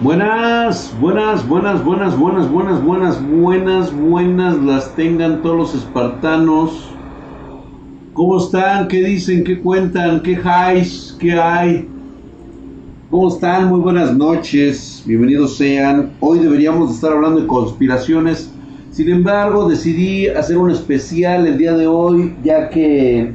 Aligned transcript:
Buenas, 0.00 0.92
buenas, 1.00 1.46
buenas, 1.46 1.84
buenas, 1.84 2.18
buenas, 2.18 2.50
buenas, 2.50 2.82
buenas, 2.82 3.24
buenas, 3.24 3.96
buenas 3.96 4.58
las 4.58 4.96
tengan 4.96 5.40
todos 5.40 5.56
los 5.56 5.74
espartanos. 5.76 6.90
¿Cómo 8.12 8.38
están? 8.38 8.88
¿Qué 8.88 9.04
dicen? 9.04 9.44
¿Qué 9.44 9.60
cuentan? 9.60 10.20
¿Qué 10.20 10.32
highs? 10.32 11.16
¿Qué 11.20 11.34
hay? 11.34 11.88
¿Cómo 13.08 13.28
están? 13.28 13.68
Muy 13.68 13.78
buenas 13.78 14.12
noches. 14.16 15.04
Bienvenidos 15.06 15.56
sean. 15.56 16.10
Hoy 16.18 16.40
deberíamos 16.40 16.92
estar 16.92 17.12
hablando 17.12 17.42
de 17.42 17.46
conspiraciones. 17.46 18.52
Sin 18.90 19.08
embargo, 19.08 19.68
decidí 19.68 20.26
hacer 20.26 20.58
un 20.58 20.72
especial 20.72 21.46
el 21.46 21.56
día 21.56 21.72
de 21.72 21.86
hoy, 21.86 22.34
ya 22.42 22.68
que 22.68 23.32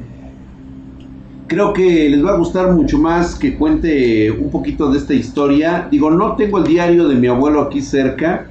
creo 1.50 1.72
que 1.72 2.08
les 2.08 2.24
va 2.24 2.30
a 2.34 2.36
gustar 2.36 2.72
mucho 2.72 2.96
más 2.96 3.34
que 3.34 3.56
cuente 3.56 4.30
un 4.30 4.50
poquito 4.50 4.88
de 4.88 4.98
esta 4.98 5.14
historia. 5.14 5.88
Digo, 5.90 6.08
no 6.08 6.36
tengo 6.36 6.58
el 6.58 6.64
diario 6.64 7.08
de 7.08 7.16
mi 7.16 7.26
abuelo 7.26 7.62
aquí 7.62 7.82
cerca 7.82 8.46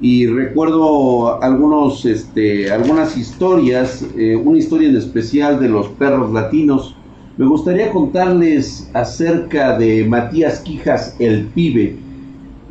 y 0.00 0.26
recuerdo 0.26 1.40
algunos, 1.40 2.04
este, 2.04 2.72
algunas 2.72 3.16
historias, 3.16 4.04
eh, 4.18 4.34
una 4.34 4.58
historia 4.58 4.88
en 4.88 4.96
especial 4.96 5.60
de 5.60 5.68
los 5.68 5.86
perros 5.90 6.32
latinos. 6.32 6.96
Me 7.36 7.46
gustaría 7.46 7.92
contarles 7.92 8.90
acerca 8.92 9.78
de 9.78 10.04
Matías 10.04 10.58
Quijas 10.62 11.14
el 11.20 11.44
Pibe, 11.44 11.94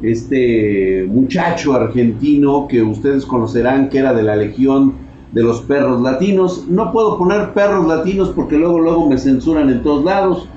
este 0.03 1.05
muchacho 1.07 1.75
argentino 1.75 2.67
que 2.67 2.81
ustedes 2.81 3.25
conocerán 3.25 3.87
que 3.87 3.99
era 3.99 4.13
de 4.13 4.23
la 4.23 4.35
Legión 4.35 4.95
de 5.31 5.43
los 5.43 5.61
perros 5.61 6.01
latinos. 6.01 6.65
No 6.69 6.91
puedo 6.91 7.17
poner 7.17 7.53
perros 7.53 7.87
latinos 7.87 8.29
porque 8.35 8.57
luego 8.57 8.79
luego 8.79 9.09
me 9.09 9.17
censuran 9.17 9.69
en 9.69 9.83
todos 9.83 10.03
lados. 10.03 10.47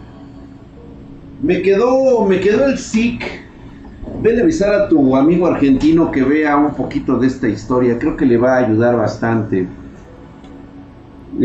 Me 1.43 1.63
quedó 1.63 2.25
me 2.25 2.41
quedó 2.41 2.67
el 2.67 2.79
SIC. 2.79 3.45
Ven 4.23 4.39
a 4.39 4.43
avisar 4.43 4.75
a 4.75 4.89
tu 4.89 5.17
amigo 5.17 5.47
argentino 5.47 6.11
que 6.11 6.23
vea 6.23 6.57
un 6.57 6.75
poquito 6.75 7.19
de 7.19 7.27
esta 7.27 7.49
historia. 7.49 7.99
Creo 7.99 8.17
que 8.17 8.27
le 8.27 8.37
va 8.37 8.57
a 8.57 8.67
ayudar 8.67 8.97
bastante. 8.97 9.67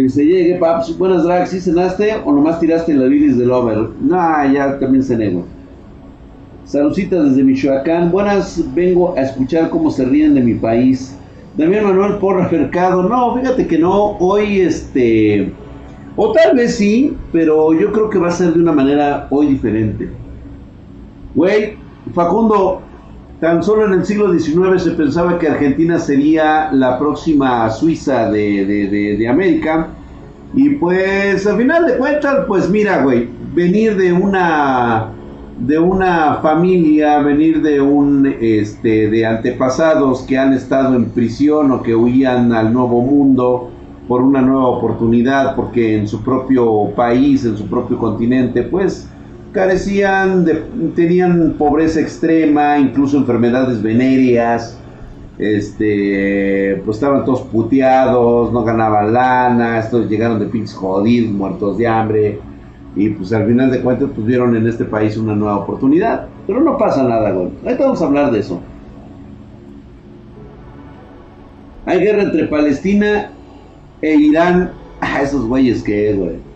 Se 0.07 0.23
llegue, 0.23 0.55
paps. 0.55 0.97
Buenas 0.97 1.23
drags. 1.23 1.49
¿Sí 1.49 1.59
cenaste 1.59 2.15
o 2.23 2.31
nomás 2.31 2.59
tiraste 2.59 2.93
la 2.93 3.07
iris 3.07 3.37
del 3.37 3.51
over? 3.51 3.89
No, 4.01 4.53
ya 4.53 4.77
también 4.79 5.03
cené, 5.03 5.43
Saludcita 6.65 7.23
desde 7.23 7.43
Michoacán. 7.43 8.11
Buenas, 8.11 8.63
vengo 8.75 9.15
a 9.17 9.21
escuchar 9.21 9.71
cómo 9.71 9.89
se 9.89 10.05
ríen 10.05 10.35
de 10.35 10.41
mi 10.41 10.53
país. 10.53 11.18
Damián 11.59 11.83
Manuel 11.83 12.19
Porra 12.19 12.47
Mercado. 12.49 13.03
No, 13.03 13.35
fíjate 13.35 13.67
que 13.67 13.77
no. 13.77 14.15
Hoy 14.19 14.61
este. 14.61 15.51
O 16.15 16.31
tal 16.31 16.55
vez 16.55 16.75
sí, 16.75 17.17
pero 17.33 17.73
yo 17.73 17.91
creo 17.91 18.09
que 18.09 18.17
va 18.17 18.29
a 18.29 18.31
ser 18.31 18.53
de 18.53 18.61
una 18.61 18.71
manera 18.71 19.27
hoy 19.29 19.47
diferente. 19.47 20.09
Güey, 21.35 21.75
Facundo, 22.13 22.81
tan 23.41 23.61
solo 23.61 23.87
en 23.87 23.99
el 23.99 24.05
siglo 24.05 24.31
XIX 24.33 24.81
se 24.81 24.91
pensaba 24.91 25.37
que 25.37 25.49
Argentina 25.49 25.99
sería 25.99 26.71
la 26.71 26.97
próxima 26.97 27.69
Suiza 27.69 28.31
de, 28.31 28.65
de, 28.65 29.17
de 29.17 29.27
América. 29.27 29.89
Y 30.53 30.69
pues 30.75 31.45
al 31.45 31.57
final 31.57 31.87
de 31.87 31.97
cuentas, 31.97 32.45
pues 32.47 32.69
mira, 32.69 33.03
güey, 33.03 33.27
venir 33.53 33.97
de 33.97 34.13
una 34.13 35.11
de 35.59 35.77
una 35.77 36.35
familia, 36.35 37.19
venir 37.19 37.61
de 37.61 37.81
un 37.81 38.25
este 38.39 39.09
de 39.09 39.25
antepasados 39.25 40.21
que 40.21 40.37
han 40.37 40.53
estado 40.53 40.95
en 40.95 41.05
prisión 41.05 41.71
o 41.71 41.83
que 41.83 41.95
huían 41.95 42.53
al 42.53 42.71
nuevo 42.71 43.01
mundo 43.01 43.69
por 44.07 44.21
una 44.21 44.41
nueva 44.41 44.67
oportunidad, 44.67 45.55
porque 45.55 45.97
en 45.97 46.07
su 46.07 46.23
propio 46.23 46.91
país, 46.95 47.45
en 47.45 47.57
su 47.57 47.67
propio 47.67 47.97
continente, 47.97 48.63
pues 48.63 49.07
carecían 49.51 50.45
tenían 50.95 51.55
pobreza 51.57 51.99
extrema, 51.99 52.79
incluso 52.79 53.17
enfermedades 53.17 53.81
venéreas, 53.81 54.79
este, 55.37 56.81
pues 56.85 56.97
estaban 56.97 57.25
todos 57.25 57.41
puteados, 57.41 58.51
no 58.51 58.63
ganaban 58.63 59.13
lana, 59.13 59.79
estos 59.79 60.09
llegaron 60.09 60.39
de 60.39 60.45
pinches 60.45 60.73
jodidos, 60.73 61.31
muertos 61.31 61.77
de 61.77 61.87
hambre, 61.87 62.39
y 62.95 63.09
pues 63.09 63.31
al 63.33 63.45
final 63.45 63.71
de 63.71 63.81
cuentas 63.81 64.09
pues 64.13 64.25
vieron 64.25 64.55
en 64.55 64.67
este 64.67 64.85
país 64.85 65.15
una 65.17 65.35
nueva 65.35 65.57
oportunidad. 65.57 66.27
Pero 66.47 66.61
no 66.61 66.77
pasa 66.77 67.03
nada, 67.03 67.31
güey. 67.31 67.49
Ahorita 67.63 67.83
vamos 67.83 68.01
a 68.01 68.05
hablar 68.05 68.31
de 68.31 68.39
eso. 68.39 68.59
Hay 71.85 71.99
guerra 71.99 72.23
entre 72.23 72.47
Palestina 72.47 73.31
e 74.01 74.15
Irán. 74.15 74.71
Ah, 75.01 75.21
esos 75.21 75.45
güeyes 75.45 75.81
que 75.83 76.09
es, 76.09 76.17
güey. 76.17 76.49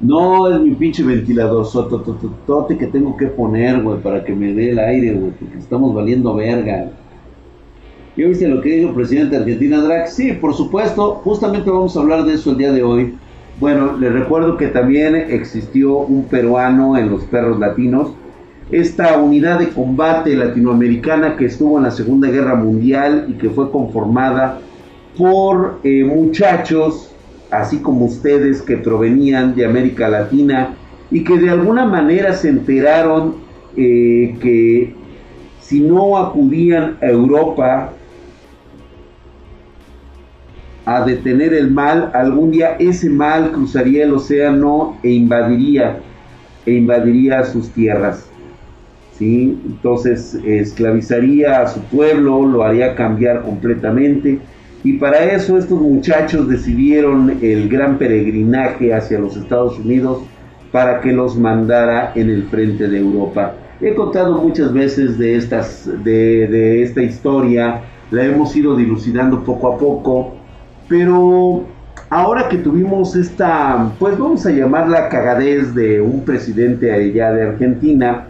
No 0.00 0.50
es 0.50 0.58
mi 0.60 0.70
pinche 0.70 1.02
ventilador 1.02 1.66
sotototote 1.66 2.78
que 2.78 2.86
tengo 2.86 3.16
que 3.16 3.26
poner, 3.26 3.82
güey, 3.82 4.00
para 4.00 4.24
que 4.24 4.34
me 4.34 4.54
dé 4.54 4.70
el 4.70 4.78
aire, 4.78 5.12
güey, 5.12 5.32
porque 5.32 5.58
estamos 5.58 5.94
valiendo 5.94 6.34
verga. 6.34 6.90
¿Ya 8.20 8.26
viste 8.26 8.48
lo 8.48 8.60
que 8.60 8.76
dijo 8.76 8.90
el 8.90 8.94
presidente 8.94 9.34
de 9.34 9.42
Argentina, 9.44 9.80
Drag? 9.80 10.06
Sí, 10.06 10.32
por 10.34 10.52
supuesto, 10.52 11.22
justamente 11.24 11.70
vamos 11.70 11.96
a 11.96 12.00
hablar 12.00 12.24
de 12.24 12.34
eso 12.34 12.50
el 12.50 12.58
día 12.58 12.70
de 12.70 12.82
hoy. 12.82 13.14
Bueno, 13.58 13.96
les 13.96 14.12
recuerdo 14.12 14.58
que 14.58 14.66
también 14.66 15.14
existió 15.16 15.96
un 15.96 16.24
peruano 16.24 16.98
en 16.98 17.08
los 17.08 17.22
perros 17.24 17.58
latinos. 17.58 18.10
Esta 18.70 19.16
unidad 19.16 19.58
de 19.58 19.70
combate 19.70 20.36
latinoamericana 20.36 21.38
que 21.38 21.46
estuvo 21.46 21.78
en 21.78 21.84
la 21.84 21.90
Segunda 21.90 22.28
Guerra 22.28 22.56
Mundial 22.56 23.24
y 23.26 23.38
que 23.38 23.48
fue 23.48 23.70
conformada 23.70 24.58
por 25.16 25.80
eh, 25.82 26.04
muchachos, 26.04 27.14
así 27.50 27.78
como 27.78 28.04
ustedes, 28.04 28.60
que 28.60 28.76
provenían 28.76 29.54
de 29.54 29.64
América 29.64 30.10
Latina 30.10 30.74
y 31.10 31.24
que 31.24 31.38
de 31.38 31.48
alguna 31.48 31.86
manera 31.86 32.34
se 32.34 32.50
enteraron 32.50 33.36
eh, 33.78 34.36
que 34.42 34.92
si 35.62 35.80
no 35.80 36.18
acudían 36.18 36.98
a 37.00 37.06
Europa 37.06 37.94
a 40.90 41.04
detener 41.04 41.54
el 41.54 41.70
mal, 41.70 42.10
algún 42.14 42.50
día 42.50 42.74
ese 42.80 43.08
mal 43.08 43.52
cruzaría 43.52 44.02
el 44.02 44.12
océano 44.12 44.98
e 45.04 45.10
invadiría, 45.10 46.00
e 46.66 46.72
invadiría 46.72 47.44
sus 47.44 47.68
tierras. 47.70 48.28
¿sí? 49.16 49.56
Entonces 49.66 50.34
esclavizaría 50.44 51.60
a 51.60 51.68
su 51.68 51.80
pueblo, 51.82 52.44
lo 52.44 52.64
haría 52.64 52.96
cambiar 52.96 53.42
completamente. 53.42 54.40
Y 54.82 54.94
para 54.94 55.22
eso 55.32 55.56
estos 55.56 55.80
muchachos 55.80 56.48
decidieron 56.48 57.38
el 57.40 57.68
gran 57.68 57.96
peregrinaje 57.96 58.92
hacia 58.92 59.20
los 59.20 59.36
Estados 59.36 59.78
Unidos 59.78 60.24
para 60.72 61.00
que 61.00 61.12
los 61.12 61.38
mandara 61.38 62.10
en 62.16 62.30
el 62.30 62.48
frente 62.48 62.88
de 62.88 62.98
Europa. 62.98 63.54
He 63.80 63.94
contado 63.94 64.42
muchas 64.42 64.72
veces 64.72 65.18
de, 65.18 65.36
estas, 65.36 65.88
de, 66.02 66.48
de 66.48 66.82
esta 66.82 67.00
historia, 67.00 67.82
la 68.10 68.24
hemos 68.24 68.56
ido 68.56 68.74
dilucidando 68.74 69.44
poco 69.44 69.72
a 69.72 69.78
poco 69.78 70.39
pero 70.90 71.66
ahora 72.10 72.48
que 72.48 72.58
tuvimos 72.58 73.14
esta, 73.14 73.92
pues 74.00 74.18
vamos 74.18 74.44
a 74.44 74.50
llamarla 74.50 75.08
cagadez 75.08 75.72
de 75.72 76.00
un 76.00 76.24
presidente 76.24 76.92
allá 76.92 77.32
de 77.32 77.42
Argentina, 77.44 78.26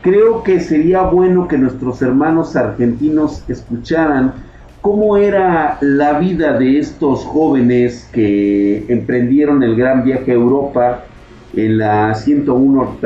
creo 0.00 0.44
que 0.44 0.60
sería 0.60 1.02
bueno 1.02 1.48
que 1.48 1.58
nuestros 1.58 2.00
hermanos 2.02 2.54
argentinos 2.54 3.42
escucharan 3.48 4.32
cómo 4.80 5.16
era 5.16 5.76
la 5.80 6.20
vida 6.20 6.56
de 6.56 6.78
estos 6.78 7.24
jóvenes 7.24 8.08
que 8.12 8.84
emprendieron 8.88 9.64
el 9.64 9.74
gran 9.74 10.04
viaje 10.04 10.30
a 10.30 10.34
Europa 10.34 11.04
en 11.56 11.78
la 11.78 12.14
101 12.14 12.98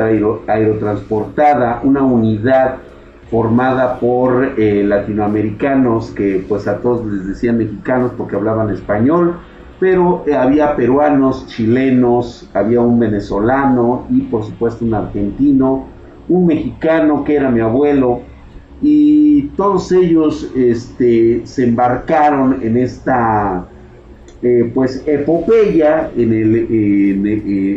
aerotransportada, 0.45 1.81
una 1.83 2.03
unidad 2.03 2.75
formada 3.29 3.99
por 3.99 4.53
eh, 4.57 4.83
latinoamericanos 4.83 6.11
que 6.11 6.43
pues 6.47 6.67
a 6.67 6.77
todos 6.77 7.05
les 7.05 7.27
decían 7.27 7.57
mexicanos 7.57 8.11
porque 8.17 8.35
hablaban 8.35 8.71
español, 8.71 9.35
pero 9.79 10.23
eh, 10.25 10.33
había 10.33 10.75
peruanos, 10.75 11.45
chilenos, 11.47 12.49
había 12.53 12.81
un 12.81 12.99
venezolano 12.99 14.07
y 14.09 14.21
por 14.21 14.43
supuesto 14.43 14.83
un 14.83 14.95
argentino, 14.95 15.85
un 16.27 16.47
mexicano 16.47 17.23
que 17.23 17.35
era 17.35 17.51
mi 17.51 17.59
abuelo 17.59 18.21
y 18.81 19.43
todos 19.57 19.91
ellos 19.91 20.51
este, 20.55 21.41
se 21.45 21.65
embarcaron 21.65 22.59
en 22.63 22.77
esta 22.77 23.67
eh, 24.41 24.71
pues 24.73 25.03
epopeya 25.05 26.09
en, 26.15 26.33
el, 26.33 26.55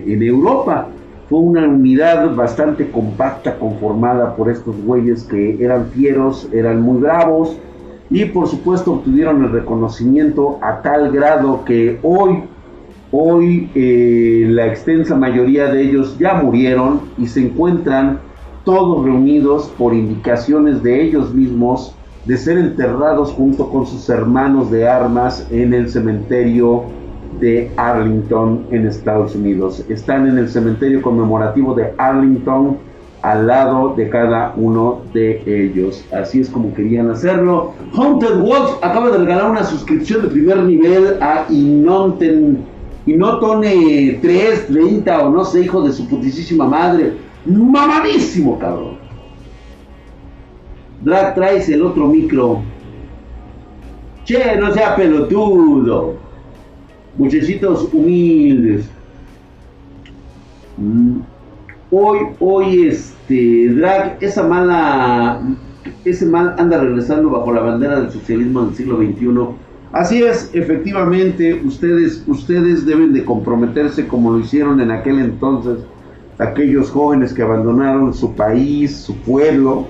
en 0.07 0.23
Europa 0.23 0.89
fue 1.33 1.41
una 1.41 1.67
unidad 1.67 2.35
bastante 2.35 2.91
compacta 2.91 3.59
conformada 3.59 4.37
por 4.37 4.51
estos 4.51 4.77
güeyes 4.85 5.23
que 5.23 5.65
eran 5.65 5.87
fieros, 5.87 6.47
eran 6.53 6.83
muy 6.83 7.01
bravos 7.01 7.57
y 8.11 8.27
por 8.27 8.49
supuesto 8.49 8.93
obtuvieron 8.93 9.43
el 9.43 9.51
reconocimiento 9.51 10.59
a 10.61 10.83
tal 10.83 11.11
grado 11.11 11.65
que 11.65 11.99
hoy, 12.03 12.43
hoy 13.11 13.71
eh, 13.75 14.45
la 14.51 14.67
extensa 14.67 15.17
mayoría 15.17 15.73
de 15.73 15.81
ellos 15.81 16.19
ya 16.19 16.35
murieron 16.35 17.01
y 17.17 17.27
se 17.27 17.41
encuentran 17.41 18.19
todos 18.67 19.03
reunidos 19.03 19.73
por 19.79 19.95
indicaciones 19.95 20.83
de 20.83 21.03
ellos 21.03 21.33
mismos 21.33 21.95
de 22.27 22.37
ser 22.37 22.59
enterrados 22.59 23.33
junto 23.33 23.71
con 23.71 23.87
sus 23.87 24.07
hermanos 24.11 24.71
de 24.71 24.87
armas 24.87 25.47
en 25.51 25.73
el 25.73 25.89
cementerio 25.89 26.85
de 27.41 27.71
Arlington 27.77 28.67
en 28.71 28.87
Estados 28.87 29.35
Unidos. 29.35 29.85
Están 29.89 30.29
en 30.29 30.39
el 30.39 30.49
cementerio 30.49 31.03
conmemorativo 31.03 31.75
de 31.75 31.93
Arlington 31.99 32.79
al 33.23 33.47
lado 33.47 33.95
de 33.97 34.09
cada 34.09 34.53
uno 34.57 35.03
de 35.13 35.43
ellos. 35.47 36.05
Así 36.13 36.41
es 36.41 36.51
como 36.51 36.75
querían 36.75 37.11
hacerlo. 37.11 37.73
Haunted 37.95 38.41
Wolf 38.41 38.79
acaba 38.83 39.11
de 39.11 39.19
regalar 39.19 39.51
una 39.51 39.65
suscripción 39.65 40.23
de 40.23 40.29
primer 40.29 40.59
nivel 40.59 41.19
a 41.23 41.47
Inonten, 41.49 42.65
Inotone 43.07 44.19
3, 44.21 44.67
30 44.67 45.25
o 45.25 45.31
no 45.31 45.45
sé, 45.45 45.63
hijo 45.63 45.83
de 45.83 45.93
su 45.93 46.09
putísima 46.09 46.67
madre. 46.67 47.15
Mamadísimo, 47.45 48.59
cabrón. 48.59 48.97
Drag, 51.03 51.35
traes 51.35 51.69
el 51.69 51.83
otro 51.83 52.07
micro. 52.07 52.61
Che, 54.25 54.57
no 54.57 54.73
sea 54.73 54.95
pelotudo. 54.95 56.15
Muchachitos 57.17 57.89
humildes. 57.93 58.87
Mm. 60.77 61.21
Hoy, 61.91 62.19
hoy, 62.41 62.87
este, 62.89 63.69
Drag, 63.69 64.17
esa 64.21 64.43
mala, 64.43 65.43
ese 66.07 66.25
mal 66.25 66.55
anda 66.59 66.79
regresando 66.79 67.29
bajo 67.29 67.53
la 67.53 67.61
bandera 67.61 68.01
del 68.01 68.11
socialismo 68.11 68.63
del 68.63 68.75
siglo 68.75 68.97
XXI. 68.97 69.55
Así 69.93 70.23
es, 70.23 70.51
efectivamente, 70.55 71.61
ustedes, 71.67 72.25
ustedes 72.27 72.87
deben 72.87 73.13
de 73.13 73.25
comprometerse 73.27 74.09
como 74.09 74.33
lo 74.33 74.39
hicieron 74.39 74.81
en 74.81 74.91
aquel 74.91 75.19
entonces, 75.19 75.81
aquellos 76.39 76.91
jóvenes 76.91 77.35
que 77.35 77.43
abandonaron 77.43 78.15
su 78.15 78.35
país, 78.35 78.97
su 78.97 79.15
pueblo, 79.17 79.87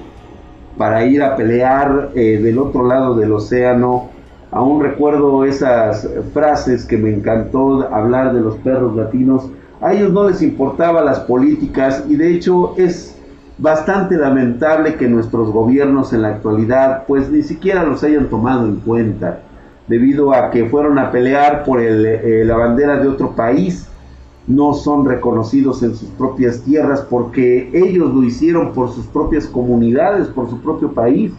para 0.77 1.07
ir 1.07 1.23
a 1.23 1.37
pelear 1.37 2.11
eh, 2.17 2.41
del 2.43 2.59
otro 2.59 2.85
lado 2.87 3.15
del 3.15 3.33
océano. 3.33 4.11
Aún 4.53 4.83
recuerdo 4.83 5.47
esas 5.47 6.07
frases 6.35 6.85
que 6.85 6.99
me 6.99 7.11
encantó 7.11 7.89
hablar 7.91 8.35
de 8.35 8.41
los 8.41 8.57
perros 8.57 8.95
latinos. 8.95 9.49
A 9.81 9.95
ellos 9.95 10.13
no 10.13 10.29
les 10.29 10.43
importaban 10.43 11.07
las 11.07 11.21
políticas 11.21 12.05
y 12.07 12.17
de 12.17 12.35
hecho 12.35 12.75
es 12.77 13.19
bastante 13.57 14.17
lamentable 14.17 14.97
que 14.97 15.09
nuestros 15.09 15.51
gobiernos 15.51 16.13
en 16.13 16.23
la 16.23 16.29
actualidad 16.29 17.05
pues 17.07 17.31
ni 17.31 17.43
siquiera 17.43 17.83
los 17.85 18.05
hayan 18.05 18.29
tomado 18.29 18.67
en 18.67 18.77
cuenta 18.77 19.41
debido 19.89 20.35
a 20.35 20.51
que 20.51 20.67
fueron 20.67 20.99
a 20.99 21.11
pelear 21.11 21.65
por 21.65 21.81
eh, 21.81 22.45
la 22.45 22.57
bandera 22.57 22.99
de 22.99 23.09
otro 23.09 23.35
país. 23.35 23.89
No 24.47 24.75
son 24.75 25.07
reconocidos 25.07 25.83
en 25.83 25.95
sus 25.95 26.11
propias 26.11 26.61
tierras 26.61 27.01
porque 27.09 27.71
ellos 27.73 28.13
lo 28.13 28.23
hicieron 28.23 28.73
por 28.73 28.91
sus 28.91 29.07
propias 29.07 29.47
comunidades, 29.47 30.29
por 30.29 30.51
su 30.51 30.61
propio 30.61 30.93
país, 30.93 31.33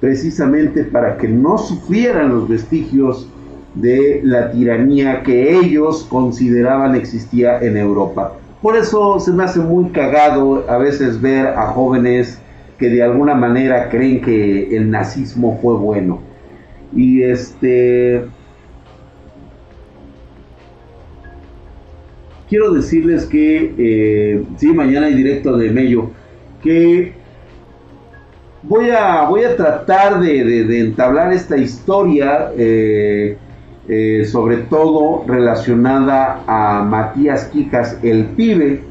precisamente 0.00 0.84
para 0.84 1.16
que 1.16 1.28
no 1.28 1.58
sufrieran 1.58 2.30
los 2.30 2.48
vestigios 2.48 3.28
de 3.74 4.20
la 4.22 4.50
tiranía 4.50 5.22
que 5.22 5.58
ellos 5.58 6.06
consideraban 6.08 6.94
existía 6.94 7.60
en 7.60 7.76
Europa. 7.76 8.32
Por 8.62 8.76
eso 8.76 9.20
se 9.20 9.32
me 9.32 9.44
hace 9.44 9.60
muy 9.60 9.90
cagado 9.90 10.64
a 10.68 10.78
veces 10.78 11.20
ver 11.20 11.46
a 11.46 11.66
jóvenes 11.68 12.40
que 12.78 12.88
de 12.88 13.02
alguna 13.02 13.34
manera 13.34 13.88
creen 13.88 14.20
que 14.20 14.76
el 14.76 14.90
nazismo 14.90 15.58
fue 15.60 15.74
bueno. 15.74 16.20
Y 16.94 17.22
este... 17.22 18.24
Quiero 22.48 22.72
decirles 22.72 23.26
que, 23.26 23.74
eh, 23.76 24.44
sí, 24.56 24.72
mañana 24.72 25.06
hay 25.06 25.14
directo 25.14 25.56
de 25.56 25.70
Mello, 25.70 26.10
que 26.62 27.12
voy 28.68 28.90
a, 28.90 29.26
voy 29.28 29.44
a 29.44 29.56
tratar 29.56 30.20
de, 30.20 30.80
entablar 30.80 31.32
esta 31.32 31.56
historia 31.56 32.50
eh, 32.56 33.36
eh, 33.88 34.24
sobre 34.24 34.58
todo 34.58 35.24
relacionada 35.26 36.42
a 36.46 36.82
Matías 36.82 37.44
Quijas, 37.46 37.98
el 38.02 38.24
pibe. 38.26 38.82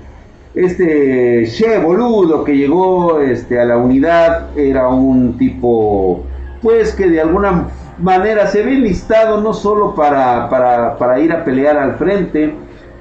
Este 0.53 1.45
che 1.47 1.79
boludo 1.79 2.45
que 2.45 2.55
llegó 2.55 3.19
este, 3.19 3.59
a 3.59 3.65
la 3.65 3.77
unidad 3.77 4.57
era 4.57 4.87
un 4.87 5.37
tipo, 5.37 6.23
pues 6.61 6.95
que 6.95 7.09
de 7.09 7.19
alguna 7.19 7.67
manera 7.99 8.47
se 8.47 8.63
ve 8.63 8.71
listado 8.75 9.41
no 9.41 9.53
solo 9.53 9.93
para, 9.95 10.49
para, 10.49 10.97
para 10.97 11.19
ir 11.19 11.33
a 11.33 11.43
pelear 11.43 11.77
al 11.77 11.95
frente, 11.95 12.53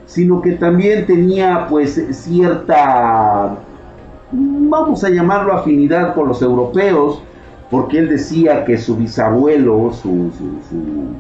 sino 0.07 0.43
que 0.43 0.53
también 0.53 1.07
tenía 1.07 1.69
pues 1.71 1.95
cierta, 2.11 3.57
vamos 4.35 5.05
a 5.05 5.11
llamarlo 5.11 5.53
afinidad 5.53 6.15
con 6.15 6.29
los 6.29 6.43
europeos, 6.43 7.23
porque 7.71 7.99
él 7.99 8.09
decía 8.09 8.65
que 8.65 8.77
su 8.79 8.97
bisabuelo, 8.97 9.93
su, 9.93 10.31
su 10.39 11.15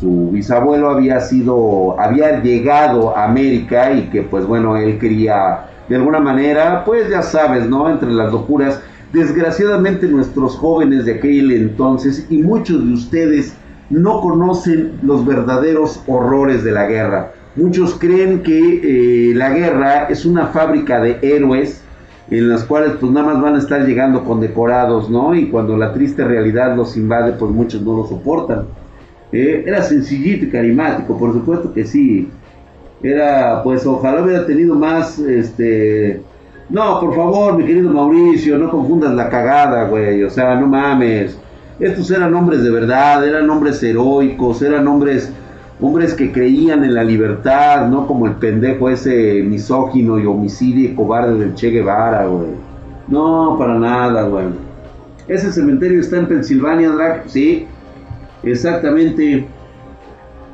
su 0.00 0.30
bisabuelo 0.30 0.90
había 0.90 1.20
sido, 1.20 1.98
había 1.98 2.40
llegado 2.40 3.16
a 3.16 3.24
América 3.24 3.92
y 3.92 4.02
que 4.10 4.22
pues 4.22 4.46
bueno, 4.46 4.76
él 4.76 4.98
quería 4.98 5.64
de 5.88 5.96
alguna 5.96 6.20
manera, 6.20 6.84
pues 6.84 7.08
ya 7.08 7.22
sabes, 7.22 7.68
¿no? 7.68 7.88
Entre 7.90 8.10
las 8.10 8.30
locuras. 8.30 8.80
Desgraciadamente 9.12 10.06
nuestros 10.06 10.56
jóvenes 10.56 11.06
de 11.06 11.14
aquel 11.14 11.50
entonces 11.50 12.26
y 12.28 12.42
muchos 12.42 12.86
de 12.86 12.92
ustedes 12.92 13.54
no 13.88 14.20
conocen 14.20 14.98
los 15.02 15.24
verdaderos 15.24 16.02
horrores 16.06 16.62
de 16.62 16.72
la 16.72 16.86
guerra. 16.86 17.32
Muchos 17.56 17.94
creen 17.94 18.42
que 18.42 19.30
eh, 19.30 19.34
la 19.34 19.48
guerra 19.50 20.04
es 20.10 20.26
una 20.26 20.48
fábrica 20.48 21.00
de 21.00 21.18
héroes 21.22 21.82
en 22.30 22.48
las 22.48 22.64
cuales 22.64 22.92
pues 23.00 23.10
nada 23.10 23.34
más 23.34 23.42
van 23.42 23.54
a 23.54 23.58
estar 23.58 23.86
llegando 23.86 24.24
condecorados, 24.24 25.08
¿no? 25.08 25.34
Y 25.34 25.48
cuando 25.48 25.76
la 25.76 25.92
triste 25.92 26.24
realidad 26.24 26.76
los 26.76 26.96
invade, 26.96 27.32
pues 27.32 27.50
muchos 27.50 27.82
no 27.82 27.96
lo 27.96 28.06
soportan. 28.06 28.66
Eh, 29.32 29.64
era 29.66 29.82
sencillito 29.82 30.46
y 30.46 30.50
carismático, 30.50 31.18
por 31.18 31.32
supuesto 31.32 31.72
que 31.72 31.84
sí. 31.84 32.28
Era, 33.02 33.62
pues 33.62 33.86
ojalá 33.86 34.22
hubiera 34.22 34.46
tenido 34.46 34.74
más, 34.74 35.18
este... 35.18 36.22
No, 36.68 37.00
por 37.00 37.14
favor, 37.14 37.56
mi 37.56 37.64
querido 37.64 37.90
Mauricio, 37.90 38.58
no 38.58 38.70
confundas 38.70 39.14
la 39.14 39.30
cagada, 39.30 39.88
güey. 39.88 40.22
O 40.22 40.28
sea, 40.28 40.54
no 40.56 40.66
mames. 40.66 41.38
Estos 41.80 42.10
eran 42.10 42.34
hombres 42.34 42.62
de 42.62 42.70
verdad, 42.70 43.26
eran 43.26 43.48
hombres 43.48 43.82
heroicos, 43.82 44.60
eran 44.60 44.86
hombres, 44.86 45.32
hombres 45.80 46.14
que 46.14 46.32
creían 46.32 46.84
en 46.84 46.94
la 46.94 47.04
libertad, 47.04 47.88
no 47.88 48.06
como 48.06 48.26
el 48.26 48.32
pendejo 48.32 48.90
ese 48.90 49.42
misógino 49.42 50.18
y 50.18 50.26
homicidio 50.26 50.90
y 50.90 50.94
cobarde 50.94 51.38
del 51.38 51.54
Che 51.54 51.70
Guevara, 51.70 52.26
güey. 52.26 52.50
No, 53.06 53.56
para 53.58 53.78
nada, 53.78 54.22
güey. 54.24 54.46
Ese 55.28 55.52
cementerio 55.52 56.00
está 56.00 56.16
en 56.16 56.26
Pensilvania, 56.26 56.90
Drag, 56.90 57.22
sí, 57.26 57.66
Exactamente, 58.42 59.46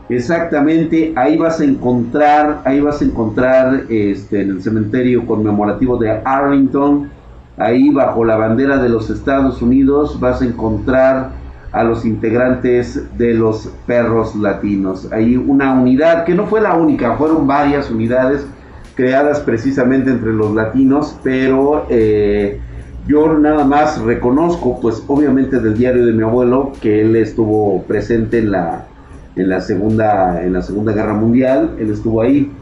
exactamente, 0.08 1.12
ahí 1.16 1.36
vas 1.36 1.60
a 1.60 1.64
encontrar, 1.64 2.62
ahí 2.64 2.80
vas 2.80 3.02
a 3.02 3.04
encontrar 3.04 3.84
este, 3.90 4.40
en 4.40 4.50
el 4.50 4.62
cementerio 4.62 5.26
conmemorativo 5.26 5.98
de 5.98 6.10
Arlington, 6.24 7.10
ahí 7.58 7.90
bajo 7.90 8.24
la 8.24 8.36
bandera 8.36 8.78
de 8.78 8.88
los 8.88 9.10
Estados 9.10 9.60
Unidos 9.60 10.18
vas 10.18 10.40
a 10.40 10.46
encontrar 10.46 11.32
a 11.74 11.82
los 11.82 12.04
integrantes 12.04 13.18
de 13.18 13.34
los 13.34 13.68
perros 13.84 14.36
latinos. 14.36 15.10
Hay 15.12 15.36
una 15.36 15.74
unidad 15.74 16.24
que 16.24 16.32
no 16.32 16.46
fue 16.46 16.60
la 16.60 16.74
única, 16.74 17.16
fueron 17.16 17.48
varias 17.48 17.90
unidades 17.90 18.46
creadas 18.94 19.40
precisamente 19.40 20.10
entre 20.10 20.32
los 20.32 20.54
latinos, 20.54 21.18
pero 21.24 21.86
eh, 21.90 22.60
yo 23.08 23.36
nada 23.36 23.64
más 23.64 24.00
reconozco, 24.00 24.80
pues 24.80 25.02
obviamente 25.08 25.58
del 25.58 25.76
diario 25.76 26.06
de 26.06 26.12
mi 26.12 26.22
abuelo, 26.22 26.70
que 26.80 27.00
él 27.00 27.16
estuvo 27.16 27.82
presente 27.82 28.38
en 28.38 28.52
la, 28.52 28.86
en 29.34 29.48
la, 29.48 29.60
segunda, 29.60 30.44
en 30.44 30.52
la 30.52 30.62
Segunda 30.62 30.92
Guerra 30.92 31.14
Mundial, 31.14 31.74
él 31.80 31.90
estuvo 31.90 32.22
ahí. 32.22 32.52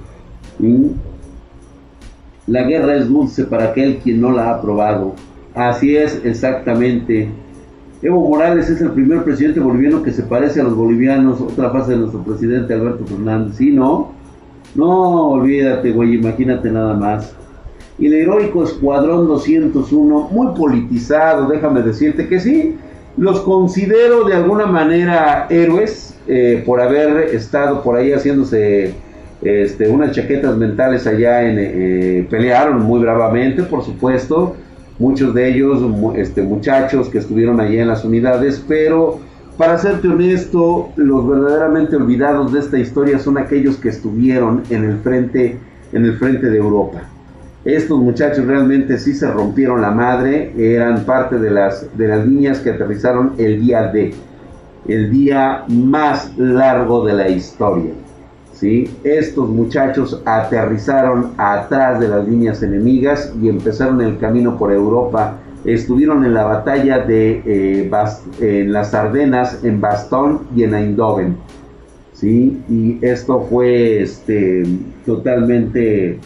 la 2.47 2.62
guerra 2.62 2.97
es 2.97 3.11
dulce 3.11 3.45
para 3.45 3.64
aquel 3.64 3.99
quien 3.99 4.23
no 4.23 4.31
la 4.31 4.52
ha 4.52 4.62
probado. 4.62 5.14
Así 5.54 5.99
es, 5.99 6.19
exactamente. 6.25 7.28
Evo 8.02 8.28
Morales 8.28 8.68
es 8.68 8.80
el 8.80 8.90
primer 8.90 9.23
presidente 9.23 9.61
boliviano 9.61 10.02
que 10.02 10.11
se 10.11 10.25
parece 10.25 10.61
a 10.61 10.64
los 10.64 10.75
bolivianos, 10.75 11.40
otra 11.40 11.71
fase 11.71 11.92
de 11.92 11.99
nuestro 11.99 12.23
presidente 12.23 12.75
Alberto 12.75 13.06
Fernández. 13.06 13.56
¿Sí, 13.56 13.71
no? 13.71 14.12
No, 14.75 15.28
olvídate, 15.28 15.92
güey, 15.92 16.14
imagínate 16.14 16.71
nada 16.71 16.94
más 16.94 17.35
y 17.99 18.06
el 18.06 18.14
heroico 18.14 18.64
Escuadrón 18.64 19.28
201, 19.28 20.28
muy 20.32 20.56
politizado, 20.56 21.49
déjame 21.49 21.82
decirte 21.82 22.26
que 22.26 22.40
sí, 22.40 22.76
los 23.16 23.40
considero 23.42 24.25
de 24.25 24.35
alguna 24.35 24.66
manera 24.66 25.47
héroes 25.50 26.18
eh, 26.26 26.62
por 26.64 26.80
haber 26.80 27.35
estado 27.35 27.82
por 27.82 27.97
ahí 27.97 28.12
haciéndose 28.12 28.94
este, 29.42 29.88
unas 29.88 30.12
chaquetas 30.12 30.56
mentales 30.56 31.06
allá 31.06 31.42
en... 31.42 31.56
Eh, 31.59 32.26
pelearon 32.30 32.82
muy 32.82 33.00
bravamente, 33.00 33.62
por 33.62 33.85
supuesto, 33.85 34.56
muchos 34.99 35.35
de 35.35 35.49
ellos 35.49 35.83
este, 36.17 36.43
muchachos 36.43 37.09
que 37.09 37.19
estuvieron 37.19 37.61
allí 37.61 37.79
en 37.79 37.89
las 37.89 38.05
unidades, 38.05 38.65
pero 38.67 39.21
para 39.59 39.79
serte 39.79 40.09
honesto, 40.09 40.91
los 40.97 41.29
verdaderamente 41.29 41.97
olvidados 41.97 42.53
de 42.53 42.61
esta 42.61 42.79
historia 42.79 43.19
son 43.19 43.39
aquellos 43.39 43.77
que 43.77 43.91
estuvieron 43.91 44.63
en 44.71 44.85
el 44.85 44.99
frente, 44.99 45.59
en 45.93 46.05
el 46.05 46.17
frente 46.17 46.49
de 46.49 46.59
Europa. 46.59 47.03
Estos 47.65 48.01
muchachos 48.01 48.45
realmente 48.45 48.99
sí 48.99 49.15
se 49.15 49.31
rompieron 49.31 49.83
la 49.83 49.91
madre, 49.91 50.53
eran 50.57 51.05
parte 51.05 51.39
de 51.39 51.51
las, 51.51 51.87
de 51.97 52.09
las 52.09 52.27
niñas 52.27 52.59
que 52.59 52.71
aterrizaron 52.71 53.35
el 53.39 53.61
día 53.61 53.85
D, 53.93 54.15
el 54.89 55.11
día 55.11 55.65
más 55.69 56.37
largo 56.37 57.05
de 57.05 57.13
la 57.13 57.29
historia. 57.29 57.93
Estos 58.62 59.49
muchachos 59.49 60.23
aterrizaron 60.25 61.33
atrás 61.37 61.99
de 61.99 62.09
las 62.09 62.28
líneas 62.28 62.62
enemigas 62.62 63.33
y 63.42 63.49
empezaron 63.49 64.00
el 64.00 64.19
camino 64.19 64.57
por 64.57 64.73
Europa. 64.73 65.38
Estuvieron 65.64 66.25
en 66.25 66.35
la 66.35 66.45
batalla 66.45 67.00
de 67.00 67.42
eh, 67.45 68.64
las 68.69 68.95
Ardenas, 68.95 69.64
en 69.64 69.81
Bastón 69.81 70.42
y 70.54 70.62
en 70.62 70.75
Eindhoven. 70.75 71.37
¿sí? 72.12 72.62
Y 72.69 73.04
esto 73.04 73.47
fue 73.50 74.00
este, 74.00 74.62
totalmente, 75.04 76.19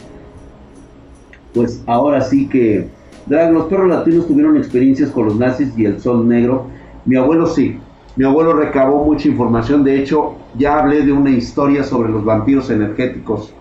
pues 1.55 1.83
ahora 1.87 2.21
sí 2.21 2.49
que, 2.49 2.89
los 3.29 3.67
perros 3.67 3.89
latinos 3.89 4.29
tuvieron 4.29 4.57
experiencias 4.57 5.11
con 5.11 5.27
los 5.27 5.37
nazis 5.37 5.77
y 5.77 5.87
el 5.87 6.01
sol 6.01 6.29
negro. 6.29 6.67
Mi 7.07 7.17
abuelo 7.17 7.47
sí, 7.47 7.81
mi 8.17 8.25
abuelo 8.25 8.55
recabó 8.55 9.05
mucha 9.05 9.29
información, 9.29 9.85
de 9.85 10.01
hecho 10.01 10.37
ya 10.57 10.79
hablé 10.79 11.05
de 11.05 11.13
una 11.13 11.31
historia 11.31 11.85
sobre 11.85 12.11
los 12.11 12.25
vampiros 12.25 12.71
energéticos, 12.71 13.53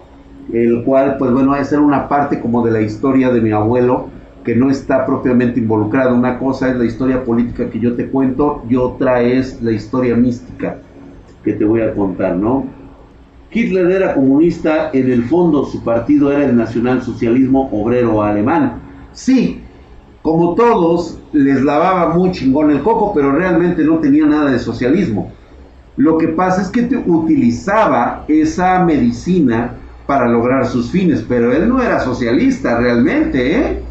el 0.54 0.84
cual 0.84 1.18
pues 1.18 1.32
bueno, 1.32 1.56
es 1.56 1.72
una 1.74 2.08
parte 2.08 2.40
como 2.40 2.66
de 2.66 2.72
la 2.72 2.82
historia 2.82 3.32
de 3.32 3.42
mi 3.42 3.52
abuelo, 3.52 4.08
que 4.46 4.56
no 4.56 4.70
está 4.70 5.06
propiamente 5.06 5.60
involucrado. 5.60 6.16
Una 6.16 6.38
cosa 6.38 6.70
es 6.70 6.78
la 6.78 6.86
historia 6.86 7.24
política 7.26 7.70
que 7.70 7.80
yo 7.80 7.96
te 7.96 8.08
cuento 8.08 8.64
y 8.70 8.76
otra 8.76 9.22
es 9.22 9.62
la 9.62 9.72
historia 9.72 10.16
mística 10.16 10.78
que 11.44 11.54
te 11.54 11.66
voy 11.66 11.82
a 11.82 11.94
contar, 11.94 12.36
¿no? 12.38 12.66
Hitler 13.52 13.90
era 13.90 14.14
comunista, 14.14 14.92
en 14.94 15.12
el 15.12 15.24
fondo 15.24 15.66
su 15.66 15.84
partido 15.84 16.32
era 16.32 16.46
el 16.46 16.56
nacionalsocialismo 16.56 17.70
obrero 17.72 18.22
alemán. 18.22 18.82
Sí, 19.14 19.62
como 20.26 20.56
todos, 20.56 21.20
les 21.34 21.62
lavaba 21.62 22.16
muy 22.16 22.32
chingón 22.32 22.72
el 22.72 22.82
coco, 22.82 23.14
pero 23.14 23.32
realmente 23.32 23.84
no 23.84 24.00
tenía 24.00 24.26
nada 24.26 24.50
de 24.50 24.58
socialismo. 24.58 25.32
Lo 25.98 26.18
que 26.18 26.30
pasa 26.30 26.64
es 26.64 26.70
que 26.70 26.90
utilizaba 27.06 28.26
esa 28.28 28.84
medicina 28.84 29.76
para 30.08 30.28
lograr 30.28 30.66
sus 30.66 30.90
fines, 30.90 31.24
pero 31.30 31.54
él 31.54 31.70
no 31.70 31.80
era 31.80 32.00
socialista 32.00 32.80
realmente, 32.80 33.56
¿eh? 33.56 33.84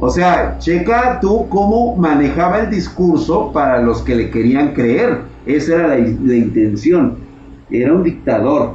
O 0.00 0.10
sea, 0.10 0.58
checa 0.58 1.20
tú 1.20 1.48
cómo 1.48 1.94
manejaba 1.94 2.62
el 2.62 2.70
discurso 2.70 3.52
para 3.52 3.80
los 3.80 4.02
que 4.02 4.16
le 4.16 4.28
querían 4.28 4.74
creer. 4.74 5.20
Esa 5.46 5.74
era 5.76 5.88
la, 5.90 5.98
intención. 6.00 7.18
Era 7.70 7.92
un 7.92 8.02
dictador. 8.02 8.74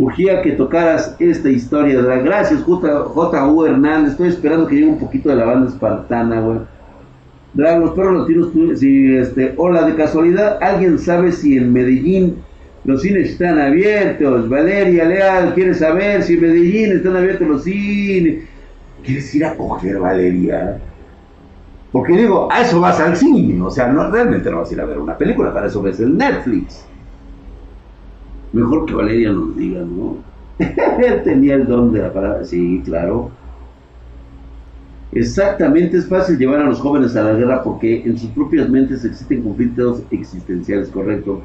Urgía 0.00 0.40
que 0.40 0.52
tocaras 0.52 1.14
esta 1.18 1.50
historia. 1.50 2.00
Gracias, 2.00 2.62
J.U. 2.62 3.66
Hernández. 3.66 4.12
Estoy 4.12 4.28
esperando 4.28 4.66
que 4.66 4.76
llegue 4.76 4.88
un 4.88 4.98
poquito 4.98 5.28
de 5.28 5.36
la 5.36 5.44
banda 5.44 5.68
espartana, 5.68 6.40
güey. 6.40 6.58
Drag, 7.52 7.80
los 7.80 7.90
perros 7.90 8.20
latinos, 8.20 8.78
si, 8.78 9.14
este, 9.14 9.52
hola, 9.58 9.82
de 9.82 9.96
casualidad, 9.96 10.56
¿alguien 10.62 10.98
sabe 10.98 11.32
si 11.32 11.58
en 11.58 11.70
Medellín 11.70 12.36
los 12.84 13.02
cines 13.02 13.32
están 13.32 13.60
abiertos? 13.60 14.48
Valeria 14.48 15.04
Leal 15.04 15.52
quiere 15.52 15.74
saber 15.74 16.22
si 16.22 16.34
en 16.34 16.40
Medellín 16.40 16.92
están 16.92 17.16
abiertos 17.16 17.46
los 17.46 17.64
cines. 17.64 18.44
¿Quieres 19.04 19.34
ir 19.34 19.44
a 19.44 19.54
coger, 19.54 19.98
Valeria? 19.98 20.78
Porque 21.92 22.16
digo, 22.16 22.50
a 22.50 22.62
eso 22.62 22.80
vas 22.80 22.98
al 23.00 23.16
cine, 23.16 23.60
o 23.60 23.70
sea, 23.70 23.88
no, 23.88 24.10
realmente 24.10 24.50
no 24.50 24.60
vas 24.60 24.70
a 24.70 24.74
ir 24.74 24.80
a 24.80 24.86
ver 24.86 24.98
una 24.98 25.18
película, 25.18 25.52
para 25.52 25.66
eso 25.66 25.82
ves 25.82 26.00
el 26.00 26.16
Netflix. 26.16 26.86
Mejor 28.52 28.86
que 28.86 28.94
Valeria 28.94 29.32
nos 29.32 29.56
diga, 29.56 29.80
¿no? 29.80 30.16
Tenía 31.24 31.54
el 31.54 31.66
don 31.66 31.92
de 31.92 32.02
la 32.02 32.12
palabra, 32.12 32.44
sí, 32.44 32.82
claro. 32.84 33.30
Exactamente, 35.12 35.96
es 35.96 36.08
fácil 36.08 36.38
llevar 36.38 36.60
a 36.60 36.64
los 36.64 36.80
jóvenes 36.80 37.16
a 37.16 37.24
la 37.24 37.32
guerra 37.32 37.62
porque 37.64 38.02
en 38.04 38.16
sus 38.16 38.30
propias 38.30 38.68
mentes 38.68 39.04
existen 39.04 39.42
conflictos 39.42 40.02
existenciales, 40.10 40.88
correcto. 40.88 41.40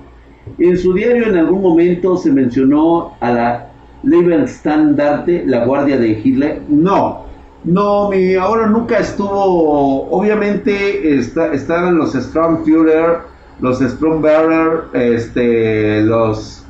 En 0.60 0.78
su 0.78 0.94
diario 0.94 1.28
en 1.28 1.38
algún 1.38 1.62
momento 1.62 2.18
se 2.18 2.32
mencionó 2.32 3.14
a 3.20 3.32
la 3.32 3.72
Lebensstandarte, 4.04 5.46
la 5.48 5.66
guardia 5.66 5.98
de 5.98 6.10
Hitler. 6.10 6.62
No, 6.70 7.26
no, 7.64 8.10
mi 8.10 8.36
ahora 8.36 8.68
nunca 8.68 9.00
estuvo. 9.00 10.08
Obviamente 10.12 11.18
está, 11.18 11.52
estaban 11.52 11.98
los 11.98 12.14
Stromführer, 12.14 13.22
los 13.60 13.80
Strombearer, 13.80 14.84
este, 14.94 16.04
los, 16.04 16.65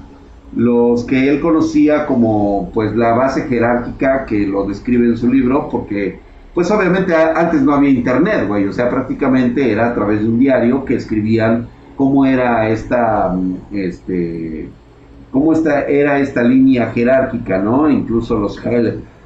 los 0.55 1.03
que 1.05 1.29
él 1.29 1.39
conocía 1.41 2.05
como 2.05 2.71
pues 2.73 2.95
la 2.95 3.13
base 3.13 3.43
jerárquica 3.47 4.25
que 4.25 4.47
lo 4.47 4.65
describe 4.65 5.05
en 5.05 5.17
su 5.17 5.31
libro, 5.31 5.69
porque 5.69 6.19
pues 6.53 6.71
obviamente 6.71 7.13
antes 7.13 7.61
no 7.61 7.73
había 7.73 7.89
internet, 7.89 8.47
güey, 8.47 8.65
o 8.65 8.71
sea, 8.73 8.89
prácticamente 8.89 9.71
era 9.71 9.89
a 9.89 9.93
través 9.93 10.21
de 10.21 10.29
un 10.29 10.39
diario 10.39 10.85
que 10.85 10.95
escribían 10.95 11.67
cómo 11.97 12.25
era 12.25 12.69
esta, 12.69 13.35
este, 13.73 14.69
cómo 15.31 15.51
esta, 15.51 15.85
era 15.85 16.19
esta 16.19 16.41
línea 16.43 16.91
jerárquica, 16.91 17.57
¿no? 17.57 17.89
Incluso 17.89 18.39
los 18.39 18.61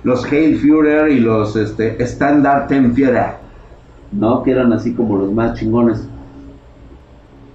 los 0.03 0.25
Führer 0.25 1.11
y 1.11 1.19
los 1.19 1.55
este, 1.55 1.97
Führer, 2.03 3.35
¿no? 4.11 4.41
Que 4.41 4.51
eran 4.51 4.73
así 4.73 4.93
como 4.93 5.17
los 5.17 5.31
más 5.31 5.59
chingones. 5.59 6.07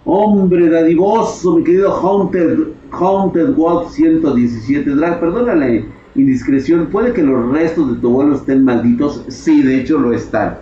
Hombre 0.05 0.69
dadivoso, 0.69 1.57
mi 1.57 1.65
querido 1.65 1.91
Haunted, 1.93 2.59
Haunted 2.99 3.55
Wolf 3.55 3.91
117. 3.91 4.91
Drag, 4.91 5.21
perdónale 5.21 5.87
indiscreción. 6.15 6.87
¿Puede 6.87 7.13
que 7.13 7.23
los 7.23 7.51
restos 7.53 7.95
de 7.95 8.01
tu 8.01 8.09
abuelo 8.09 8.37
estén 8.37 8.65
malditos? 8.65 9.25
Sí, 9.29 9.63
de 9.63 9.81
hecho 9.81 9.99
lo 9.99 10.13
están. 10.13 10.59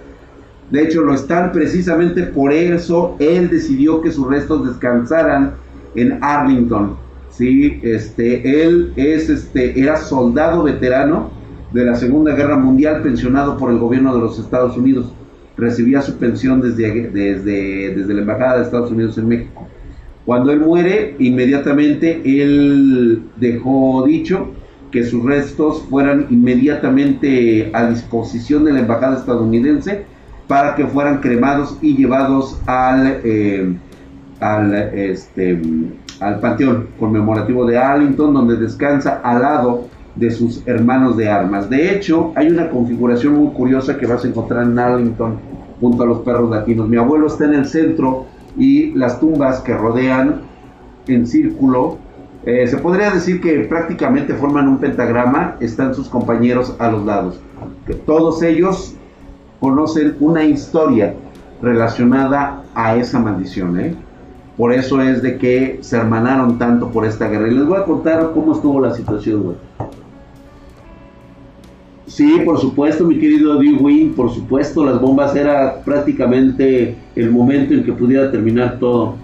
De 0.70 0.82
hecho 0.82 1.02
lo 1.02 1.14
están 1.14 1.52
precisamente 1.52 2.22
por 2.22 2.52
eso 2.52 3.16
él 3.18 3.50
decidió 3.50 4.00
que 4.00 4.10
sus 4.10 4.26
restos 4.26 4.66
descansaran 4.66 5.52
en 5.94 6.18
Arlington. 6.22 6.96
Sí, 7.30 7.80
este, 7.82 8.64
él 8.64 8.92
es, 8.96 9.28
este, 9.28 9.78
era 9.78 9.96
soldado 9.96 10.62
veterano 10.62 11.30
de 11.72 11.84
la 11.84 11.94
Segunda 11.94 12.34
Guerra 12.34 12.56
Mundial, 12.56 13.02
pensionado 13.02 13.56
por 13.56 13.70
el 13.70 13.78
gobierno 13.78 14.14
de 14.14 14.20
los 14.20 14.38
Estados 14.38 14.76
Unidos. 14.76 15.12
Recibía 15.56 16.02
su 16.02 16.16
pensión 16.16 16.60
desde, 16.60 17.08
desde, 17.10 17.94
desde 17.94 18.14
la 18.14 18.20
Embajada 18.20 18.58
de 18.58 18.64
Estados 18.64 18.90
Unidos 18.90 19.16
en 19.18 19.28
México. 19.28 19.66
Cuando 20.24 20.52
él 20.52 20.60
muere, 20.60 21.16
inmediatamente 21.18 22.22
él 22.24 23.22
dejó 23.36 24.04
dicho 24.06 24.50
que 24.92 25.04
sus 25.04 25.24
restos 25.24 25.82
fueran 25.88 26.26
inmediatamente 26.30 27.70
a 27.72 27.88
disposición 27.88 28.64
de 28.64 28.72
la 28.72 28.80
Embajada 28.80 29.16
estadounidense 29.16 30.04
para 30.46 30.76
que 30.76 30.86
fueran 30.86 31.20
cremados 31.20 31.78
y 31.80 31.96
llevados 31.96 32.60
al, 32.66 33.20
eh, 33.24 33.74
al, 34.38 34.74
este, 34.74 35.60
al 36.20 36.40
Panteón 36.40 36.88
conmemorativo 37.00 37.64
de 37.64 37.78
Arlington, 37.78 38.34
donde 38.34 38.56
descansa 38.56 39.20
al 39.24 39.42
lado 39.42 39.88
de 40.14 40.30
sus 40.30 40.62
hermanos 40.66 41.16
de 41.16 41.28
armas. 41.28 41.70
De 41.70 41.94
hecho, 41.94 42.32
hay 42.36 42.48
una 42.48 42.68
configuración 42.68 43.34
muy 43.34 43.52
curiosa 43.54 43.96
que 43.96 44.06
vas 44.06 44.24
a 44.24 44.28
encontrar 44.28 44.64
en 44.64 44.78
Arlington 44.78 45.38
junto 45.80 46.02
a 46.02 46.06
los 46.06 46.18
perros 46.18 46.50
latinos. 46.50 46.88
Mi 46.88 46.96
abuelo 46.96 47.26
está 47.28 47.46
en 47.46 47.54
el 47.54 47.64
centro 47.64 48.26
y 48.56 48.92
las 48.92 49.20
tumbas 49.20 49.60
que 49.60 49.74
rodean 49.74 50.42
en 51.06 51.26
círculo, 51.26 51.98
eh, 52.44 52.66
se 52.66 52.78
podría 52.78 53.10
decir 53.10 53.40
que 53.40 53.60
prácticamente 53.60 54.34
forman 54.34 54.68
un 54.68 54.78
pentagrama, 54.78 55.56
están 55.60 55.94
sus 55.94 56.08
compañeros 56.08 56.74
a 56.78 56.90
los 56.90 57.04
lados. 57.04 57.40
Todos 58.06 58.42
ellos 58.42 58.94
conocen 59.60 60.16
una 60.18 60.44
historia 60.44 61.14
relacionada 61.60 62.64
a 62.74 62.96
esa 62.96 63.20
maldición. 63.20 63.78
¿eh? 63.78 63.94
Por 64.56 64.72
eso 64.72 65.00
es 65.00 65.22
de 65.22 65.38
que 65.38 65.78
se 65.82 65.96
hermanaron 65.96 66.58
tanto 66.58 66.90
por 66.90 67.04
esta 67.04 67.28
guerra. 67.28 67.48
Y 67.48 67.52
les 67.52 67.66
voy 67.66 67.78
a 67.78 67.84
contar 67.84 68.32
cómo 68.34 68.52
estuvo 68.52 68.80
la 68.80 68.92
situación. 68.92 69.42
Güey. 69.44 69.56
Sí, 72.14 72.42
por 72.44 72.60
supuesto, 72.60 73.06
mi 73.06 73.18
querido 73.18 73.56
Dewey, 73.58 74.08
por 74.10 74.30
supuesto, 74.30 74.84
las 74.84 75.00
bombas 75.00 75.34
era 75.34 75.82
prácticamente 75.82 76.94
el 77.16 77.30
momento 77.30 77.72
en 77.72 77.84
que 77.84 77.92
pudiera 77.92 78.30
terminar 78.30 78.78
todo. 78.78 79.14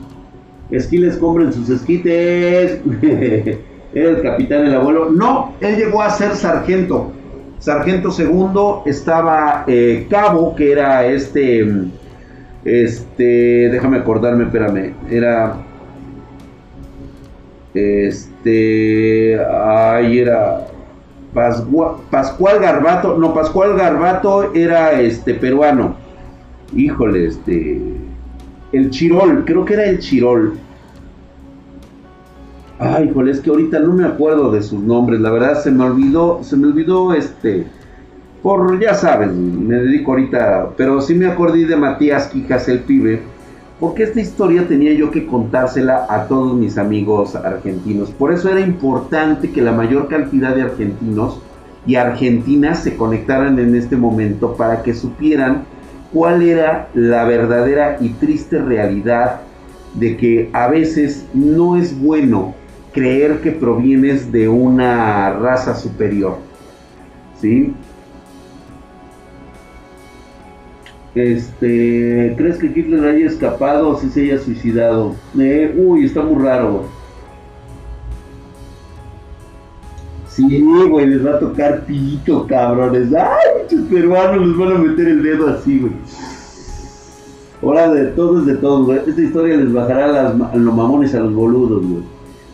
Esquiles, 0.70 1.18
compren 1.18 1.52
sus 1.52 1.68
esquites. 1.68 2.80
era 3.92 4.10
el 4.10 4.22
capitán, 4.22 4.64
el 4.64 4.74
abuelo. 4.74 5.10
No, 5.10 5.52
él 5.60 5.76
llegó 5.76 6.00
a 6.00 6.08
ser 6.08 6.34
sargento. 6.34 7.12
Sargento 7.58 8.10
segundo 8.10 8.82
estaba 8.86 9.64
eh, 9.66 10.06
Cabo, 10.08 10.56
que 10.56 10.72
era 10.72 11.06
este, 11.06 11.66
este, 12.64 13.68
déjame 13.70 13.98
acordarme, 13.98 14.44
espérame, 14.44 14.94
era, 15.10 15.58
este, 17.74 19.38
ay, 19.44 20.20
era, 20.20 20.68
Pascual, 21.34 22.58
Garbato, 22.60 23.18
no, 23.18 23.34
Pascual 23.34 23.76
Garbato 23.76 24.54
era 24.54 25.00
este 25.00 25.34
peruano. 25.34 25.96
Híjole, 26.74 27.26
este. 27.26 27.80
El 28.72 28.90
Chirol, 28.90 29.44
creo 29.44 29.64
que 29.64 29.74
era 29.74 29.84
el 29.86 29.98
Chirol. 29.98 30.54
Ay, 32.78 33.08
híjole, 33.08 33.32
es 33.32 33.40
que 33.40 33.50
ahorita 33.50 33.80
no 33.80 33.92
me 33.92 34.04
acuerdo 34.04 34.52
de 34.52 34.62
sus 34.62 34.80
nombres, 34.80 35.20
la 35.20 35.30
verdad 35.30 35.60
se 35.60 35.70
me 35.70 35.84
olvidó, 35.84 36.40
se 36.42 36.56
me 36.56 36.68
olvidó 36.68 37.12
este. 37.12 37.66
Por, 38.42 38.78
ya 38.80 38.94
saben, 38.94 39.66
me 39.66 39.76
dedico 39.76 40.12
ahorita, 40.12 40.70
pero 40.76 41.00
sí 41.00 41.14
me 41.14 41.26
acordé 41.26 41.66
de 41.66 41.76
Matías 41.76 42.28
Quijas, 42.28 42.68
el 42.68 42.80
pibe, 42.80 43.20
porque 43.80 44.02
esta 44.02 44.20
historia 44.20 44.66
tenía 44.66 44.92
yo 44.92 45.10
que 45.10 45.26
contársela 45.26 46.06
a 46.08 46.26
todos 46.26 46.54
mis 46.54 46.78
amigos 46.78 47.36
argentinos. 47.36 48.10
Por 48.10 48.32
eso 48.32 48.50
era 48.50 48.60
importante 48.60 49.50
que 49.50 49.62
la 49.62 49.72
mayor 49.72 50.08
cantidad 50.08 50.54
de 50.54 50.62
argentinos 50.62 51.40
y 51.86 51.94
argentinas 51.94 52.80
se 52.80 52.96
conectaran 52.96 53.58
en 53.58 53.76
este 53.76 53.96
momento 53.96 54.54
para 54.54 54.82
que 54.82 54.94
supieran 54.94 55.64
cuál 56.12 56.42
era 56.42 56.88
la 56.94 57.24
verdadera 57.24 57.98
y 58.00 58.10
triste 58.10 58.58
realidad 58.58 59.42
de 59.94 60.16
que 60.16 60.50
a 60.52 60.66
veces 60.68 61.26
no 61.32 61.76
es 61.76 61.98
bueno 61.98 62.54
creer 62.92 63.40
que 63.40 63.52
provienes 63.52 64.32
de 64.32 64.48
una 64.48 65.30
raza 65.34 65.76
superior. 65.76 66.38
¿Sí? 67.40 67.72
Este, 71.14 72.34
¿crees 72.36 72.58
que 72.58 72.66
Hitler 72.66 73.04
haya 73.04 73.26
escapado 73.26 73.90
o 73.90 73.98
si 73.98 74.08
se 74.10 74.22
haya 74.22 74.38
suicidado? 74.38 75.14
Eh, 75.38 75.74
uy, 75.76 76.04
está 76.04 76.22
muy 76.22 76.42
raro. 76.42 76.84
Sí, 80.28 80.64
güey, 80.88 81.06
les 81.06 81.26
va 81.26 81.32
a 81.32 81.38
tocar 81.40 81.84
pito, 81.84 82.46
cabrones. 82.46 83.12
Ay, 83.12 83.62
muchos 83.62 83.88
peruanos 83.88 84.46
les 84.46 84.56
van 84.56 84.76
a 84.76 84.78
meter 84.78 85.08
el 85.08 85.22
dedo 85.22 85.48
así, 85.48 85.80
güey. 85.80 85.92
Ahora 87.60 87.92
de 87.92 88.06
todos, 88.12 88.46
de 88.46 88.54
todos, 88.54 88.86
güey. 88.86 89.00
Esta 89.04 89.20
historia 89.20 89.56
les 89.56 89.72
bajará 89.72 90.06
las, 90.06 90.54
los 90.54 90.74
mamones 90.74 91.12
a 91.14 91.20
los 91.20 91.34
boludos, 91.34 91.84
güey. 91.84 92.02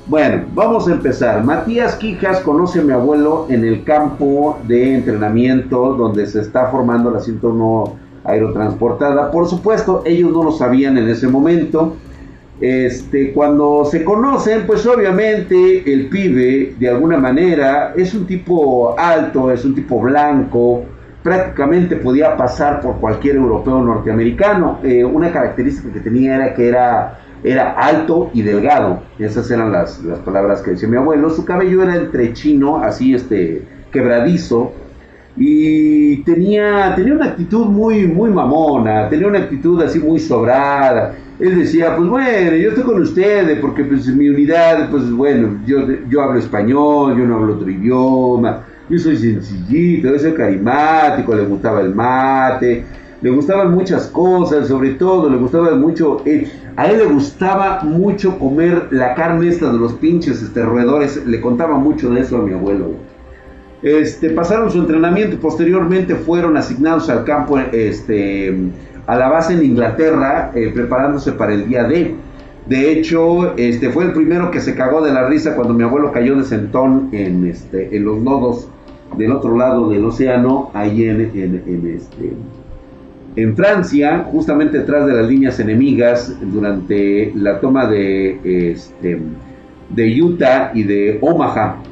Bueno, 0.06 0.44
vamos 0.54 0.88
a 0.88 0.92
empezar. 0.92 1.44
Matías 1.44 1.96
Quijas 1.96 2.40
conoce 2.40 2.80
a 2.80 2.82
mi 2.82 2.92
abuelo 2.92 3.46
en 3.48 3.64
el 3.64 3.84
campo 3.84 4.58
de 4.66 4.94
entrenamiento 4.94 5.94
donde 5.94 6.26
se 6.26 6.40
está 6.40 6.68
formando 6.68 7.10
la 7.10 7.20
101 7.20 8.03
aerotransportada. 8.24 9.30
Por 9.30 9.46
supuesto, 9.48 10.02
ellos 10.04 10.32
no 10.32 10.42
lo 10.42 10.52
sabían 10.52 10.98
en 10.98 11.08
ese 11.08 11.28
momento. 11.28 11.96
Este, 12.60 13.32
cuando 13.32 13.84
se 13.84 14.04
conocen, 14.04 14.64
pues 14.66 14.86
obviamente 14.86 15.92
el 15.92 16.08
pibe, 16.08 16.74
de 16.78 16.88
alguna 16.88 17.18
manera, 17.18 17.92
es 17.96 18.14
un 18.14 18.26
tipo 18.26 18.98
alto, 18.98 19.50
es 19.50 19.64
un 19.64 19.74
tipo 19.74 20.00
blanco, 20.00 20.84
prácticamente 21.22 21.96
podía 21.96 22.36
pasar 22.36 22.80
por 22.80 22.96
cualquier 23.00 23.36
europeo 23.36 23.82
norteamericano. 23.82 24.78
Eh, 24.84 25.04
una 25.04 25.32
característica 25.32 25.92
que 25.92 26.00
tenía 26.00 26.36
era 26.36 26.54
que 26.54 26.68
era, 26.68 27.18
era 27.42 27.72
alto 27.72 28.30
y 28.32 28.42
delgado. 28.42 29.02
Esas 29.18 29.50
eran 29.50 29.72
las, 29.72 30.02
las 30.04 30.20
palabras 30.20 30.62
que 30.62 30.72
decía 30.72 30.88
mi 30.88 30.96
abuelo. 30.96 31.30
Su 31.30 31.44
cabello 31.44 31.82
era 31.82 31.96
entre 31.96 32.32
chino, 32.34 32.76
así 32.76 33.14
este, 33.14 33.62
quebradizo, 33.90 34.72
y 35.36 36.18
tenía, 36.18 36.94
tenía 36.94 37.14
una 37.14 37.26
actitud 37.26 37.66
muy, 37.66 38.06
muy 38.06 38.30
mamona, 38.30 39.08
tenía 39.08 39.26
una 39.26 39.40
actitud 39.40 39.82
así 39.82 39.98
muy 39.98 40.20
sobrada. 40.20 41.16
Él 41.40 41.58
decía, 41.58 41.96
pues 41.96 42.08
bueno, 42.08 42.56
yo 42.56 42.68
estoy 42.68 42.84
con 42.84 43.02
ustedes 43.02 43.58
porque 43.58 43.84
pues 43.84 44.06
mi 44.06 44.28
unidad, 44.28 44.88
pues 44.90 45.10
bueno, 45.10 45.58
yo, 45.66 45.78
yo 46.08 46.22
hablo 46.22 46.38
español, 46.38 47.18
yo 47.18 47.24
no 47.26 47.36
hablo 47.36 47.54
otro 47.54 47.68
idioma, 47.68 48.64
yo 48.88 48.98
soy 48.98 49.16
sencillito, 49.16 50.08
yo 50.08 50.18
soy 50.18 50.34
carismático, 50.34 51.34
le 51.34 51.42
gustaba 51.42 51.80
el 51.80 51.92
mate, 51.92 52.84
le 53.20 53.30
gustaban 53.30 53.74
muchas 53.74 54.06
cosas, 54.06 54.68
sobre 54.68 54.90
todo 54.90 55.28
le 55.28 55.38
gustaba 55.38 55.74
mucho, 55.74 56.22
eh, 56.24 56.48
a 56.76 56.86
él 56.86 56.98
le 56.98 57.06
gustaba 57.06 57.80
mucho 57.82 58.38
comer 58.38 58.86
la 58.92 59.14
carne 59.14 59.48
esta 59.48 59.72
de 59.72 59.78
los 59.78 59.94
pinches 59.94 60.40
este, 60.40 60.62
roedores, 60.62 61.26
le 61.26 61.40
contaba 61.40 61.76
mucho 61.76 62.10
de 62.10 62.20
eso 62.20 62.36
a 62.36 62.42
mi 62.42 62.52
abuelo. 62.52 63.13
Este, 63.84 64.30
pasaron 64.30 64.70
su 64.70 64.78
entrenamiento 64.78 65.34
y 65.34 65.38
posteriormente 65.38 66.14
fueron 66.14 66.56
asignados 66.56 67.10
al 67.10 67.22
campo, 67.24 67.58
este, 67.58 68.56
a 69.06 69.14
la 69.14 69.28
base 69.28 69.52
en 69.52 69.62
Inglaterra, 69.62 70.50
eh, 70.54 70.70
preparándose 70.74 71.32
para 71.32 71.52
el 71.52 71.68
día 71.68 71.84
D. 71.84 72.14
De 72.66 72.92
hecho, 72.92 73.54
este, 73.58 73.90
fue 73.90 74.04
el 74.04 74.12
primero 74.12 74.50
que 74.50 74.60
se 74.60 74.74
cagó 74.74 75.02
de 75.02 75.12
la 75.12 75.28
risa 75.28 75.54
cuando 75.54 75.74
mi 75.74 75.82
abuelo 75.82 76.12
cayó 76.12 76.34
de 76.34 76.44
sentón 76.44 77.10
en, 77.12 77.52
los 78.02 78.22
nodos 78.22 78.68
del 79.18 79.32
otro 79.32 79.54
lado 79.54 79.90
del 79.90 80.02
océano, 80.06 80.70
ahí 80.72 81.04
en, 83.36 83.54
Francia, 83.54 84.26
justamente 84.32 84.78
detrás 84.78 85.06
de 85.06 85.12
las 85.12 85.28
líneas 85.28 85.60
enemigas, 85.60 86.34
durante 86.40 87.32
la 87.34 87.60
toma 87.60 87.86
de 87.86 88.80
Utah 90.22 90.70
y 90.72 90.84
de 90.84 91.18
Omaha 91.20 91.82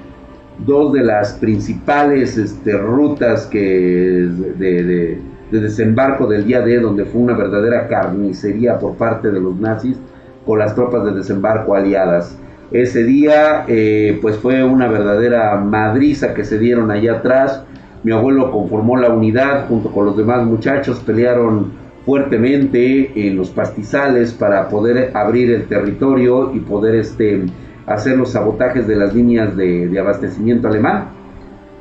dos 0.64 0.92
de 0.92 1.02
las 1.02 1.34
principales 1.34 2.36
este, 2.36 2.76
rutas 2.76 3.46
que 3.46 4.28
de, 4.58 5.18
desembarco 5.50 6.26
del 6.26 6.44
día 6.44 6.60
D, 6.60 6.80
donde 6.80 7.04
fue 7.04 7.20
una 7.20 7.34
verdadera 7.34 7.88
carnicería 7.88 8.78
por 8.78 8.94
parte 8.96 9.30
de 9.30 9.40
los 9.40 9.56
nazis 9.56 9.98
con 10.46 10.58
las 10.58 10.74
tropas 10.74 11.04
de 11.04 11.12
desembarco 11.12 11.74
aliadas. 11.74 12.38
Ese 12.70 13.04
día, 13.04 13.64
eh, 13.68 14.18
pues 14.22 14.36
fue 14.36 14.64
una 14.64 14.88
verdadera 14.88 15.56
madriza 15.56 16.32
que 16.32 16.44
se 16.44 16.58
dieron 16.58 16.90
allá 16.90 17.18
atrás. 17.18 17.62
Mi 18.02 18.12
abuelo 18.12 18.50
conformó 18.50 18.96
la 18.96 19.10
unidad 19.10 19.68
junto 19.68 19.90
con 19.92 20.06
los 20.06 20.16
demás 20.16 20.44
muchachos, 20.44 21.00
pelearon 21.00 21.72
fuertemente 22.06 23.28
en 23.28 23.36
los 23.36 23.50
pastizales 23.50 24.32
para 24.32 24.68
poder 24.68 25.12
abrir 25.14 25.52
el 25.52 25.66
territorio 25.66 26.52
y 26.54 26.60
poder 26.60 26.96
este, 26.96 27.44
hacer 27.86 28.16
los 28.16 28.30
sabotajes 28.30 28.86
de 28.86 28.96
las 28.96 29.14
líneas 29.14 29.56
de, 29.56 29.98
abastecimiento 29.98 30.68
alemán. 30.68 31.08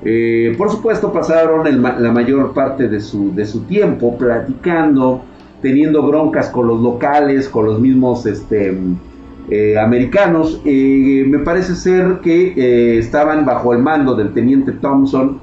Eh, 0.04 0.56
por 0.58 0.72
supuesto, 0.72 1.14
pasaron 1.14 1.64
la 1.82 2.12
mayor 2.12 2.54
parte 2.54 2.88
de 2.88 3.00
su, 3.00 3.34
de 3.36 3.46
su, 3.46 3.62
tiempo 3.62 4.18
platicando, 4.18 5.22
teniendo 5.62 6.02
broncas 6.02 6.50
con 6.50 6.68
los 6.68 6.82
locales, 6.82 7.48
con 7.48 7.66
los 7.66 7.80
mismos 7.80 8.26
este, 8.26 8.76
eh, 9.50 9.78
americanos. 9.78 10.60
Eh, 10.66 11.24
me 11.28 11.40
parece 11.40 11.76
ser 11.76 12.20
que 12.24 12.98
estaban 12.98 13.46
bajo 13.46 13.74
el 13.74 13.80
mando 13.80 14.16
del 14.16 14.34
teniente 14.34 14.72
Thompson. 14.74 15.40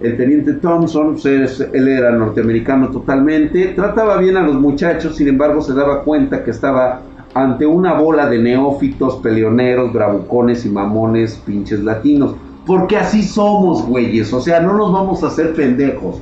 El 0.00 0.16
teniente 0.16 0.54
Thompson, 0.54 1.16
pues, 1.20 1.60
él 1.60 1.88
era 1.88 2.12
norteamericano 2.12 2.88
totalmente, 2.88 3.72
trataba 3.74 4.16
bien 4.18 4.36
a 4.36 4.42
los 4.42 4.54
muchachos, 4.54 5.16
sin 5.16 5.26
embargo 5.26 5.60
se 5.60 5.74
daba 5.74 6.04
cuenta 6.04 6.44
que 6.44 6.52
estaba 6.52 7.02
ante 7.34 7.66
una 7.66 7.94
bola 7.94 8.28
de 8.28 8.38
neófitos, 8.38 9.16
peleoneros, 9.16 9.92
bravucones 9.92 10.64
y 10.64 10.70
mamones 10.70 11.40
pinches 11.46 11.82
latinos. 11.84 12.34
Porque 12.66 12.96
así 12.96 13.22
somos, 13.22 13.86
güeyes. 13.86 14.32
O 14.32 14.40
sea, 14.40 14.60
no 14.60 14.74
nos 14.74 14.92
vamos 14.92 15.22
a 15.22 15.28
hacer 15.28 15.54
pendejos. 15.54 16.20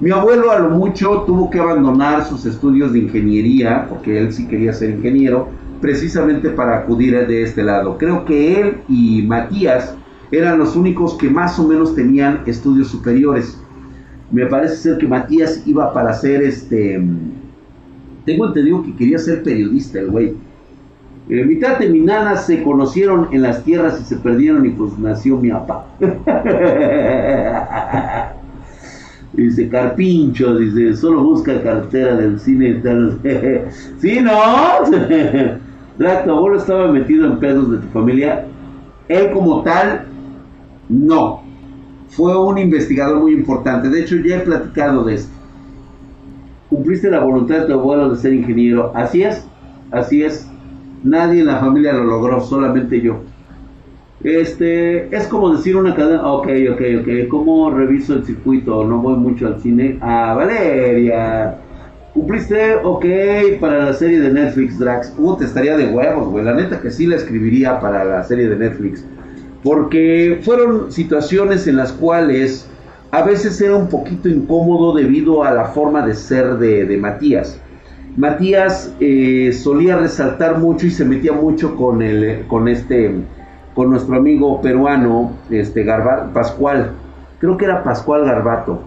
Mi 0.00 0.10
abuelo 0.10 0.52
a 0.52 0.60
lo 0.60 0.70
mucho 0.70 1.22
tuvo 1.26 1.50
que 1.50 1.58
abandonar 1.58 2.24
sus 2.24 2.46
estudios 2.46 2.92
de 2.92 3.00
ingeniería, 3.00 3.86
porque 3.88 4.18
él 4.18 4.32
sí 4.32 4.46
quería 4.46 4.72
ser 4.72 4.90
ingeniero, 4.90 5.48
precisamente 5.80 6.50
para 6.50 6.78
acudir 6.78 7.26
de 7.26 7.42
este 7.42 7.64
lado. 7.64 7.98
Creo 7.98 8.24
que 8.24 8.60
él 8.60 8.76
y 8.88 9.22
Matías 9.22 9.96
eran 10.30 10.58
los 10.58 10.76
únicos 10.76 11.14
que 11.14 11.28
más 11.28 11.58
o 11.58 11.66
menos 11.66 11.96
tenían 11.96 12.42
estudios 12.46 12.88
superiores. 12.88 13.60
Me 14.30 14.46
parece 14.46 14.76
ser 14.76 14.98
que 14.98 15.08
Matías 15.08 15.62
iba 15.66 15.92
para 15.92 16.12
ser 16.12 16.42
este... 16.42 17.02
Tengo 18.24 18.46
entendido 18.46 18.82
que 18.82 18.94
quería 18.94 19.18
ser 19.18 19.42
periodista 19.42 19.98
el 19.98 20.10
güey 20.10 20.47
eh, 21.30 21.44
mitad 21.44 21.78
de 21.78 21.90
mi 21.90 22.00
nana 22.00 22.36
se 22.36 22.62
conocieron 22.62 23.28
en 23.32 23.42
las 23.42 23.62
tierras 23.62 24.00
y 24.00 24.04
se 24.04 24.16
perdieron 24.16 24.64
y 24.64 24.70
pues 24.70 24.98
nació 24.98 25.36
mi 25.36 25.50
papá. 25.50 25.86
dice 29.34 29.68
Carpincho, 29.68 30.56
dice, 30.56 30.96
solo 30.96 31.22
busca 31.22 31.62
cartera 31.62 32.16
del 32.16 32.40
cine. 32.40 32.82
sí, 34.00 34.20
no. 34.20 34.32
Tu 35.98 36.06
abuelo 36.06 36.58
estaba 36.58 36.92
metido 36.92 37.26
en 37.26 37.40
pedos 37.40 37.72
de 37.72 37.78
tu 37.78 37.88
familia. 37.88 38.46
Él 39.08 39.32
como 39.32 39.62
tal, 39.62 40.06
no. 40.88 41.42
Fue 42.08 42.40
un 42.40 42.56
investigador 42.56 43.20
muy 43.20 43.32
importante. 43.32 43.88
De 43.88 44.02
hecho, 44.02 44.14
ya 44.24 44.36
he 44.36 44.40
platicado 44.40 45.02
de 45.02 45.16
esto. 45.16 45.32
Cumpliste 46.70 47.10
la 47.10 47.18
voluntad 47.18 47.62
de 47.62 47.66
tu 47.66 47.72
abuelo 47.72 48.10
de 48.10 48.16
ser 48.16 48.32
ingeniero. 48.32 48.92
Así 48.94 49.24
es, 49.24 49.44
así 49.90 50.22
es 50.22 50.48
Nadie 51.04 51.40
en 51.40 51.46
la 51.46 51.58
familia 51.58 51.92
lo 51.92 52.04
logró, 52.04 52.40
solamente 52.40 53.00
yo. 53.00 53.20
Este, 54.22 55.14
es 55.14 55.28
como 55.28 55.54
decir 55.54 55.76
una 55.76 55.94
cadena, 55.94 56.26
ok, 56.26 56.48
ok, 56.72 56.80
ok, 57.00 57.28
¿cómo 57.28 57.70
reviso 57.70 58.14
el 58.14 58.24
circuito? 58.24 58.84
No 58.84 58.98
voy 58.98 59.16
mucho 59.16 59.46
al 59.46 59.60
cine. 59.60 59.96
Ah, 60.00 60.34
Valeria, 60.36 61.56
¿cumpliste? 62.14 62.74
Ok, 62.82 63.04
para 63.60 63.84
la 63.84 63.92
serie 63.92 64.18
de 64.20 64.32
Netflix, 64.32 64.78
Drax. 64.78 65.14
Uh, 65.18 65.36
te 65.36 65.44
estaría 65.44 65.76
de 65.76 65.86
huevos, 65.86 66.28
güey. 66.28 66.44
La 66.44 66.54
neta 66.54 66.80
que 66.80 66.90
sí 66.90 67.06
la 67.06 67.16
escribiría 67.16 67.78
para 67.80 68.04
la 68.04 68.24
serie 68.24 68.48
de 68.48 68.56
Netflix. 68.56 69.04
Porque 69.62 70.40
fueron 70.42 70.90
situaciones 70.90 71.68
en 71.68 71.76
las 71.76 71.92
cuales 71.92 72.68
a 73.12 73.22
veces 73.22 73.60
era 73.60 73.76
un 73.76 73.88
poquito 73.88 74.28
incómodo 74.28 74.94
debido 74.94 75.44
a 75.44 75.52
la 75.52 75.66
forma 75.66 76.04
de 76.04 76.14
ser 76.14 76.58
de, 76.58 76.84
de 76.84 76.96
Matías. 76.96 77.60
Matías 78.16 78.94
eh, 79.00 79.52
solía 79.52 79.96
resaltar 79.96 80.58
mucho 80.58 80.86
y 80.86 80.90
se 80.90 81.04
metía 81.04 81.32
mucho 81.32 81.76
con 81.76 82.02
el, 82.02 82.44
con 82.48 82.68
este, 82.68 83.14
con 83.74 83.90
nuestro 83.90 84.16
amigo 84.16 84.60
peruano, 84.60 85.32
este 85.50 85.84
Pascual, 86.32 86.92
creo 87.38 87.56
que 87.56 87.64
era 87.64 87.84
Pascual 87.84 88.24
Garbato, 88.24 88.80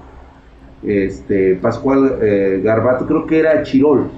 este 0.83 1.55
Pascual 1.55 2.17
eh, 2.21 2.61
Garbato, 2.63 3.05
creo 3.05 3.25
que 3.25 3.39
era 3.39 3.63
Chirol, 3.63 4.09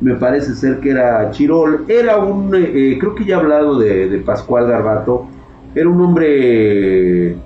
me 0.00 0.14
parece 0.14 0.54
ser 0.54 0.78
que 0.80 0.90
era 0.90 1.30
Chirol, 1.30 1.84
era 1.88 2.18
un, 2.18 2.54
eh, 2.54 2.96
creo 3.00 3.14
que 3.14 3.24
ya 3.24 3.36
he 3.36 3.40
hablado 3.40 3.78
de, 3.78 4.22
Pascual 4.24 4.68
Garbato, 4.68 5.26
era 5.74 5.88
un 5.88 6.00
hombre 6.00 7.36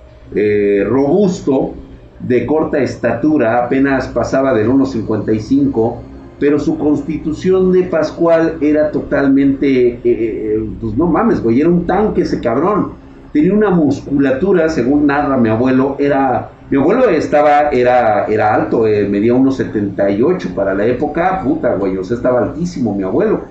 robusto, 0.85 1.75
de 2.21 2.45
corta 2.47 2.79
estatura, 2.79 3.65
apenas 3.65 4.09
pasaba 4.09 4.53
del 4.55 4.69
1,55, 4.69 6.10
pero 6.41 6.59
su 6.59 6.79
constitución 6.79 7.71
de 7.71 7.85
Pascual 7.85 8.57
era 8.61 8.91
totalmente, 8.91 10.01
eh, 10.03 10.65
pues 10.81 10.97
no 10.97 11.07
mames, 11.07 11.43
güey, 11.43 11.61
era 11.61 11.69
un 11.69 11.87
tanque 11.87 12.23
ese 12.23 12.41
cabrón. 12.41 12.93
Tenía 13.33 13.53
una 13.55 13.71
musculatura, 13.71 14.69
según 14.71 15.07
narra 15.07 15.37
mi 15.37 15.51
abuelo, 15.51 15.97
era 16.01 16.51
mi 16.71 16.79
abuelo 16.79 17.11
estaba, 17.11 17.69
era, 17.71 18.27
era 18.27 18.55
alto, 18.55 18.87
eh, 18.87 19.07
medía 19.09 19.35
unos 19.35 19.57
78 19.57 20.51
para 20.55 20.73
la 20.73 20.87
época, 20.87 21.43
puta, 21.43 21.75
güey, 21.75 21.97
o 21.97 22.05
sea, 22.05 22.17
estaba 22.17 22.45
altísimo 22.45 22.95
mi 22.95 23.03
abuelo. 23.03 23.43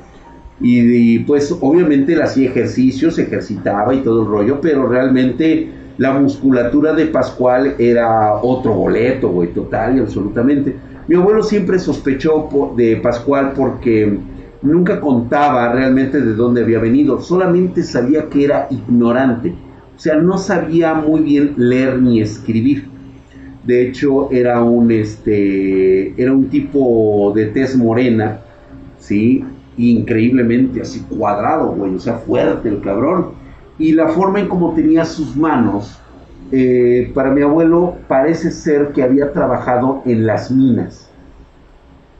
Y, 0.62 1.20
pues 1.20 1.56
obviamente 1.62 2.14
él 2.14 2.22
hacía 2.22 2.50
ejercicios, 2.50 3.16
se 3.16 3.24
ejercitaba 3.24 3.94
y 3.94 4.00
todo 4.00 4.24
el 4.24 4.28
rollo, 4.28 4.60
pero 4.62 4.88
realmente 4.88 5.70
la 5.98 6.14
musculatura 6.14 6.94
de 6.94 7.06
Pascual 7.08 7.76
era 7.78 8.36
otro 8.36 8.74
boleto, 8.74 9.30
güey, 9.30 9.50
total 9.50 9.98
y 9.98 10.00
absolutamente. 10.00 10.76
Mi 11.10 11.16
abuelo 11.16 11.42
siempre 11.42 11.80
sospechó 11.80 12.48
de 12.78 12.98
Pascual 12.98 13.54
porque 13.56 14.16
nunca 14.62 15.02
contaba 15.02 15.74
realmente 15.74 16.22
de 16.22 16.36
dónde 16.36 16.62
había 16.62 16.78
venido, 16.78 17.20
solamente 17.20 17.82
sabía 17.82 18.30
que 18.30 18.44
era 18.44 18.68
ignorante, 18.70 19.56
o 19.98 20.00
sea, 20.00 20.18
no 20.18 20.38
sabía 20.38 20.94
muy 20.94 21.22
bien 21.22 21.56
leer 21.58 22.00
ni 22.00 22.22
escribir. 22.22 22.88
De 23.64 23.88
hecho, 23.88 24.30
era 24.30 24.62
un, 24.62 24.92
este, 24.92 26.14
era 26.22 26.32
un 26.32 26.48
tipo 26.48 27.34
de 27.36 27.48
tez 27.48 27.76
morena, 27.76 28.42
¿sí? 29.00 29.44
Increíblemente 29.78 30.80
así 30.80 31.00
cuadrado, 31.10 31.72
güey, 31.72 31.96
o 31.96 32.00
sea, 32.00 32.18
fuerte 32.18 32.70
el 32.70 32.82
cabrón. 32.82 33.30
Y 33.80 33.94
la 33.94 34.10
forma 34.10 34.42
en 34.42 34.48
cómo 34.48 34.76
tenía 34.76 35.06
sus 35.06 35.36
manos, 35.36 35.99
eh, 36.52 37.12
para 37.14 37.30
mi 37.32 37.42
abuelo 37.42 37.98
parece 38.08 38.52
ser 38.52 38.90
que 38.90 39.04
había 39.04 39.32
trabajado 39.32 40.02
en 40.06 40.26
las 40.26 40.50
minas. 40.50 41.10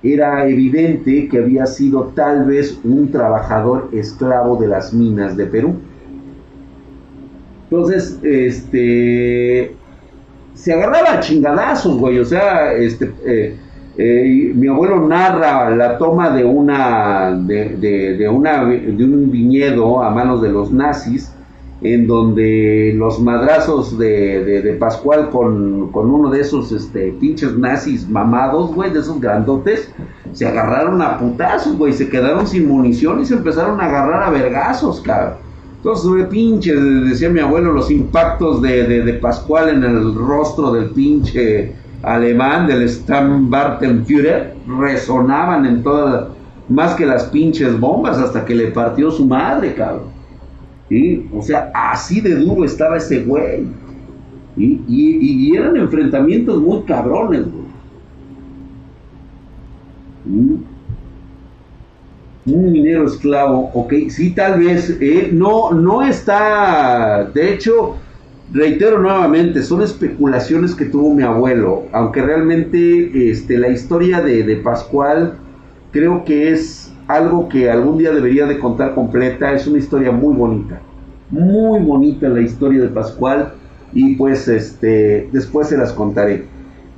Era 0.04 0.48
evidente 0.48 1.28
que 1.28 1.40
había 1.40 1.66
sido 1.66 2.12
tal 2.16 2.46
vez 2.46 2.80
un 2.84 3.12
trabajador 3.12 3.90
esclavo 3.92 4.56
de 4.58 4.68
las 4.68 4.94
minas 4.94 5.36
de 5.36 5.46
Perú. 5.46 5.76
Entonces, 7.70 8.18
este, 8.24 9.76
se 10.54 10.74
agarraba 10.74 11.14
a 11.14 11.20
chingadazos, 11.20 11.98
güey. 11.98 12.20
O 12.20 12.26
sea, 12.26 12.74
este, 12.74 13.12
eh, 13.26 13.56
eh, 13.98 14.54
mi 14.56 14.68
abuelo 14.68 15.08
narra 15.08 15.70
la 15.72 15.98
toma 15.98 16.30
de 16.30 16.46
una, 16.46 17.32
de, 17.32 18.30
una, 18.32 18.66
de 18.66 19.04
un 19.04 19.30
viñedo 19.30 20.02
a 20.02 20.10
manos 20.10 20.42
de 20.42 20.50
los 20.50 20.72
nazis, 20.72 21.34
en 21.82 22.08
donde 22.08 22.94
los 22.96 23.20
madrazos 23.20 23.98
de, 23.98 24.76
Pascual 24.80 25.30
con, 25.30 25.90
uno 25.94 26.30
de 26.30 26.42
esos 26.42 26.72
este, 26.72 27.14
pinches 27.20 27.58
nazis 27.58 28.08
mamados, 28.10 28.74
güey, 28.74 28.92
de 28.92 29.00
esos 29.00 29.20
grandotes, 29.20 29.92
se 30.34 30.46
agarraron 30.46 31.02
a 31.02 31.18
putazos, 31.18 31.78
güey, 31.78 31.94
se 31.94 32.10
quedaron 32.10 32.46
sin 32.48 32.68
munición 32.68 33.22
y 33.22 33.26
se 33.26 33.36
empezaron 33.36 33.80
a 33.80 33.86
agarrar 33.86 34.24
a 34.24 34.30
vergazos, 34.30 35.02
cabrón. 35.02 35.50
Entonces, 35.78 36.28
pinche, 36.30 36.76
decía 36.76 37.30
mi 37.30 37.40
abuelo, 37.40 37.72
los 37.72 37.90
impactos 37.90 38.62
de, 38.62 39.18
Pascual 39.22 39.70
en 39.70 39.84
el 39.84 40.14
rostro 40.14 40.74
del 40.74 40.90
pinche 40.90 41.74
alemán, 42.04 42.68
del 42.68 42.88
Stammbartenführer, 42.90 44.56
resonaban 44.68 45.66
en 45.66 45.82
todas, 45.82 46.28
más 46.68 46.96
que 46.96 47.06
las 47.06 47.26
pinches 47.26 47.80
bombas, 47.80 48.18
hasta 48.18 48.44
que 48.44 48.56
le 48.56 48.68
partió 48.68 49.10
su 49.10 49.26
madre, 49.26 49.74
cabrón. 49.74 50.19
O 51.34 51.42
sea, 51.42 51.72
así 51.74 52.20
de 52.22 52.36
duro 52.36 52.66
estaba 52.66 52.98
ese 52.98 53.24
güey. 53.24 53.66
Y, 54.58 54.82
y, 54.88 55.56
eran 55.56 55.78
enfrentamientos 55.78 56.62
muy 56.62 56.84
cabrones, 56.84 57.46
güey. 57.52 57.70
¿Mm? 60.26 60.56
un 62.46 62.72
minero 62.72 63.06
esclavo, 63.06 63.70
ok, 63.74 63.94
sí, 64.10 64.32
tal 64.32 64.60
vez, 64.60 64.98
eh, 65.02 65.30
no, 65.32 65.72
no 65.72 66.02
está, 66.02 67.30
de 67.34 67.54
hecho, 67.54 67.96
reitero 68.52 69.00
nuevamente, 69.00 69.62
son 69.62 69.82
especulaciones 69.82 70.74
que 70.74 70.86
tuvo 70.86 71.14
mi 71.14 71.24
abuelo, 71.24 71.84
aunque 71.92 72.22
realmente 72.22 73.30
este, 73.30 73.58
la 73.58 73.70
historia 73.70 74.22
de, 74.22 74.44
de, 74.44 74.56
Pascual 74.58 75.36
creo 75.92 76.24
que 76.26 76.52
es 76.52 76.89
algo 77.10 77.50
que 77.50 77.72
algún 77.72 77.98
día 77.98 78.12
debería 78.12 78.46
de 78.46 78.60
contar 78.60 78.94
completa, 78.94 79.52
es 79.52 79.66
una 79.66 79.80
historia 79.80 80.12
muy 80.12 80.36
bonita, 80.36 80.80
muy 81.32 81.80
bonita 81.80 82.30
la 82.30 82.40
historia 82.40 82.82
de 82.82 82.90
Pascual 82.90 83.54
y 83.92 84.16
pues 84.16 84.48
este, 84.48 85.28
después 85.32 85.70
se 85.70 85.78
las 85.78 85.92
contaré. 85.92 86.46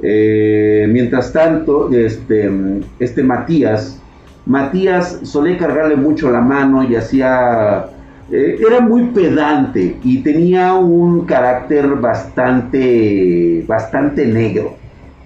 Eh, 0.04 0.86
mientras 0.91 1.32
tanto, 1.32 1.89
este, 1.93 2.52
este 3.00 3.24
Matías, 3.24 4.02
Matías 4.45 5.21
solía 5.24 5.58
cargarle 5.58 5.95
mucho 5.95 6.30
la 6.30 6.41
mano 6.41 6.84
y 6.84 6.95
hacía... 6.95 7.86
Eh, 8.30 8.58
era 8.67 8.82
muy 8.82 9.12
pedante 9.12 9.97
y 10.04 10.17
tenía 10.24 10.74
un 10.74 11.26
carácter 11.26 11.88
bastante, 11.95 13.63
bastante 13.65 14.26
negro, 14.26 14.76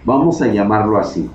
vamos 0.03 0.43
a 0.43 0.47
llamarlo 0.47 0.99
así. 0.99 1.27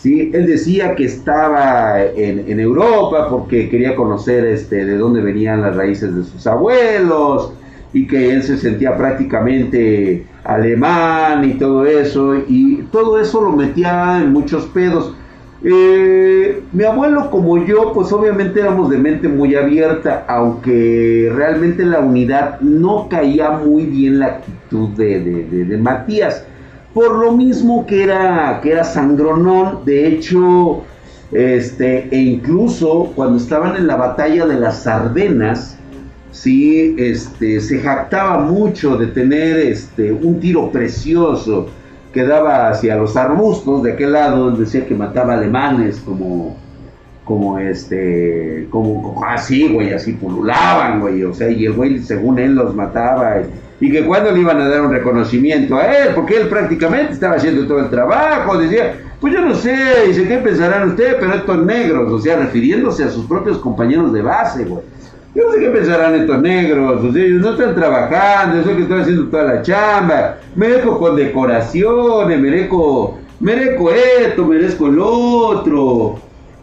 ¿Sí? 0.00 0.30
Él 0.34 0.46
decía 0.46 0.94
que 0.94 1.04
estaba 1.04 2.02
en, 2.02 2.60
Europa 2.60 3.28
porque 3.28 3.68
quería 3.68 3.94
conocer 3.94 4.44
este, 4.46 4.84
de 4.84 4.96
dónde 4.96 5.20
venían 5.22 5.62
las 5.62 5.76
raíces 5.76 6.14
de 6.14 6.24
sus 6.24 6.46
abuelos 6.46 7.52
y 7.92 8.06
que 8.06 8.32
él 8.32 8.42
se 8.42 8.58
sentía 8.58 8.96
prácticamente 8.96 10.26
alemán 10.44 11.44
y 11.44 11.54
todo 11.54 11.86
eso, 11.86 12.36
y 12.48 12.82
todo 12.92 13.20
eso 13.20 13.40
lo 13.42 13.52
metía 13.52 14.20
en 14.22 14.32
muchos 14.32 14.66
pedos. 14.66 15.14
Eh, 15.62 16.62
mi 16.72 16.84
abuelo 16.84 17.30
como 17.30 17.62
yo, 17.64 17.92
pues 17.92 18.10
obviamente 18.12 18.60
éramos 18.60 18.88
de 18.88 18.96
mente 18.96 19.28
muy 19.28 19.54
abierta, 19.54 20.24
aunque 20.26 21.30
realmente 21.34 21.84
la 21.84 22.00
unidad 22.00 22.60
no 22.60 23.08
caía 23.10 23.50
muy 23.50 23.84
bien 23.84 24.20
la 24.20 24.26
actitud 24.26 24.88
de, 24.90 25.78
Matías. 25.80 26.46
Por 26.94 27.18
lo 27.18 27.32
mismo 27.32 27.86
que 27.86 28.02
era, 28.02 28.60
que 28.62 28.72
era 28.72 28.84
sangronón, 28.84 29.84
de 29.84 30.08
hecho, 30.08 30.82
este, 31.30 32.08
e 32.10 32.18
incluso 32.18 33.12
cuando 33.14 33.36
estaban 33.36 33.76
en 33.76 33.86
la 33.86 33.96
batalla 33.96 34.46
de 34.46 34.58
las 34.58 34.86
Ardenas, 34.86 35.78
sí, 36.32 36.96
este, 36.98 37.60
se 37.60 37.78
jactaba 37.80 38.40
mucho 38.40 38.96
de 38.96 39.08
tener 39.08 39.58
este, 39.58 40.12
un 40.12 40.40
tiro 40.40 40.70
precioso 40.72 41.68
que 42.12 42.24
daba 42.24 42.70
hacia 42.70 42.96
los 42.96 43.16
arbustos 43.16 43.84
de 43.84 43.92
aquel 43.92 44.12
lado, 44.12 44.50
decía 44.50 44.84
que 44.86 44.94
mataba 44.94 45.34
alemanes 45.34 46.00
como, 46.04 46.56
como 47.24 47.58
este, 47.58 48.66
como, 48.70 49.24
así, 49.24 49.72
güey, 49.72 49.92
así 49.92 50.14
pululaban, 50.14 51.00
güey, 51.00 51.22
o 51.22 51.32
sea, 51.32 51.48
y 51.50 51.66
el 51.66 51.72
güey, 51.74 52.00
según 52.00 52.40
él, 52.40 52.56
los 52.56 52.74
mataba, 52.74 53.36
y, 53.80 53.90
que 53.90 54.04
cuando 54.04 54.30
le 54.30 54.40
iban 54.40 54.60
a 54.60 54.68
dar 54.68 54.82
un 54.82 54.92
reconocimiento 54.92 55.76
a 55.76 55.86
él, 55.86 56.08
porque 56.14 56.36
él 56.36 56.48
prácticamente 56.48 57.14
estaba 57.14 57.36
haciendo 57.36 57.66
todo 57.66 57.80
el 57.80 57.90
trabajo, 57.90 58.58
decía, 58.58 58.94
pues 59.20 59.32
yo 59.32 59.40
no 59.40 59.54
sé, 59.54 59.76
dice, 60.06 60.28
¿qué 60.28 60.38
pensarán 60.38 60.90
ustedes? 60.90 61.16
Pero 61.18 61.34
estos 61.34 61.64
negros, 61.64 62.12
o 62.12 62.18
sea, 62.18 62.36
refiriéndose 62.36 63.04
a 63.04 63.10
sus 63.10 63.26
propios 63.26 63.58
compañeros 63.58 64.12
de 64.12 64.22
base, 64.22 64.64
güey. 64.64 64.82
Yo 65.34 65.44
no 65.46 65.52
sé 65.52 65.60
qué 65.60 65.68
pensarán 65.68 66.14
estos 66.14 66.42
negros, 66.42 67.04
o 67.04 67.12
sea, 67.12 67.22
ellos 67.22 67.40
no 67.40 67.50
están 67.52 67.74
trabajando, 67.74 68.60
eso 68.60 68.76
que 68.76 68.82
están 68.82 69.00
haciendo 69.00 69.28
toda 69.28 69.44
la 69.44 69.62
chamba. 69.62 70.38
Merezco 70.56 70.98
con 70.98 71.14
decoraciones, 71.14 72.40
merezco, 72.40 73.18
merezco 73.38 73.92
esto, 73.92 74.44
merezco 74.44 74.86
el 74.88 74.98
otro. 74.98 76.16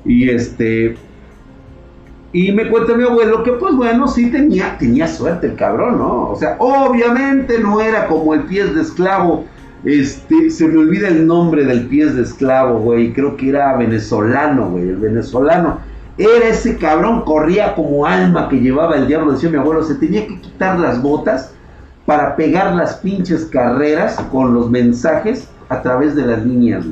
Y 0.03 0.29
este. 0.29 0.97
Y 2.39 2.51
me 2.51 2.69
cuenta 2.69 2.93
mi 2.93 3.03
abuelo 3.03 3.41
que, 3.41 3.53
pues 3.53 3.75
bueno, 3.75 4.07
sí 4.07 4.29
tenía, 4.29 4.77
tenía 4.77 5.07
suerte 5.07 5.47
el 5.47 5.55
cabrón, 5.55 5.97
¿no? 5.97 6.29
O 6.29 6.35
sea, 6.35 6.55
obviamente 6.59 7.57
no 7.57 7.81
era 7.81 8.05
como 8.05 8.35
el 8.35 8.41
pies 8.41 8.75
de 8.75 8.83
esclavo. 8.83 9.45
Este, 9.83 10.51
se 10.51 10.67
me 10.67 10.77
olvida 10.77 11.07
el 11.07 11.25
nombre 11.25 11.65
del 11.65 11.87
pies 11.87 12.15
de 12.15 12.21
esclavo, 12.21 12.77
güey. 12.77 13.11
Creo 13.11 13.35
que 13.35 13.49
era 13.49 13.75
venezolano, 13.75 14.69
güey. 14.69 14.87
El 14.87 14.97
venezolano 14.97 15.79
era 16.19 16.49
ese 16.49 16.77
cabrón, 16.77 17.23
corría 17.23 17.73
como 17.73 18.05
alma 18.05 18.49
que 18.49 18.59
llevaba 18.59 18.97
el 18.97 19.07
diablo, 19.07 19.31
decía 19.31 19.49
mi 19.49 19.57
abuelo, 19.57 19.81
se 19.81 19.95
tenía 19.95 20.27
que 20.27 20.39
quitar 20.39 20.77
las 20.77 21.01
botas 21.01 21.53
para 22.05 22.35
pegar 22.35 22.75
las 22.75 22.97
pinches 22.97 23.45
carreras 23.45 24.15
con 24.31 24.53
los 24.53 24.69
mensajes 24.69 25.47
a 25.69 25.81
través 25.81 26.15
de 26.15 26.27
las 26.27 26.45
líneas, 26.45 26.85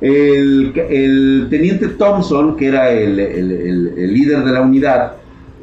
El, 0.00 1.46
teniente 1.48 1.88
Thompson, 1.88 2.56
que 2.56 2.68
era 2.68 2.90
el, 2.90 3.16
líder 4.12 4.44
de 4.44 4.52
la 4.52 4.60
unidad, 4.60 5.12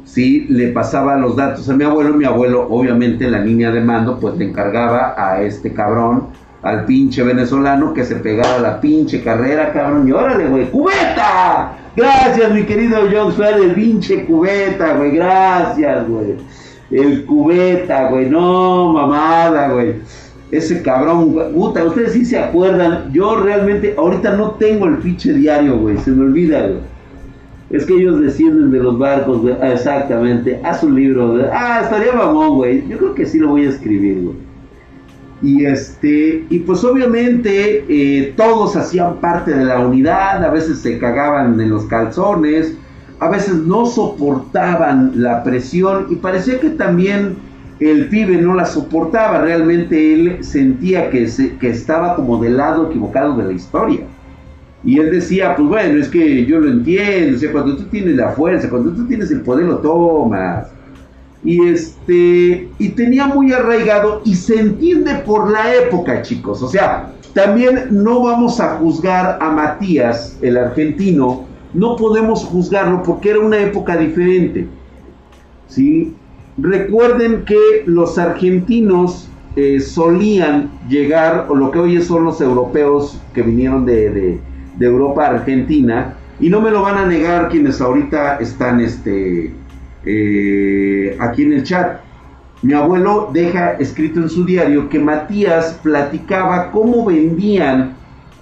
sí, 0.04 0.46
le 0.48 0.68
pasaba 0.68 1.16
los 1.16 1.36
datos 1.36 1.68
a 1.68 1.74
mi 1.74 1.84
abuelo, 1.84 2.14
mi 2.14 2.24
abuelo, 2.24 2.66
obviamente, 2.68 3.24
en 3.24 3.32
la 3.32 3.40
línea 3.40 3.70
de 3.70 3.80
mando, 3.80 4.18
pues 4.18 4.36
le 4.36 4.46
encargaba 4.46 5.14
a 5.16 5.42
este 5.42 5.72
cabrón 5.72 6.28
al 6.62 6.86
pinche 6.86 7.22
venezolano 7.22 7.92
que 7.92 8.04
se 8.04 8.16
pegara 8.16 8.58
la 8.58 8.80
pinche 8.80 9.22
carrera, 9.22 9.72
cabrón. 9.72 10.08
Y 10.08 10.12
órale, 10.12 10.46
güey, 10.46 10.70
cubeta. 10.70 11.76
Gracias, 11.94 12.52
mi 12.52 12.64
querido 12.64 13.02
John 13.12 13.32
Suárez, 13.32 13.62
el 13.62 13.74
pinche 13.74 14.24
cubeta, 14.24 14.94
güey. 14.94 15.12
Gracias, 15.12 16.08
güey. 16.08 16.36
El 16.90 17.24
cubeta, 17.26 18.08
güey. 18.08 18.30
No, 18.30 18.92
mamada, 18.94 19.68
güey. 19.68 19.96
Ese 20.56 20.82
cabrón, 20.82 21.34
puta, 21.52 21.84
ustedes 21.84 22.12
sí 22.12 22.24
se 22.24 22.38
acuerdan. 22.38 23.12
Yo 23.12 23.36
realmente, 23.36 23.94
ahorita 23.98 24.36
no 24.36 24.52
tengo 24.52 24.86
el 24.86 24.98
pinche 24.98 25.32
diario, 25.32 25.78
güey. 25.78 25.98
Se 25.98 26.12
me 26.12 26.24
olvida, 26.24 26.60
güey. 26.60 26.78
Es 27.70 27.84
que 27.84 27.94
ellos 27.94 28.20
descienden 28.20 28.70
de 28.70 28.78
los 28.78 28.96
barcos, 28.96 29.40
güey. 29.40 29.56
Ah, 29.60 29.72
exactamente. 29.72 30.60
Haz 30.62 30.84
un 30.84 30.94
libro. 30.94 31.40
Ah, 31.52 31.80
estaría 31.82 32.12
mamón, 32.12 32.54
güey. 32.54 32.86
Yo 32.86 32.98
creo 32.98 33.14
que 33.14 33.26
sí 33.26 33.40
lo 33.40 33.48
voy 33.48 33.66
a 33.66 33.70
escribir, 33.70 34.22
güey. 34.22 34.36
Y 35.42 35.66
este, 35.66 36.44
y 36.48 36.60
pues 36.60 36.84
obviamente 36.84 37.84
eh, 37.88 38.32
todos 38.36 38.76
hacían 38.76 39.16
parte 39.16 39.52
de 39.52 39.64
la 39.64 39.80
unidad, 39.80 40.42
a 40.42 40.50
veces 40.50 40.78
se 40.78 40.98
cagaban 40.98 41.60
en 41.60 41.68
los 41.68 41.84
calzones, 41.84 42.74
a 43.18 43.28
veces 43.28 43.56
no 43.56 43.84
soportaban 43.84 45.12
la 45.16 45.42
presión 45.42 46.06
y 46.10 46.14
parecía 46.14 46.60
que 46.60 46.70
también 46.70 47.36
el 47.80 48.08
pibe 48.08 48.36
no 48.36 48.54
la 48.54 48.64
soportaba, 48.64 49.40
realmente 49.40 50.14
él 50.14 50.44
sentía 50.44 51.10
que, 51.10 51.28
que 51.60 51.70
estaba 51.70 52.14
como 52.16 52.40
del 52.42 52.56
lado 52.56 52.88
equivocado 52.88 53.36
de 53.36 53.44
la 53.44 53.52
historia. 53.52 54.00
Y 54.84 54.98
él 54.98 55.10
decía, 55.10 55.56
pues 55.56 55.68
bueno, 55.68 55.98
es 55.98 56.08
que 56.08 56.44
yo 56.44 56.60
lo 56.60 56.70
entiendo, 56.70 57.36
o 57.36 57.40
sea, 57.40 57.52
cuando 57.52 57.76
tú 57.76 57.84
tienes 57.84 58.16
la 58.16 58.30
fuerza, 58.30 58.68
cuando 58.68 58.92
tú 58.92 59.06
tienes 59.06 59.30
el 59.30 59.40
poder 59.40 59.66
lo 59.66 59.78
tomas. 59.78 60.68
Y 61.42 61.66
este, 61.68 62.68
y 62.78 62.88
tenía 62.90 63.26
muy 63.26 63.52
arraigado 63.52 64.22
y 64.24 64.34
se 64.34 64.60
entiende 64.60 65.14
por 65.26 65.50
la 65.50 65.74
época, 65.74 66.22
chicos. 66.22 66.62
O 66.62 66.68
sea, 66.68 67.12
también 67.32 67.88
no 67.90 68.22
vamos 68.22 68.60
a 68.60 68.76
juzgar 68.76 69.38
a 69.40 69.50
Matías, 69.50 70.38
el 70.42 70.56
argentino, 70.56 71.44
no 71.72 71.96
podemos 71.96 72.44
juzgarlo 72.44 73.02
porque 73.02 73.30
era 73.30 73.40
una 73.40 73.58
época 73.58 73.96
diferente. 73.96 74.68
¿sí? 75.68 76.14
Recuerden 76.56 77.44
que 77.44 77.82
los 77.86 78.18
argentinos 78.18 79.28
eh, 79.56 79.80
solían 79.80 80.70
llegar, 80.88 81.46
o 81.48 81.54
lo 81.54 81.70
que 81.70 81.78
hoy 81.78 82.02
son 82.02 82.24
los 82.24 82.40
europeos 82.40 83.20
que 83.32 83.42
vinieron 83.42 83.84
de, 83.84 84.40
Europa 84.80 85.26
a 85.26 85.30
Argentina, 85.30 86.14
y 86.40 86.48
no 86.48 86.60
me 86.60 86.70
lo 86.70 86.82
van 86.82 86.98
a 86.98 87.06
negar 87.06 87.48
quienes 87.48 87.80
ahorita 87.80 88.36
están 88.36 88.80
este, 88.80 89.52
eh, 90.04 91.16
aquí 91.20 91.42
en 91.42 91.52
el 91.52 91.62
chat. 91.62 92.00
Mi 92.62 92.72
abuelo 92.72 93.30
deja 93.32 93.72
escrito 93.72 94.20
en 94.20 94.28
su 94.28 94.44
diario 94.44 94.88
que 94.88 94.98
Matías 94.98 95.78
platicaba 95.82 96.70
cómo 96.70 97.04
vendían 97.04 97.94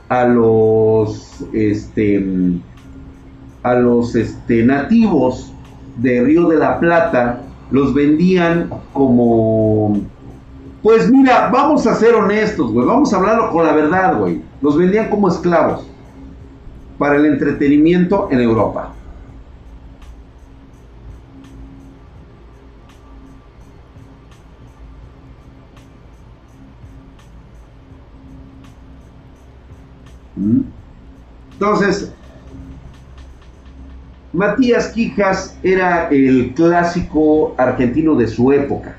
a 0.08 0.24
los 0.24 1.44
este, 1.52 2.24
a 3.62 3.74
los 3.74 4.14
este, 4.14 4.62
nativos 4.64 5.52
de 5.96 6.22
Río 6.22 6.48
de 6.48 6.56
la 6.56 6.78
Plata, 6.78 7.42
los 7.72 7.94
vendían 7.94 8.70
como... 8.92 10.00
Pues 10.82 11.10
mira, 11.10 11.48
vamos 11.50 11.86
a 11.86 11.94
ser 11.94 12.14
honestos, 12.14 12.72
güey, 12.72 12.86
vamos 12.86 13.12
a 13.12 13.16
hablarlo 13.16 13.50
con 13.50 13.64
la 13.64 13.72
verdad, 13.72 14.18
güey. 14.18 14.42
Los 14.60 14.76
vendían 14.76 15.08
como 15.08 15.28
esclavos 15.28 15.86
para 16.98 17.16
el 17.16 17.24
entretenimiento 17.24 18.28
en 18.30 18.40
Europa. 18.40 18.92
¿Mm? 30.36 30.60
Entonces, 31.52 32.12
Matías 34.32 34.88
Quijas 34.88 35.58
era 35.62 36.08
el 36.08 36.52
clásico 36.54 37.54
argentino 37.58 38.14
de 38.14 38.26
su 38.26 38.50
época. 38.50 38.96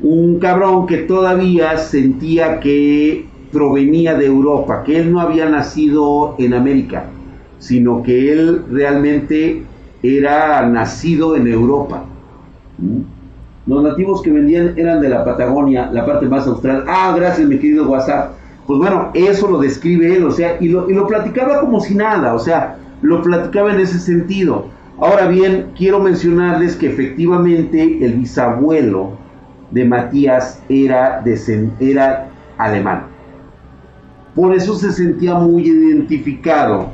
Un 0.00 0.38
cabrón 0.38 0.86
que 0.86 0.98
todavía 0.98 1.76
sentía 1.76 2.58
que 2.60 3.26
provenía 3.52 4.14
de 4.14 4.26
Europa, 4.26 4.84
que 4.84 4.98
él 5.00 5.12
no 5.12 5.20
había 5.20 5.48
nacido 5.50 6.34
en 6.38 6.54
América, 6.54 7.04
sino 7.58 8.02
que 8.02 8.32
él 8.32 8.62
realmente 8.70 9.64
era 10.02 10.66
nacido 10.66 11.36
en 11.36 11.46
Europa. 11.46 12.04
¿Mm? 12.78 13.00
Los 13.66 13.82
nativos 13.82 14.22
que 14.22 14.30
vendían 14.30 14.78
eran 14.78 15.02
de 15.02 15.10
la 15.10 15.26
Patagonia, 15.26 15.90
la 15.92 16.06
parte 16.06 16.26
más 16.26 16.46
austral. 16.46 16.84
Ah, 16.88 17.12
gracias, 17.14 17.46
mi 17.46 17.58
querido 17.58 17.86
WhatsApp. 17.86 18.32
Pues 18.66 18.78
bueno, 18.78 19.10
eso 19.12 19.50
lo 19.50 19.58
describe 19.58 20.16
él, 20.16 20.24
o 20.24 20.30
sea, 20.30 20.56
y 20.58 20.68
lo, 20.68 20.88
y 20.88 20.94
lo 20.94 21.06
platicaba 21.06 21.60
como 21.60 21.80
si 21.80 21.94
nada, 21.94 22.34
o 22.34 22.38
sea, 22.38 22.78
lo 23.02 23.22
platicaba 23.22 23.72
en 23.72 23.80
ese 23.80 23.98
sentido. 23.98 24.66
Ahora 24.98 25.28
bien, 25.28 25.72
quiero 25.76 26.00
mencionarles 26.00 26.76
que 26.76 26.88
efectivamente 26.88 28.04
el 28.04 28.14
bisabuelo 28.14 29.12
de 29.70 29.84
Matías 29.84 30.62
era, 30.68 31.22
era 31.78 32.28
alemán. 32.56 33.06
Por 34.34 34.54
eso 34.54 34.74
se 34.74 34.92
sentía 34.92 35.34
muy 35.34 35.68
identificado 35.68 36.90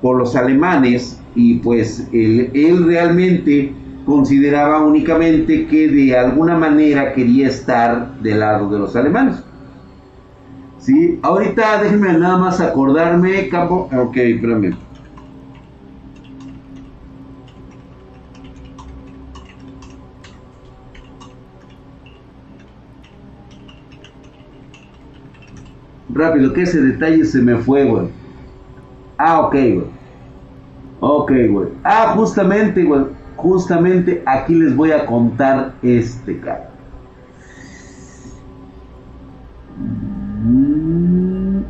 por 0.00 0.16
los 0.18 0.36
alemanes 0.36 1.20
y 1.34 1.54
pues 1.58 2.08
él, 2.12 2.50
él 2.54 2.84
realmente 2.86 3.72
consideraba 4.04 4.82
únicamente 4.82 5.66
que 5.66 5.88
de 5.88 6.16
alguna 6.16 6.56
manera 6.56 7.12
quería 7.12 7.48
estar 7.48 8.18
del 8.20 8.40
lado 8.40 8.68
de 8.68 8.78
los 8.78 8.96
alemanes. 8.96 9.42
¿Sí? 10.78 11.20
Ahorita 11.22 11.80
déjenme 11.82 12.12
nada 12.14 12.38
más 12.38 12.60
acordarme, 12.60 13.48
campo. 13.48 13.88
Ok, 13.96 14.16
espérame. 14.16 14.74
Rápido, 26.12 26.52
que 26.52 26.62
ese 26.62 26.80
detalle 26.80 27.24
se 27.24 27.40
me 27.40 27.56
fue, 27.56 27.84
güey. 27.84 28.08
Ah, 29.18 29.40
ok, 29.40 29.52
güey. 29.52 29.86
Ok, 31.00 31.32
güey. 31.50 31.68
Ah, 31.84 32.12
justamente, 32.16 32.84
güey. 32.84 33.06
Justamente 33.36 34.22
aquí 34.26 34.54
les 34.54 34.76
voy 34.76 34.92
a 34.92 35.06
contar 35.06 35.74
este, 35.82 36.38
cara. 36.38 36.70
Mm. 39.78 41.62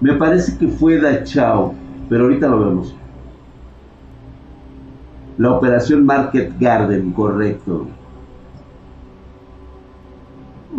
Me 0.00 0.14
parece 0.14 0.56
que 0.56 0.68
fue 0.68 1.00
Dachau, 1.00 1.74
pero 2.08 2.24
ahorita 2.24 2.48
lo 2.48 2.60
vemos. 2.60 2.94
La 5.36 5.52
operación 5.52 6.06
Market 6.06 6.52
Garden, 6.58 7.12
correcto. 7.12 7.86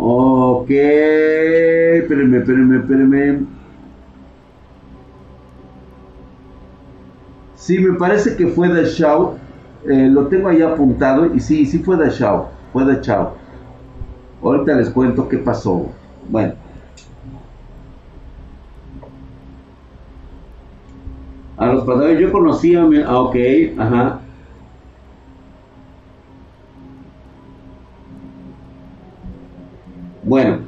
Ok, 0.02 0.70
espérenme, 0.70 2.38
espérenme, 2.38 2.78
espérenme. 2.78 3.46
Sí, 7.54 7.78
me 7.78 7.98
parece 7.98 8.34
que 8.34 8.46
fue 8.46 8.68
de 8.68 8.84
Shaw. 8.86 9.34
Eh, 9.86 10.08
lo 10.10 10.28
tengo 10.28 10.48
ahí 10.48 10.62
apuntado 10.62 11.26
y 11.34 11.40
sí, 11.40 11.66
sí 11.66 11.80
fue 11.80 11.98
de 11.98 12.08
Shaw. 12.08 12.46
Fue 12.72 12.86
de 12.86 13.02
Shaw. 13.02 13.32
Ahorita 14.42 14.74
les 14.74 14.88
cuento 14.88 15.28
qué 15.28 15.36
pasó. 15.36 15.90
Bueno. 16.30 16.54
A 21.58 21.66
los 21.66 21.84
padres 21.84 22.18
yo 22.18 22.32
conocía, 22.32 22.86
ah, 23.06 23.20
ok, 23.20 23.36
ajá. 23.76 24.20
Bueno. 30.30 30.58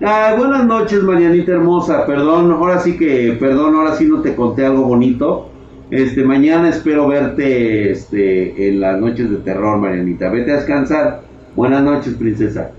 Ah, 0.00 0.34
buenas 0.34 0.64
noches, 0.64 1.02
Marianita 1.02 1.52
hermosa. 1.52 2.06
Perdón, 2.06 2.50
ahora 2.52 2.78
sí 2.78 2.96
que, 2.96 3.36
perdón, 3.38 3.74
ahora 3.74 3.96
sí 3.96 4.06
no 4.06 4.22
te 4.22 4.34
conté 4.34 4.64
algo 4.64 4.84
bonito. 4.84 5.50
Este, 5.90 6.24
mañana 6.24 6.70
espero 6.70 7.06
verte 7.06 7.90
este, 7.90 8.66
en 8.66 8.80
las 8.80 8.98
noches 8.98 9.30
de 9.30 9.36
terror, 9.36 9.76
Marianita. 9.76 10.30
Vete 10.30 10.52
a 10.52 10.56
descansar. 10.56 11.20
Buenas 11.54 11.82
noches, 11.82 12.14
princesa. 12.14 12.70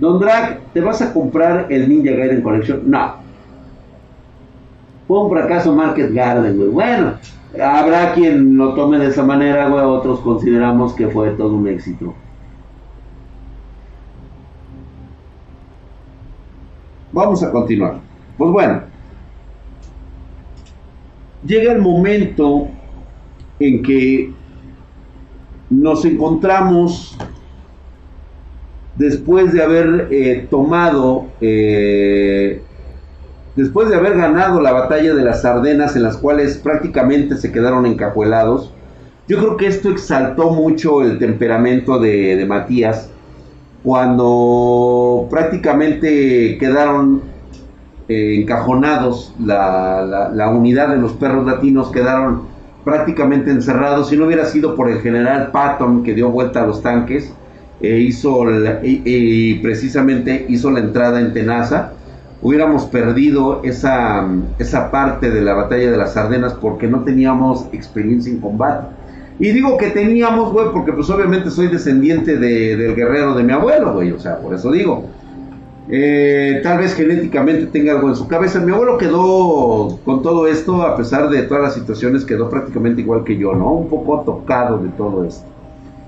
Don 0.00 0.18
Drag, 0.18 0.58
¿te 0.74 0.80
vas 0.80 1.00
a 1.00 1.12
comprar 1.12 1.68
el 1.70 1.88
Ninja 1.88 2.16
Gaiden 2.16 2.42
Collection? 2.42 2.90
No. 2.90 3.14
Fue 5.06 5.22
un 5.22 5.30
fracaso 5.30 5.76
Market 5.76 6.12
Garden, 6.12 6.56
güey. 6.56 6.70
Bueno, 6.70 7.12
habrá 7.62 8.14
quien 8.14 8.56
lo 8.56 8.74
tome 8.74 8.98
de 8.98 9.06
esa 9.06 9.22
manera, 9.22 9.68
güey. 9.68 9.84
Otros 9.84 10.18
consideramos 10.18 10.92
que 10.94 11.06
fue 11.06 11.30
todo 11.30 11.54
un 11.54 11.68
éxito. 11.68 12.14
Vamos 17.16 17.42
a 17.42 17.50
continuar. 17.50 17.98
Pues 18.36 18.50
bueno, 18.50 18.82
llega 21.46 21.72
el 21.72 21.80
momento 21.80 22.68
en 23.58 23.82
que 23.82 24.34
nos 25.70 26.04
encontramos 26.04 27.16
después 28.96 29.54
de 29.54 29.62
haber 29.62 30.08
eh, 30.10 30.46
tomado, 30.50 31.28
eh, 31.40 32.60
después 33.54 33.88
de 33.88 33.96
haber 33.96 34.18
ganado 34.18 34.60
la 34.60 34.72
batalla 34.74 35.14
de 35.14 35.24
las 35.24 35.42
Ardenas, 35.46 35.96
en 35.96 36.02
las 36.02 36.18
cuales 36.18 36.58
prácticamente 36.58 37.38
se 37.38 37.50
quedaron 37.50 37.86
encajuelados, 37.86 38.74
yo 39.26 39.38
creo 39.38 39.56
que 39.56 39.68
esto 39.68 39.88
exaltó 39.88 40.50
mucho 40.50 41.00
el 41.00 41.18
temperamento 41.18 41.98
de, 41.98 42.44
Matías, 42.46 43.10
cuando 43.82 45.05
prácticamente 45.28 46.58
quedaron 46.58 47.22
eh, 48.08 48.40
encajonados, 48.40 49.34
la, 49.38 50.30
la 50.32 50.48
unidad 50.50 50.88
de 50.88 50.96
los 50.96 51.12
perros 51.12 51.46
latinos 51.46 51.90
quedaron 51.90 52.42
prácticamente 52.84 53.50
encerrados, 53.50 54.10
si 54.10 54.16
no 54.16 54.26
hubiera 54.26 54.44
sido 54.44 54.76
por 54.76 54.88
el 54.88 55.00
general 55.00 55.50
Patton 55.50 56.04
que 56.04 56.14
dio 56.14 56.30
vuelta 56.30 56.62
a 56.62 56.66
los 56.66 56.82
tanques, 56.82 57.32
e 57.80 57.98
hizo 57.98 58.44
y, 58.82 59.54
precisamente 59.54 60.46
hizo 60.48 60.70
la 60.70 60.80
entrada 60.80 61.20
en 61.20 61.32
Tenaza, 61.32 61.92
hubiéramos 62.40 62.84
perdido 62.86 63.60
esa, 63.64 64.26
esa 64.58 64.90
parte 64.90 65.30
de 65.30 65.42
la 65.42 65.54
batalla 65.54 65.90
de 65.90 65.96
las 65.96 66.16
Ardenas 66.16 66.54
porque 66.54 66.86
no 66.86 67.00
teníamos 67.00 67.66
experiencia 67.72 68.32
en 68.32 68.40
combate. 68.40 68.95
Y 69.38 69.50
digo 69.50 69.76
que 69.76 69.90
teníamos, 69.90 70.52
güey, 70.52 70.68
porque 70.72 70.92
pues 70.92 71.10
obviamente 71.10 71.50
soy 71.50 71.68
descendiente 71.68 72.38
del 72.38 72.94
guerrero 72.94 73.34
de 73.34 73.42
mi 73.42 73.52
abuelo, 73.52 73.92
güey, 73.92 74.12
o 74.12 74.18
sea, 74.18 74.38
por 74.38 74.54
eso 74.54 74.70
digo. 74.72 75.04
Eh, 75.88 76.60
tal 76.64 76.78
vez 76.78 76.94
genéticamente 76.94 77.66
tenga 77.66 77.92
algo 77.92 78.08
en 78.08 78.16
su 78.16 78.26
cabeza. 78.26 78.58
Mi 78.60 78.72
abuelo 78.72 78.98
quedó 78.98 79.98
con 80.04 80.22
todo 80.22 80.48
esto, 80.48 80.82
a 80.82 80.96
pesar 80.96 81.28
de 81.28 81.42
todas 81.42 81.62
las 81.62 81.74
situaciones, 81.74 82.24
quedó 82.24 82.50
prácticamente 82.50 83.02
igual 83.02 83.22
que 83.24 83.36
yo, 83.36 83.54
¿no? 83.54 83.72
Un 83.72 83.88
poco 83.88 84.22
tocado 84.22 84.78
de 84.78 84.88
todo 84.90 85.24
esto 85.24 85.46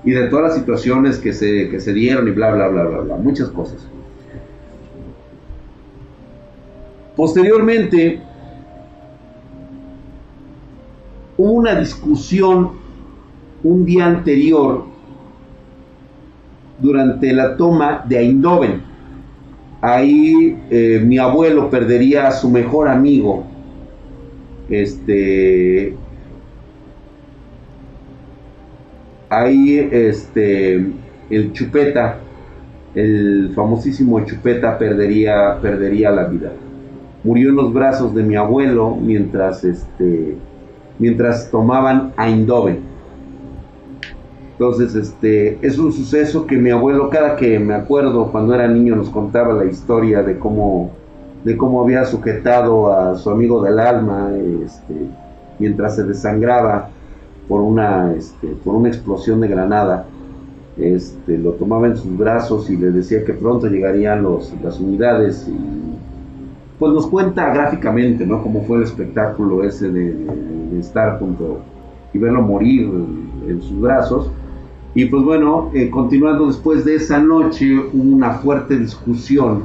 y 0.03 0.11
de 0.11 0.27
todas 0.27 0.45
las 0.45 0.55
situaciones 0.55 1.17
que 1.17 1.33
se, 1.33 1.69
que 1.69 1.79
se 1.79 1.93
dieron 1.93 2.27
y 2.27 2.31
bla, 2.31 2.51
bla, 2.51 2.67
bla, 2.67 2.83
bla, 2.83 2.99
bla, 2.99 3.15
muchas 3.15 3.49
cosas. 3.49 3.85
Posteriormente, 7.15 8.21
hubo 11.37 11.51
una 11.51 11.75
discusión 11.75 12.78
un 13.63 13.85
día 13.85 14.05
anterior 14.05 14.85
durante 16.79 17.33
la 17.33 17.57
toma 17.57 18.05
de 18.07 18.19
Eindhoven. 18.19 18.81
Ahí 19.81 20.57
eh, 20.69 21.01
mi 21.05 21.17
abuelo 21.17 21.69
perdería 21.69 22.27
a 22.27 22.31
su 22.31 22.49
mejor 22.49 22.89
amigo, 22.89 23.45
este, 24.69 25.95
ahí 29.29 29.87
este, 29.91 30.85
el 31.29 31.53
Chupeta, 31.53 32.19
el 32.93 33.51
famosísimo 33.55 34.19
Chupeta 34.25 34.77
perdería, 34.77 35.57
perdería 35.61 36.11
la 36.11 36.25
vida. 36.25 36.51
Murió 37.23 37.49
en 37.49 37.55
los 37.55 37.73
brazos 37.73 38.13
de 38.13 38.23
mi 38.23 38.35
abuelo 38.35 38.95
mientras, 38.95 39.63
este, 39.63 40.35
mientras 40.97 41.49
tomaban 41.49 42.13
Eindhoven. 42.17 42.88
Entonces, 44.59 44.93
este, 44.93 45.57
es 45.65 45.79
un 45.79 45.93
suceso 45.93 46.45
que 46.45 46.57
mi 46.57 46.69
abuelo, 46.69 47.09
cada 47.09 47.37
que 47.37 47.57
me 47.59 47.73
acuerdo 47.73 48.29
cuando 48.29 48.53
era 48.53 48.67
niño, 48.67 48.93
nos 48.93 49.09
contaba 49.09 49.53
la 49.53 49.63
historia 49.63 50.21
de 50.21 50.37
cómo, 50.37 50.91
de 51.45 51.55
cómo 51.55 51.81
había 51.81 52.03
sujetado 52.03 52.91
a 52.91 53.15
su 53.15 53.29
amigo 53.29 53.63
del 53.63 53.79
alma, 53.79 54.31
este, 54.65 54.95
mientras 55.59 55.95
se 55.95 56.03
desangraba 56.03 56.89
por 57.47 57.61
una, 57.61 58.11
este, 58.11 58.47
por 58.47 58.75
una 58.75 58.89
explosión 58.89 59.39
de 59.39 59.47
granada. 59.47 60.07
Este, 60.77 61.37
lo 61.37 61.51
tomaba 61.51 61.87
en 61.87 61.95
sus 61.95 62.17
brazos 62.17 62.69
y 62.69 62.75
le 62.75 62.91
decía 62.91 63.23
que 63.23 63.31
pronto 63.31 63.67
llegarían 63.67 64.23
los, 64.23 64.53
las 64.61 64.77
unidades 64.77 65.47
y 65.47 65.57
pues 66.79 66.91
nos 66.91 67.07
cuenta 67.07 67.53
gráficamente, 67.53 68.25
¿no? 68.25 68.43
Cómo 68.43 68.63
fue 68.63 68.77
el 68.77 68.83
espectáculo 68.83 69.63
ese 69.63 69.89
de, 69.89 70.79
estar 70.81 71.17
junto 71.17 71.59
y 72.13 72.17
verlo 72.17 72.41
morir 72.41 72.89
en, 73.47 73.61
sus 73.61 73.79
brazos. 73.79 74.29
Y 74.99 75.05
pues 75.05 75.23
bueno, 75.23 75.71
eh, 75.73 75.89
continuando 75.89 76.47
después 76.47 76.83
de 76.83 76.95
esa 76.95 77.19
noche, 77.19 77.73
hubo 77.73 78.15
una 78.15 78.31
fuerte 78.31 78.77
discusión, 78.77 79.63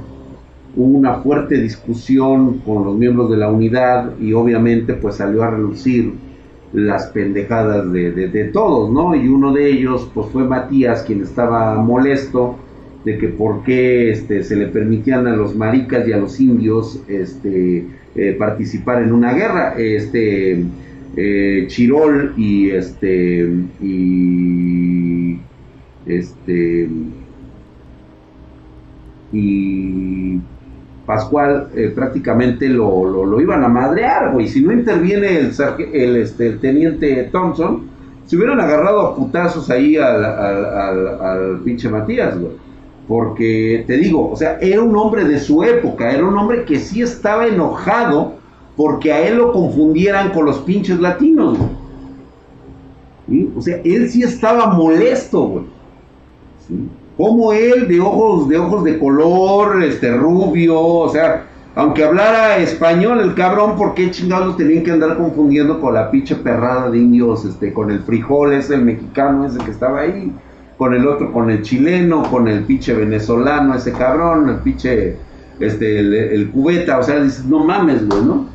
hubo 0.77 0.97
una 0.97 1.15
fuerte 1.15 1.61
discusión 1.61 2.59
con 2.59 2.85
los 2.85 2.97
miembros 2.97 3.29
de 3.31 3.39
la 3.39 3.51
unidad 3.51 4.13
y 4.21 4.33
obviamente 4.33 4.95
pues 4.95 5.17
salió 5.17 5.43
a 5.43 5.51
relucir 5.51 6.13
las 6.73 7.07
pendejadas 7.07 7.93
de, 7.93 8.51
todos, 8.53 8.93
¿no? 8.93 9.17
Y 9.17 9.27
uno 9.27 9.53
de 9.53 9.73
ellos, 9.73 10.09
pues 10.15 10.29
fue 10.29 10.45
Matías, 10.45 11.03
quien 11.03 11.23
estaba 11.23 11.83
molesto 11.83 12.55
de 13.05 13.19
que 13.19 13.27
por 13.27 13.65
qué 13.65 14.13
este, 14.13 14.45
se 14.45 14.55
le 14.55 14.69
permitían 14.69 15.27
a 15.27 15.35
los 15.35 15.57
maricas 15.57 16.07
y 16.07 16.13
a 16.13 16.17
los 16.17 16.39
indios 16.39 17.03
este, 17.09 17.89
eh, 18.15 18.37
participar 18.39 19.03
en 19.03 19.13
una 19.13 19.33
guerra. 19.33 19.75
Este, 19.77 20.65
eh, 21.17 21.67
Chirol 21.69 22.35
y 22.37 22.71
este, 22.71 23.49
y 23.81 24.54
este, 26.07 26.89
y 29.33 30.41
Pascual 31.07 31.69
eh, 31.75 31.93
prácticamente 31.95 32.69
lo, 32.69 33.05
lo, 33.05 33.41
iban 33.41 33.63
a 33.63 33.69
madrear, 33.69 34.33
güey. 34.33 34.49
Si 34.49 34.63
no 34.63 34.73
interviene 34.73 35.39
el, 35.39 35.53
el, 35.93 36.17
este, 36.17 36.47
el 36.47 36.61
teniente 36.61 37.29
Thompson, 37.31 37.83
se 38.27 38.37
hubieran 38.37 38.61
agarrado 38.61 39.01
a 39.01 39.15
putazos 39.15 39.69
ahí 39.71 39.97
al, 39.97 40.25
al, 40.25 41.61
pinche 41.63 41.91
Matías, 41.91 42.39
güey. 42.39 42.53
Porque 43.07 43.85
te 43.87 43.99
digo, 43.99 44.31
o 44.31 44.37
sea, 44.37 44.59
era 44.61 44.83
un 44.83 44.97
hombre 44.97 45.25
de 45.25 45.39
su 45.39 45.63
época, 45.63 46.11
era 46.11 46.25
un 46.25 46.39
hombre 46.39 46.65
que 46.65 46.79
sí 46.79 47.03
estaba 47.03 47.47
enojado 47.47 48.37
porque 48.77 49.13
a 49.13 49.29
él 49.29 49.37
lo 49.37 49.53
confundieran 49.53 50.31
con 50.31 50.47
los 50.47 50.59
pinches 50.61 50.99
latinos. 51.01 51.59
O 53.55 53.61
sea, 53.61 53.79
él 53.85 54.09
sí 54.09 54.23
estaba 54.23 54.69
molesto, 54.69 55.47
güey. 55.49 55.74
Como 57.17 57.53
él 57.53 57.87
de 57.87 58.01
ojos 58.01 58.49
de 58.49 58.59
ojos 58.59 58.85
de 58.85 58.99
color, 58.99 59.83
este 59.83 60.17
rubio, 60.17 60.81
o 60.81 61.09
sea, 61.09 61.47
aunque 61.77 62.05
hablara 62.05 62.59
español 62.59 63.21
el 63.21 63.35
cabrón, 63.35 63.77
¿por 63.77 63.95
qué 63.95 64.11
chingados 64.11 64.57
tenían 64.57 64.85
que 64.85 64.93
andar 64.93 65.17
confundiendo 65.17 65.81
con 65.81 65.95
la 65.95 66.11
pinche 66.11 66.37
perrada 66.37 66.91
de 66.91 66.99
indios, 66.99 67.45
este, 67.45 67.73
con 67.73 67.91
el 67.91 68.01
frijol 68.01 68.53
ese, 68.53 68.75
el 68.75 68.85
mexicano 68.85 69.47
ese 69.47 69.59
que 69.59 69.71
estaba 69.71 70.01
ahí, 70.01 70.33
con 70.77 70.95
el 70.95 71.07
otro, 71.07 71.33
con 71.33 71.51
el 71.51 71.63
chileno, 71.63 72.23
con 72.31 72.49
el 72.49 72.65
pinche 72.65 72.95
venezolano, 72.95 73.75
ese 73.75 73.93
cabrón, 73.93 74.49
el 74.49 74.57
pinche, 74.57 75.17
este, 75.61 75.99
el, 75.99 76.15
el 76.15 76.51
cubeta, 76.51 76.99
o 76.99 77.03
sea, 77.03 77.21
dices, 77.21 77.45
no 77.45 77.65
mames, 77.65 78.07
güey, 78.09 78.25
¿no? 78.25 78.47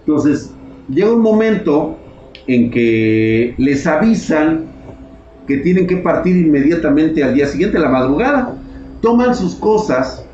Entonces, 0.00 0.52
llega 0.88 1.12
un 1.12 1.22
momento 1.22 1.96
en 2.46 2.70
que 2.70 3.54
les 3.58 3.86
avisan 3.86 4.75
que 5.46 5.58
tienen 5.58 5.86
que 5.86 5.96
partir 5.98 6.36
inmediatamente 6.36 7.22
al 7.22 7.34
día 7.34 7.46
siguiente, 7.46 7.78
la 7.78 7.88
madrugada. 7.88 8.54
Toman 9.00 9.34
sus 9.34 9.54
cosas 9.54 10.26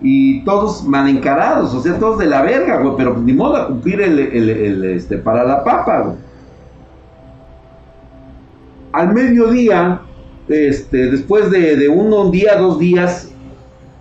y 0.00 0.44
todos 0.44 0.84
mal 0.84 1.08
encarados, 1.08 1.74
o 1.74 1.82
sea, 1.82 1.98
todos 1.98 2.18
de 2.18 2.26
la 2.26 2.42
verga, 2.42 2.80
güey, 2.80 2.94
pero 2.96 3.16
ni 3.18 3.32
modo 3.32 3.56
a 3.56 3.66
cumplir 3.66 4.00
el, 4.00 4.84
este, 4.84 5.18
para 5.18 5.44
la 5.44 5.64
papa, 5.64 6.00
güey. 6.00 6.16
Al 8.92 9.12
mediodía, 9.12 10.00
este, 10.48 11.10
después 11.10 11.50
de, 11.50 11.76
de 11.76 11.88
un 11.88 12.30
día, 12.30 12.56
dos 12.56 12.78
días, 12.78 13.30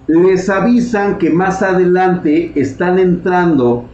les 0.07 0.49
avisan 0.49 1.17
que 1.17 1.29
más 1.29 1.61
adelante 1.61 2.51
están 2.55 2.97
entrando, 2.97 3.85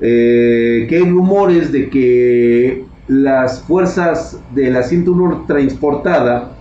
eh, 0.00 0.86
que 0.88 0.96
hay 0.96 1.08
rumores 1.08 1.72
de 1.72 1.90
que 1.90 2.84
las 3.08 3.62
fuerzas 3.62 4.40
de 4.54 4.70
la 4.70 4.82
101 4.82 5.44
transportada 5.46 6.52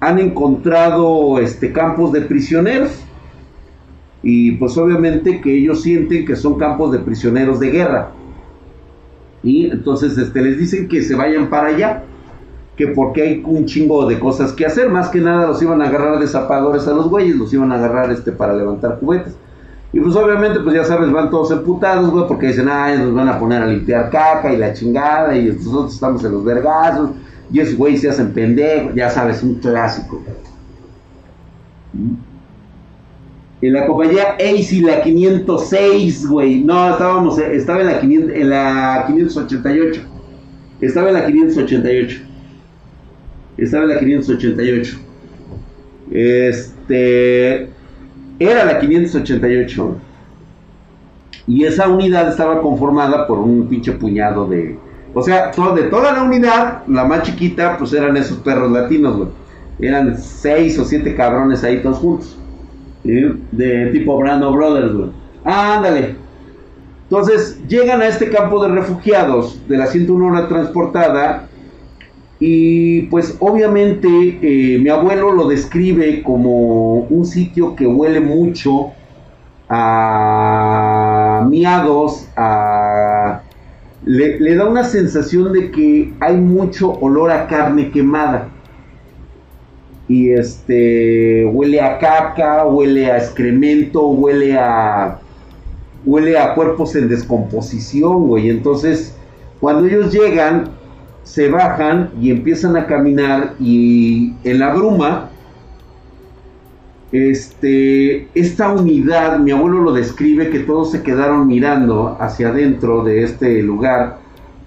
han 0.00 0.18
encontrado 0.18 1.38
este, 1.38 1.72
campos 1.72 2.12
de 2.12 2.22
prisioneros. 2.22 2.90
Y 4.22 4.52
pues 4.52 4.76
obviamente 4.76 5.40
que 5.40 5.56
ellos 5.56 5.82
sienten 5.82 6.26
que 6.26 6.36
son 6.36 6.58
campos 6.58 6.92
de 6.92 6.98
prisioneros 6.98 7.60
de 7.60 7.70
guerra. 7.70 8.10
Y 9.42 9.70
entonces 9.70 10.18
este, 10.18 10.42
les 10.42 10.58
dicen 10.58 10.88
que 10.88 11.02
se 11.02 11.14
vayan 11.14 11.48
para 11.48 11.68
allá. 11.68 12.04
Que 12.76 12.88
porque 12.88 13.22
hay 13.22 13.42
un 13.44 13.66
chingo 13.66 14.06
de 14.06 14.18
cosas 14.18 14.52
que 14.52 14.66
hacer. 14.66 14.90
Más 14.90 15.08
que 15.08 15.20
nada 15.20 15.46
los 15.46 15.62
iban 15.62 15.80
a 15.82 15.88
agarrar 15.88 16.18
de 16.18 16.26
zapadores 16.26 16.86
a 16.88 16.92
los 16.92 17.08
güeyes. 17.08 17.36
Los 17.36 17.52
iban 17.52 17.72
a 17.72 17.76
agarrar 17.76 18.10
este, 18.10 18.32
para 18.32 18.54
levantar 18.54 18.98
juguetes. 19.00 19.36
Y 19.92 20.00
pues 20.00 20.14
obviamente, 20.14 20.60
pues 20.60 20.74
ya 20.74 20.84
sabes, 20.84 21.10
van 21.10 21.30
todos 21.30 21.50
emputados, 21.50 22.10
güey, 22.10 22.26
porque 22.28 22.48
dicen, 22.48 22.68
ay, 22.70 22.98
nos 22.98 23.12
van 23.12 23.28
a 23.28 23.38
poner 23.38 23.62
a 23.62 23.66
limpiar 23.66 24.08
caca 24.10 24.52
y 24.52 24.56
la 24.56 24.72
chingada, 24.72 25.36
y 25.36 25.46
nosotros 25.46 25.94
estamos 25.94 26.24
en 26.24 26.32
los 26.32 26.44
vergazos, 26.44 27.10
y 27.52 27.58
esos 27.58 27.76
güey 27.76 27.96
se 27.96 28.08
hacen 28.08 28.32
pendejos, 28.32 28.94
ya 28.94 29.10
sabes, 29.10 29.42
un 29.42 29.54
clásico. 29.54 30.22
En 33.62 33.72
la 33.72 33.86
compañía 33.86 34.36
AC, 34.38 34.80
la 34.82 35.02
506, 35.02 36.28
güey, 36.28 36.62
no, 36.62 36.92
estábamos, 36.92 37.38
estaba 37.38 37.80
en 37.80 37.86
la, 37.86 38.00
en 38.00 38.48
la 38.48 39.04
588, 39.08 40.02
estaba 40.80 41.08
en 41.08 41.14
la 41.14 41.26
588. 41.26 42.20
Estaba 43.58 43.84
en 43.84 43.90
la 43.90 43.98
588. 43.98 44.98
Este. 46.10 47.68
Era 48.40 48.64
la 48.64 48.80
588. 48.80 49.96
Y 51.46 51.64
esa 51.64 51.88
unidad 51.88 52.28
estaba 52.28 52.62
conformada 52.62 53.26
por 53.26 53.38
un 53.38 53.68
pinche 53.68 53.92
puñado 53.92 54.46
de. 54.46 54.78
O 55.12 55.22
sea, 55.22 55.50
de 55.50 55.82
toda 55.84 56.12
la 56.12 56.22
unidad, 56.22 56.82
la 56.86 57.04
más 57.04 57.22
chiquita, 57.22 57.76
pues 57.76 57.92
eran 57.92 58.16
esos 58.16 58.38
perros 58.38 58.70
latinos, 58.72 59.16
güey. 59.16 59.28
Eran 59.80 60.16
seis 60.16 60.78
o 60.78 60.84
siete 60.84 61.14
cabrones 61.14 61.62
ahí 61.64 61.82
todos 61.82 61.98
juntos. 61.98 62.38
De 63.02 63.90
tipo 63.92 64.16
Brando 64.16 64.52
Brothers, 64.52 64.92
güey. 64.92 65.10
Ah, 65.44 65.76
ándale. 65.76 66.16
Entonces 67.04 67.60
llegan 67.66 68.00
a 68.00 68.06
este 68.06 68.30
campo 68.30 68.62
de 68.62 68.70
refugiados 68.70 69.60
de 69.68 69.76
la 69.76 69.86
101 69.86 70.26
hora 70.26 70.48
transportada 70.48 71.48
y 72.42 73.02
pues 73.02 73.36
obviamente 73.38 74.08
eh, 74.08 74.78
mi 74.78 74.88
abuelo 74.88 75.30
lo 75.32 75.46
describe 75.46 76.22
como 76.22 77.00
un 77.00 77.26
sitio 77.26 77.76
que 77.76 77.86
huele 77.86 78.20
mucho 78.20 78.92
a 79.68 81.46
miados, 81.48 82.26
a... 82.36 83.42
Le, 84.06 84.40
le, 84.40 84.56
da 84.56 84.66
una 84.66 84.84
sensación 84.84 85.52
de 85.52 85.70
que 85.70 86.14
hay 86.20 86.36
mucho 86.38 86.92
olor 87.00 87.30
a 87.30 87.46
carne 87.46 87.90
quemada. 87.90 88.48
Y 90.08 90.30
este 90.30 91.44
huele 91.44 91.82
a 91.82 91.98
caca, 91.98 92.64
huele 92.66 93.12
a 93.12 93.18
excremento, 93.18 94.08
huele 94.08 94.58
a 94.58 95.20
huele 96.06 96.38
a 96.38 96.54
cuerpos 96.54 96.96
en 96.96 97.10
descomposición, 97.10 98.26
güey. 98.26 98.48
Entonces, 98.48 99.14
cuando 99.60 99.86
ellos 99.86 100.10
llegan, 100.10 100.79
se 101.22 101.48
bajan 101.48 102.10
y 102.20 102.30
empiezan 102.30 102.76
a 102.76 102.86
caminar 102.86 103.54
y 103.60 104.32
en 104.44 104.58
la 104.58 104.74
bruma, 104.74 105.30
este, 107.12 108.28
esta 108.34 108.70
unidad, 108.72 109.38
mi 109.40 109.50
abuelo 109.50 109.80
lo 109.80 109.92
describe 109.92 110.50
que 110.50 110.60
todos 110.60 110.92
se 110.92 111.02
quedaron 111.02 111.46
mirando 111.46 112.16
hacia 112.20 112.48
adentro 112.48 113.02
de 113.02 113.24
este 113.24 113.62
lugar 113.62 114.18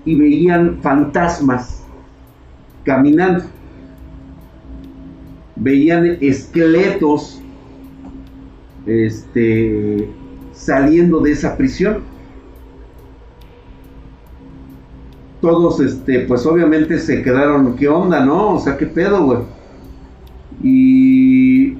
y 0.05 0.15
veían 0.15 0.79
fantasmas 0.81 1.83
caminando. 2.83 3.45
Veían 5.55 6.17
esqueletos 6.19 7.41
este, 8.85 10.09
saliendo 10.51 11.19
de 11.21 11.31
esa 11.31 11.55
prisión. 11.55 12.12
Todos, 15.43 15.81
este, 15.81 16.21
pues 16.21 16.45
obviamente 16.45 16.97
se 16.97 17.21
quedaron, 17.21 17.75
¿qué 17.75 17.89
onda, 17.89 18.23
no? 18.25 18.55
O 18.55 18.59
sea, 18.59 18.77
¿qué 18.77 18.85
pedo, 18.85 19.25
güey? 19.25 19.39
Y 20.63 21.73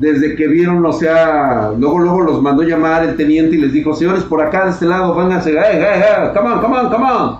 desde 0.00 0.34
que 0.34 0.48
vieron, 0.48 0.84
o 0.84 0.92
sea, 0.92 1.70
luego, 1.78 2.00
luego 2.00 2.22
los 2.22 2.42
mandó 2.42 2.64
llamar 2.64 3.04
el 3.04 3.16
teniente 3.16 3.54
y 3.54 3.60
les 3.60 3.72
dijo, 3.72 3.94
señores, 3.94 4.24
por 4.24 4.42
acá 4.42 4.64
de 4.64 4.72
este 4.72 4.86
lado, 4.86 5.14
vénganse, 5.14 5.52
hey, 5.52 5.78
hey, 5.78 6.02
hey, 6.02 6.30
come 6.34 6.50
on, 6.50 6.60
come 6.60 6.76
on, 6.76 6.90
come 6.90 7.04
on. 7.04 7.38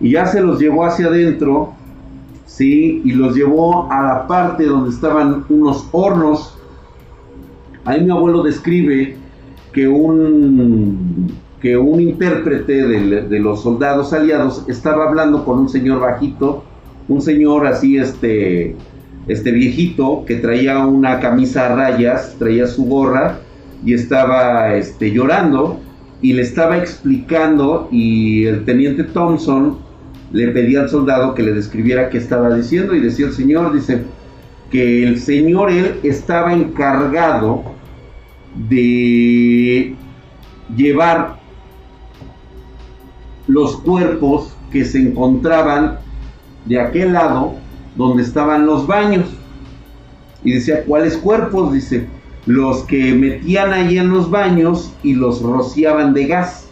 Y 0.00 0.12
ya 0.12 0.24
se 0.24 0.40
los 0.40 0.58
llevó 0.58 0.86
hacia 0.86 1.08
adentro, 1.08 1.74
¿sí? 2.46 3.02
Y 3.04 3.12
los 3.12 3.36
llevó 3.36 3.92
a 3.92 4.02
la 4.02 4.26
parte 4.26 4.64
donde 4.64 4.90
estaban 4.90 5.44
unos 5.50 5.86
hornos 5.92 6.56
Ahí 7.86 8.02
mi 8.02 8.10
abuelo 8.10 8.42
describe 8.42 9.16
que 9.72 9.86
un, 9.86 11.32
que 11.60 11.76
un 11.76 12.00
intérprete 12.00 12.86
de, 12.86 13.38
los 13.38 13.62
soldados 13.62 14.12
aliados 14.12 14.64
estaba 14.68 15.08
hablando 15.08 15.44
con 15.44 15.58
un 15.58 15.68
señor 15.68 16.00
bajito, 16.00 16.64
un 17.08 17.22
señor 17.22 17.66
así, 17.66 17.96
este, 17.96 18.76
este 19.26 19.50
viejito, 19.52 20.24
que 20.26 20.36
traía 20.36 20.84
una 20.84 21.20
camisa 21.20 21.66
a 21.66 21.74
rayas, 21.76 22.36
traía 22.38 22.66
su 22.66 22.84
gorra 22.84 23.38
y 23.84 23.94
estaba 23.94 24.74
este, 24.76 25.10
llorando 25.12 25.80
y 26.20 26.32
le 26.32 26.42
estaba 26.42 26.78
explicando 26.78 27.88
y 27.90 28.44
el 28.44 28.64
teniente 28.64 29.04
Thompson 29.04 29.78
le 30.32 30.48
pedía 30.48 30.80
al 30.80 30.90
soldado 30.90 31.34
que 31.34 31.42
le 31.42 31.52
describiera 31.52 32.10
qué 32.10 32.18
estaba 32.18 32.54
diciendo 32.54 32.94
y 32.94 33.00
decía 33.00 33.26
el 33.26 33.32
señor, 33.32 33.72
dice, 33.72 34.02
que 34.70 35.04
el 35.04 35.20
señor 35.20 35.70
él 35.70 36.00
estaba 36.02 36.52
encargado 36.52 37.62
de 38.68 39.94
llevar 40.74 41.35
los 43.46 43.76
cuerpos 43.78 44.54
que 44.70 44.84
se 44.84 45.00
encontraban 45.00 45.98
de 46.64 46.80
aquel 46.80 47.12
lado 47.12 47.54
donde 47.96 48.22
estaban 48.22 48.66
los 48.66 48.86
baños. 48.86 49.26
Y 50.44 50.52
decía, 50.52 50.84
¿cuáles 50.84 51.16
cuerpos? 51.16 51.72
Dice, 51.72 52.06
los 52.46 52.84
que 52.84 53.14
metían 53.14 53.72
ahí 53.72 53.98
en 53.98 54.10
los 54.10 54.30
baños 54.30 54.94
y 55.02 55.14
los 55.14 55.42
rociaban 55.42 56.14
de 56.14 56.26
gas. 56.26 56.68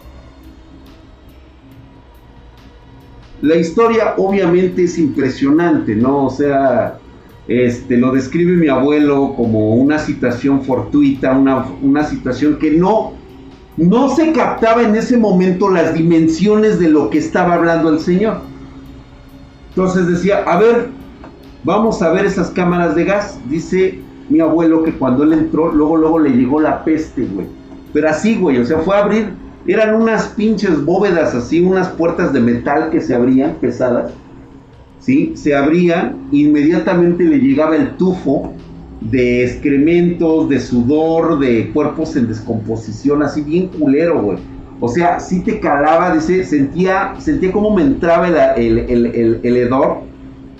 La 3.41 3.55
historia 3.55 4.15
obviamente 4.17 4.85
es 4.85 4.97
impresionante, 4.97 5.95
¿no? 5.95 6.25
O 6.25 6.29
sea, 6.29 6.99
este, 7.47 7.97
lo 7.97 8.11
describe 8.11 8.53
mi 8.53 8.69
abuelo 8.69 9.33
como 9.35 9.75
una 9.75 9.99
situación 9.99 10.63
fortuita, 10.63 11.37
una, 11.37 11.65
una 11.81 12.05
situación 12.05 12.57
que 12.57 12.71
no, 12.71 13.13
no 13.77 14.09
se 14.09 14.31
captaba 14.31 14.83
en 14.83 14.95
ese 14.95 15.17
momento 15.17 15.69
las 15.69 15.93
dimensiones 15.93 16.79
de 16.79 16.89
lo 16.89 17.09
que 17.09 17.17
estaba 17.17 17.55
hablando 17.55 17.89
el 17.89 17.99
Señor. 17.99 18.39
Entonces 19.69 20.07
decía, 20.07 20.43
a 20.45 20.57
ver, 20.57 20.89
vamos 21.63 22.01
a 22.01 22.11
ver 22.11 22.25
esas 22.25 22.51
cámaras 22.51 22.95
de 22.95 23.03
gas. 23.03 23.39
Dice 23.49 23.99
mi 24.29 24.39
abuelo 24.39 24.83
que 24.83 24.93
cuando 24.93 25.23
él 25.23 25.33
entró, 25.33 25.71
luego, 25.71 25.97
luego 25.97 26.19
le 26.19 26.29
llegó 26.29 26.61
la 26.61 26.83
peste, 26.83 27.25
güey. 27.25 27.47
Pero 27.91 28.09
así, 28.09 28.37
güey, 28.37 28.57
o 28.59 28.65
sea, 28.65 28.79
fue 28.79 28.95
a 28.95 29.03
abrir, 29.03 29.33
eran 29.67 29.95
unas 30.01 30.27
pinches 30.29 30.83
bóvedas 30.83 31.35
así, 31.35 31.61
unas 31.61 31.89
puertas 31.89 32.31
de 32.33 32.39
metal 32.39 32.89
que 32.89 33.01
se 33.01 33.13
abrían, 33.13 33.55
pesadas 33.61 34.11
¿sí? 35.05 35.33
Se 35.35 35.55
abría, 35.55 36.15
inmediatamente 36.31 37.23
le 37.23 37.37
llegaba 37.37 37.75
el 37.75 37.95
tufo 37.95 38.53
de 39.11 39.45
excrementos, 39.45 40.49
de 40.49 40.59
sudor, 40.59 41.39
de 41.39 41.69
cuerpos 41.71 42.15
en 42.15 42.27
descomposición, 42.27 43.21
así 43.21 43.41
bien 43.41 43.67
culero, 43.67 44.21
güey. 44.21 44.37
O 44.79 44.89
sea, 44.89 45.19
sí 45.19 45.41
te 45.41 45.59
calaba, 45.59 46.13
dice, 46.13 46.43
sentía, 46.43 47.13
sentía 47.19 47.51
como 47.51 47.75
me 47.75 47.81
entraba 47.81 48.27
el, 48.55 48.77
el, 49.43 49.57
hedor 49.57 49.99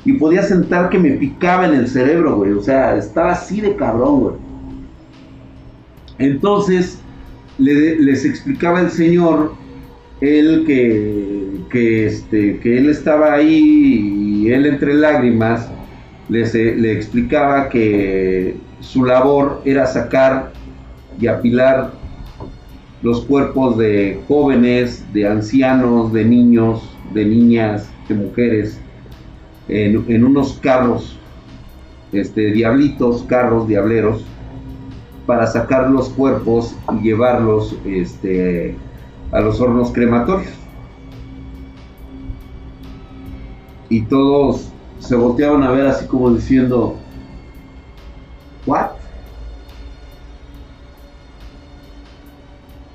y 0.05 0.13
podía 0.13 0.41
sentar 0.41 0.89
que 0.89 0.97
me 0.97 1.11
picaba 1.11 1.65
en 1.65 1.73
el 1.73 1.87
cerebro, 1.87 2.37
güey. 2.37 2.53
O 2.53 2.61
sea, 2.61 2.95
estaba 2.95 3.31
así 3.31 3.59
de 3.61 3.75
cabrón, 3.75 4.19
güey. 4.21 4.35
Entonces, 6.17 6.99
les 7.57 8.23
explicaba 8.23 8.79
el 8.79 8.89
Señor, 8.89 9.53
él 10.21 10.63
que, 10.65 11.59
que, 11.69 12.05
este, 12.05 12.59
que 12.59 12.77
él 12.77 12.89
estaba 12.89 13.33
ahí 13.33 14.43
y 14.43 14.51
él 14.51 14.65
entre 14.65 14.93
lágrimas 14.93 15.69
eh, 16.31 16.75
le 16.77 16.91
explicaba 16.91 17.69
que 17.69 18.57
su 18.79 19.05
labor 19.05 19.61
era 19.65 19.85
sacar 19.85 20.51
y 21.19 21.27
apilar 21.27 21.91
los 23.01 23.21
cuerpos 23.25 23.77
de 23.77 24.21
jóvenes, 24.27 25.05
de 25.13 25.27
ancianos, 25.27 26.11
de 26.11 26.25
niños, 26.25 26.89
de 27.13 27.25
niñas, 27.25 27.89
de 28.09 28.15
mujeres, 28.15 28.79
en, 29.67 30.23
unos 30.23 30.59
carros, 30.61 31.17
este, 32.11 32.51
diablitos, 32.51 33.23
carros, 33.23 33.67
diableros, 33.67 34.23
para 35.25 35.47
sacar 35.47 35.89
los 35.89 36.09
cuerpos 36.09 36.75
y 36.99 37.03
llevarlos 37.03 37.75
este, 37.85 38.75
a 39.31 39.39
los 39.41 39.59
hornos 39.59 39.91
crematorios. 39.91 40.53
y 43.89 44.01
todos 44.01 44.71
se 45.05 45.15
volteaban 45.15 45.63
a 45.63 45.71
ver 45.71 45.87
así 45.87 46.05
como 46.07 46.31
diciendo, 46.31 46.95
¿what? 48.65 48.91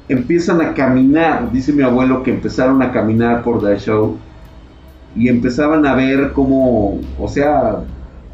Empiezan 0.09 0.61
a 0.61 0.75
caminar, 0.75 1.53
dice 1.53 1.73
mi 1.73 1.83
abuelo 1.83 2.23
que 2.25 2.33
empezaron 2.33 2.83
a 2.83 2.91
caminar 2.91 3.43
por 3.43 3.63
The 3.63 3.79
Show 3.79 4.17
y 5.15 5.29
empezaban 5.29 5.87
a 5.87 5.95
ver 5.95 6.33
cómo, 6.33 7.01
o 7.19 7.29
sea, 7.29 7.85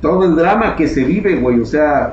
todo 0.01 0.25
el 0.25 0.37
drama 0.37 0.75
que 0.77 0.89
se 0.89 1.05
vive, 1.05 1.37
güey, 1.37 1.61
o 1.61 1.67
sea, 1.67 2.13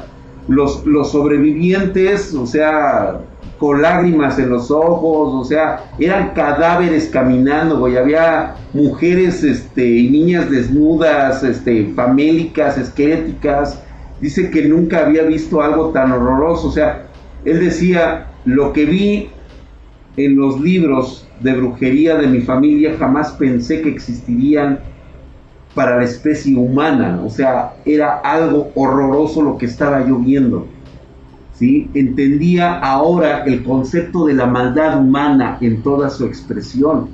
los, 0.50 0.86
los 0.86 1.12
sobrevivientes, 1.12 2.34
o 2.34 2.46
sea, 2.46 3.22
con 3.64 3.82
lágrimas 3.82 4.38
en 4.40 4.50
los 4.50 4.70
ojos, 4.70 5.34
o 5.34 5.46
sea, 5.46 5.86
eran 5.98 6.32
cadáveres 6.34 7.08
caminando, 7.08 7.80
güey, 7.80 7.96
había 7.96 8.56
mujeres 8.74 9.42
este, 9.42 9.88
y 9.88 10.10
niñas 10.10 10.52
desnudas, 10.52 11.46
este, 11.46 11.86
famélicas, 11.96 12.78
esqueléticas, 12.78 13.82
dice 14.20 14.52
que 14.52 14.68
nunca 14.68 15.06
había 15.06 15.24
visto 15.24 15.62
algo 15.62 15.92
tan 15.92 16.12
horroroso, 16.12 16.68
o 16.68 16.72
sea, 16.74 17.06
él 17.46 17.62
decía, 17.62 18.28
lo 18.44 18.74
que 18.74 18.84
vi 18.84 19.30
en 20.18 20.36
los 20.36 20.60
libros 20.60 21.26
de 21.40 21.54
brujería 21.54 22.18
de 22.18 22.28
mi 22.28 22.42
familia 22.42 22.98
jamás 23.00 23.32
pensé 23.32 23.82
que 23.82 23.88
existirían 23.88 24.80
para 25.74 26.00
la 26.00 26.04
especie 26.04 26.58
humana, 26.58 27.22
o 27.26 27.30
sea, 27.30 27.76
era 27.86 28.20
algo 28.20 28.74
horroroso 28.76 29.42
lo 29.42 29.58
que 29.58 29.68
estaba 29.68 30.06
yo 30.06 30.18
viendo. 30.18 30.68
Entendía 31.94 32.80
ahora 32.80 33.44
el 33.46 33.64
concepto 33.64 34.26
de 34.26 34.34
la 34.34 34.46
maldad 34.46 35.00
humana 35.00 35.58
en 35.62 35.82
toda 35.82 36.10
su 36.10 36.26
expresión. 36.26 37.10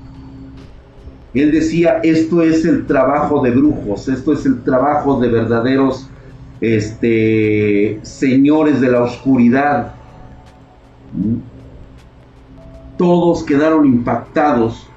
Él 1.34 1.52
decía, 1.52 2.00
esto 2.04 2.42
es 2.42 2.66
el 2.66 2.88
trabajo 2.88 3.42
de 3.44 3.52
brujos, 3.52 4.08
esto 4.08 4.34
es 4.34 4.46
el 4.46 4.64
trabajo 4.64 5.20
de 5.20 5.28
verdaderos 5.28 6.10
este, 6.62 8.00
señores 8.02 8.82
de 8.82 8.92
la 8.92 9.04
oscuridad. 9.04 9.94
¿Mm? 11.14 11.38
Todos 12.98 13.44
quedaron 13.44 13.86
impactados 13.86 14.88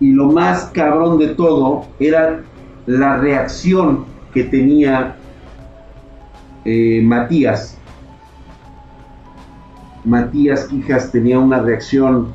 y 0.00 0.12
lo 0.12 0.26
más 0.26 0.64
cabrón 0.74 1.18
de 1.18 1.28
todo 1.28 1.86
era 1.98 2.42
la 2.86 3.16
reacción 3.16 4.04
que 4.34 4.44
tenía 4.44 5.16
eh, 6.64 7.00
Matías. 7.02 7.75
Matías 10.06 10.64
Quijas 10.64 11.12
tenía 11.12 11.38
una 11.38 11.60
reacción 11.60 12.32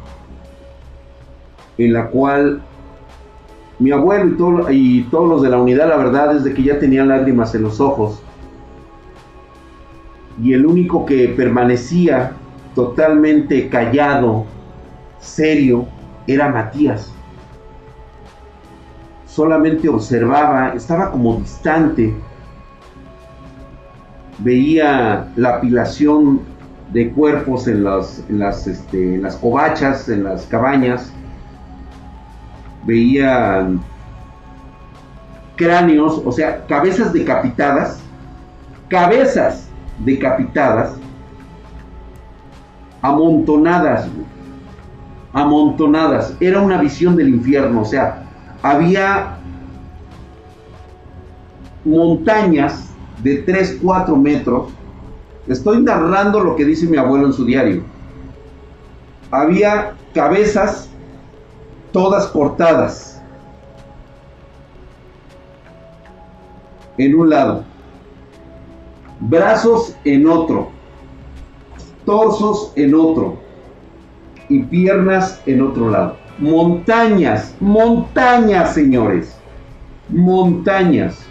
en 1.80 1.94
la 1.94 2.08
cual 2.08 2.62
mi 3.80 3.90
abuelo 3.92 4.70
y, 4.70 5.04
todos 5.06 5.28
los 5.28 5.42
de 5.42 5.50
la 5.50 5.60
unidad, 5.60 5.90
la 5.90 5.98
verdad 5.98 6.36
es 6.36 6.44
de 6.44 6.54
que 6.54 6.62
ya 6.62 6.78
tenían 6.78 7.08
lágrimas 7.08 7.56
en 7.56 7.64
los 7.64 7.80
ojos. 7.80 8.22
Y 10.44 10.54
el 10.54 10.68
único 10.68 11.04
que 11.08 11.30
permanecía 11.30 12.34
totalmente 12.76 13.70
callado, 13.70 14.46
serio, 15.20 15.88
era 16.28 16.50
Matías 16.50 17.12
solamente 19.34 19.88
observaba, 19.88 20.74
estaba 20.76 21.10
como 21.10 21.38
distante, 21.38 22.14
veía 24.40 25.32
la 25.38 25.56
apilación 25.56 26.42
de 26.92 27.12
cuerpos 27.12 27.68
en 27.68 27.84
las, 27.84 28.24
las, 28.30 28.68
este, 28.68 29.16
en 29.16 29.22
las 29.22 29.36
covachas, 29.38 30.10
en 30.10 30.24
las 30.24 30.46
cabañas, 30.46 31.12
veía 32.86 33.68
cráneos, 35.56 36.22
o 36.26 36.32
sea, 36.32 36.66
cabezas 36.68 37.14
decapitadas, 37.14 38.02
cabezas 38.90 39.70
decapitadas, 40.00 40.96
amontonadas, 43.02 44.08
amontonadas. 45.34 46.36
Era 46.40 46.62
una 46.62 46.82
visión 46.82 47.16
del 47.16 47.30
infierno, 47.30 47.82
o 47.82 47.86
sea, 47.86 48.24
había 48.62 49.38
montañas 51.86 52.90
de 53.24 53.38
3, 53.38 53.80
4 53.82 54.16
metros. 54.16 54.72
Estoy 55.52 55.82
narrando 55.82 56.40
lo 56.40 56.56
que 56.56 56.64
dice 56.64 56.88
mi 56.88 56.96
abuelo 56.96 57.26
en 57.26 57.34
su 57.34 57.44
diario. 57.44 57.84
Había 59.32 59.96
cabezas 60.14 60.90
todas 61.92 62.28
cortadas. 62.28 63.22
En 66.98 67.16
un 67.16 67.30
lado, 67.30 67.66
brazos 69.20 69.94
en 70.06 70.26
otro, 70.26 70.70
torsos 72.06 72.72
en 72.78 72.96
otro. 72.96 73.38
Y 74.48 74.64
piernas 74.64 75.42
en 75.46 75.64
otro 75.64 75.90
lado. 75.90 76.16
Montañas, 76.40 77.54
montañas, 77.60 78.74
señores, 78.74 79.36
montañas. 80.08 81.26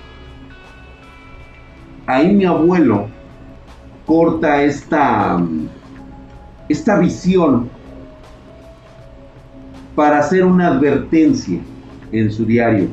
Ahí 2.07 2.35
mi 2.35 2.45
abuelo 2.45 3.09
corta 4.11 4.65
esta, 4.65 5.41
esta 6.69 6.99
visión 6.99 7.71
para 9.95 10.19
hacer 10.19 10.45
una 10.45 10.67
advertencia 10.67 11.61
en 12.11 12.33
su 12.33 12.45
diario, 12.45 12.89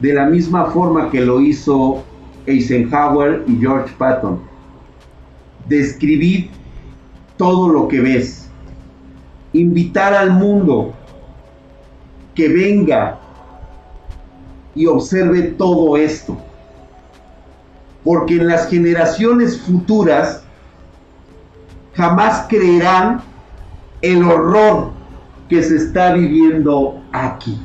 de 0.00 0.14
la 0.14 0.24
misma 0.24 0.64
forma 0.70 1.10
que 1.10 1.20
lo 1.20 1.42
hizo 1.42 2.02
Eisenhower 2.46 3.44
y 3.46 3.56
George 3.56 3.94
Patton. 3.98 4.40
Describir 5.68 6.48
todo 7.36 7.68
lo 7.68 7.86
que 7.86 8.00
ves, 8.00 8.48
invitar 9.52 10.14
al 10.14 10.30
mundo 10.30 10.94
que 12.34 12.48
venga 12.48 13.20
y 14.74 14.86
observe 14.86 15.42
todo 15.42 15.98
esto. 15.98 16.34
Porque 18.04 18.36
en 18.36 18.46
las 18.46 18.68
generaciones 18.68 19.60
futuras 19.60 20.44
jamás 21.94 22.46
creerán 22.48 23.22
el 24.02 24.22
horror 24.22 24.92
que 25.48 25.62
se 25.62 25.76
está 25.76 26.12
viviendo 26.12 27.02
aquí. 27.12 27.58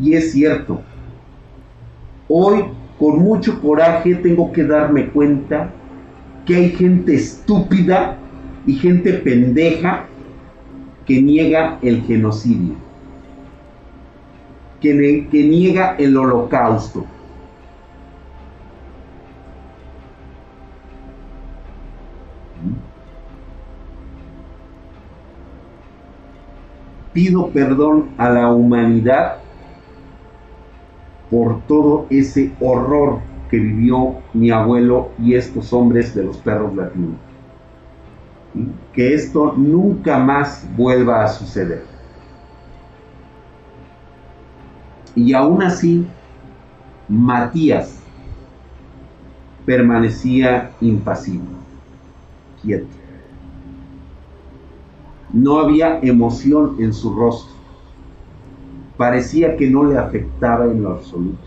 Y 0.00 0.14
es 0.14 0.32
cierto. 0.32 0.80
Hoy, 2.28 2.64
con 2.98 3.18
mucho 3.18 3.60
coraje, 3.60 4.14
tengo 4.16 4.50
que 4.52 4.64
darme 4.64 5.08
cuenta 5.10 5.70
que 6.46 6.56
hay 6.56 6.70
gente 6.70 7.14
estúpida 7.14 8.16
y 8.66 8.74
gente 8.74 9.12
pendeja 9.12 10.06
que 11.04 11.20
niega 11.20 11.78
el 11.82 12.02
genocidio 12.02 12.86
que, 14.80 15.44
niega 15.44 15.96
el 15.98 16.16
holocausto. 16.16 17.04
Pido 27.16 27.48
perdón 27.48 28.10
a 28.18 28.28
la 28.28 28.52
humanidad 28.52 29.38
por 31.30 31.62
todo 31.62 32.06
ese 32.10 32.52
horror 32.60 33.20
que 33.48 33.56
vivió 33.56 34.16
mi 34.34 34.50
abuelo 34.50 35.12
y 35.18 35.32
estos 35.32 35.72
hombres 35.72 36.14
de 36.14 36.24
los 36.24 36.36
perros 36.36 36.76
latinos. 36.76 37.16
Que 38.92 39.14
esto 39.14 39.54
nunca 39.56 40.18
más 40.18 40.68
vuelva 40.76 41.24
a 41.24 41.28
suceder. 41.28 41.86
Y 45.14 45.32
aún 45.32 45.62
así, 45.62 46.06
Matías 47.08 47.98
permanecía 49.64 50.70
impasible, 50.82 51.48
quieto. 52.60 53.05
No 55.32 55.58
había 55.58 55.98
emoción 56.00 56.76
en 56.78 56.92
su 56.92 57.14
rostro. 57.14 57.54
Parecía 58.96 59.56
que 59.56 59.68
no 59.68 59.84
le 59.84 59.98
afectaba 59.98 60.64
en 60.66 60.82
lo 60.82 60.90
absoluto. 60.90 61.38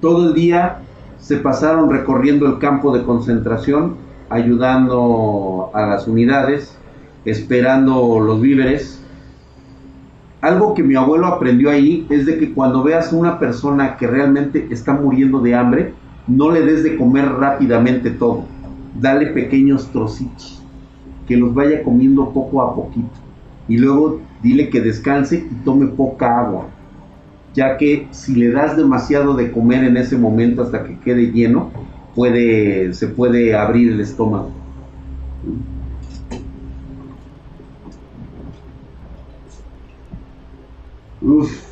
Todo 0.00 0.28
el 0.28 0.34
día 0.34 0.82
se 1.18 1.38
pasaron 1.38 1.90
recorriendo 1.90 2.46
el 2.46 2.58
campo 2.58 2.96
de 2.96 3.04
concentración, 3.04 3.96
ayudando 4.28 5.70
a 5.72 5.86
las 5.86 6.06
unidades 6.06 6.76
esperando 7.26 8.20
los 8.20 8.40
víveres. 8.40 9.02
Algo 10.40 10.74
que 10.74 10.82
mi 10.82 10.94
abuelo 10.94 11.26
aprendió 11.26 11.70
ahí 11.70 12.06
es 12.08 12.24
de 12.24 12.38
que 12.38 12.54
cuando 12.54 12.82
veas 12.82 13.12
a 13.12 13.16
una 13.16 13.38
persona 13.38 13.96
que 13.96 14.06
realmente 14.06 14.68
está 14.70 14.92
muriendo 14.92 15.40
de 15.40 15.54
hambre, 15.54 15.94
no 16.26 16.50
le 16.50 16.62
des 16.62 16.82
de 16.82 16.96
comer 16.96 17.28
rápidamente 17.32 18.10
todo. 18.10 18.44
Dale 19.00 19.26
pequeños 19.28 19.90
trocitos, 19.92 20.62
que 21.26 21.36
los 21.36 21.54
vaya 21.54 21.82
comiendo 21.82 22.30
poco 22.30 22.62
a 22.62 22.74
poquito. 22.74 23.10
Y 23.68 23.78
luego 23.78 24.20
dile 24.42 24.70
que 24.70 24.80
descanse 24.80 25.46
y 25.50 25.64
tome 25.64 25.86
poca 25.86 26.40
agua, 26.40 26.66
ya 27.54 27.76
que 27.76 28.06
si 28.10 28.34
le 28.34 28.50
das 28.50 28.76
demasiado 28.76 29.34
de 29.34 29.50
comer 29.50 29.84
en 29.84 29.96
ese 29.96 30.16
momento 30.16 30.62
hasta 30.62 30.84
que 30.84 30.98
quede 31.00 31.32
lleno, 31.32 31.70
puede, 32.14 32.92
se 32.94 33.08
puede 33.08 33.54
abrir 33.54 33.92
el 33.92 34.00
estómago. 34.00 34.50
Uf. 41.20 41.65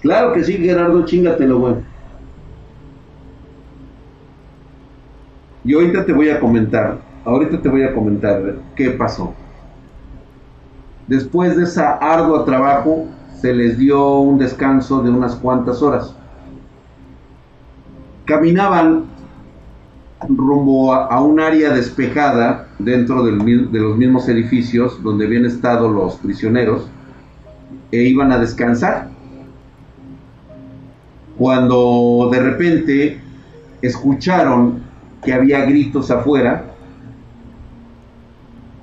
Claro 0.00 0.32
que 0.32 0.44
sí, 0.44 0.54
Gerardo, 0.58 1.04
chingatelo, 1.04 1.58
güey. 1.58 1.74
Y 5.64 5.74
ahorita 5.74 6.06
te 6.06 6.12
voy 6.12 6.30
a 6.30 6.40
comentar, 6.40 6.98
ahorita 7.24 7.60
te 7.60 7.68
voy 7.68 7.82
a 7.82 7.92
comentar 7.92 8.56
qué 8.74 8.90
pasó. 8.90 9.34
Después 11.06 11.56
de 11.56 11.64
esa 11.64 11.94
ardua 11.96 12.44
trabajo, 12.44 13.06
se 13.40 13.52
les 13.52 13.78
dio 13.78 14.18
un 14.20 14.38
descanso 14.38 15.02
de 15.02 15.10
unas 15.10 15.34
cuantas 15.36 15.82
horas. 15.82 16.14
Caminaban 18.24 19.04
rumbo 20.28 20.92
a, 20.92 21.20
un 21.22 21.40
área 21.40 21.70
despejada 21.70 22.68
dentro 22.78 23.22
de 23.22 23.32
los 23.32 23.96
mismos 23.96 24.28
edificios 24.28 25.02
donde 25.02 25.26
habían 25.26 25.46
estado 25.46 25.88
los 25.88 26.16
prisioneros 26.16 26.88
e 27.92 28.02
iban 28.02 28.32
a 28.32 28.38
descansar. 28.38 29.17
Cuando 31.38 32.28
de 32.32 32.40
repente 32.40 33.20
escucharon 33.80 34.82
que 35.24 35.32
había 35.32 35.64
gritos 35.64 36.10
afuera 36.10 36.74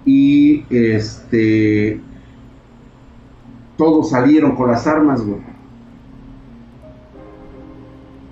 y 0.05 0.63
este 0.69 1.99
todos 3.77 4.11
salieron 4.11 4.55
con 4.55 4.71
las 4.71 4.87
armas, 4.87 5.21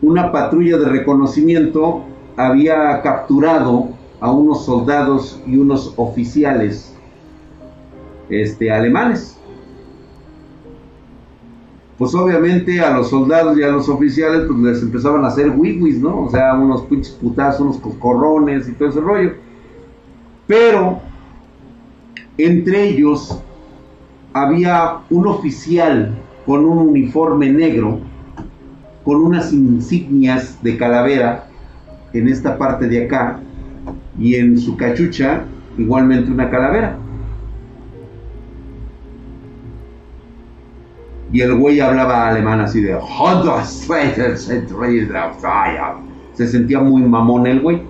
Una 0.01 0.32
patrulla 0.32 0.78
de 0.78 0.86
reconocimiento 0.86 2.03
había 2.38 3.01
capturado 3.01 3.89
a 4.19 4.32
unos 4.32 4.65
soldados 4.65 5.41
y 5.45 5.57
unos 5.57 5.93
oficiales 5.97 6.93
este, 8.30 8.71
alemanes. 8.71 9.38
Pues 11.97 12.15
obviamente 12.15 12.81
a 12.81 12.91
los 12.91 13.09
soldados 13.09 13.57
y 13.57 13.63
a 13.63 13.69
los 13.69 13.87
oficiales 13.87 14.45
pues 14.47 14.59
les 14.59 14.81
empezaban 14.81 15.23
a 15.23 15.27
hacer 15.27 15.51
wiwis, 15.55 15.99
¿no? 15.99 16.21
O 16.21 16.29
sea, 16.29 16.55
unos 16.55 16.83
pinches 16.83 17.13
putazos, 17.13 17.61
unos 17.61 17.77
cocorrones 17.77 18.67
y 18.67 18.73
todo 18.73 18.89
ese 18.89 18.99
rollo. 18.99 19.33
Pero 20.47 20.99
entre 22.37 22.89
ellos 22.89 23.39
había 24.33 24.97
un 25.09 25.27
oficial 25.27 26.15
con 26.45 26.65
un 26.65 26.79
uniforme 26.79 27.51
negro, 27.51 27.99
con 29.05 29.21
unas 29.21 29.53
insignias 29.53 30.61
de 30.63 30.77
calavera 30.77 31.47
en 32.13 32.27
esta 32.27 32.57
parte 32.57 32.87
de 32.87 33.05
acá 33.05 33.39
y 34.17 34.35
en 34.35 34.57
su 34.57 34.75
cachucha 34.77 35.45
igualmente 35.77 36.31
una 36.31 36.49
calavera. 36.49 36.97
Y 41.34 41.41
el 41.41 41.55
güey 41.55 41.81
hablaba 41.81 42.29
alemán 42.29 42.61
así 42.61 42.79
de 42.79 42.93
se 46.34 46.47
sentía 46.47 46.79
muy 46.79 47.01
mamón 47.01 47.47
el 47.47 47.59
güey. 47.59 47.81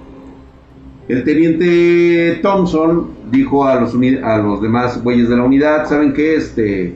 El 1.07 1.23
teniente 1.23 2.39
Thompson 2.41 3.09
dijo 3.31 3.65
a 3.65 3.75
los, 3.81 3.93
a 4.23 4.37
los 4.37 4.61
demás 4.61 5.03
güeyes 5.03 5.29
de 5.29 5.35
la 5.35 5.43
unidad, 5.43 5.85
¿saben 5.87 6.13
qué? 6.13 6.35
Este, 6.35 6.95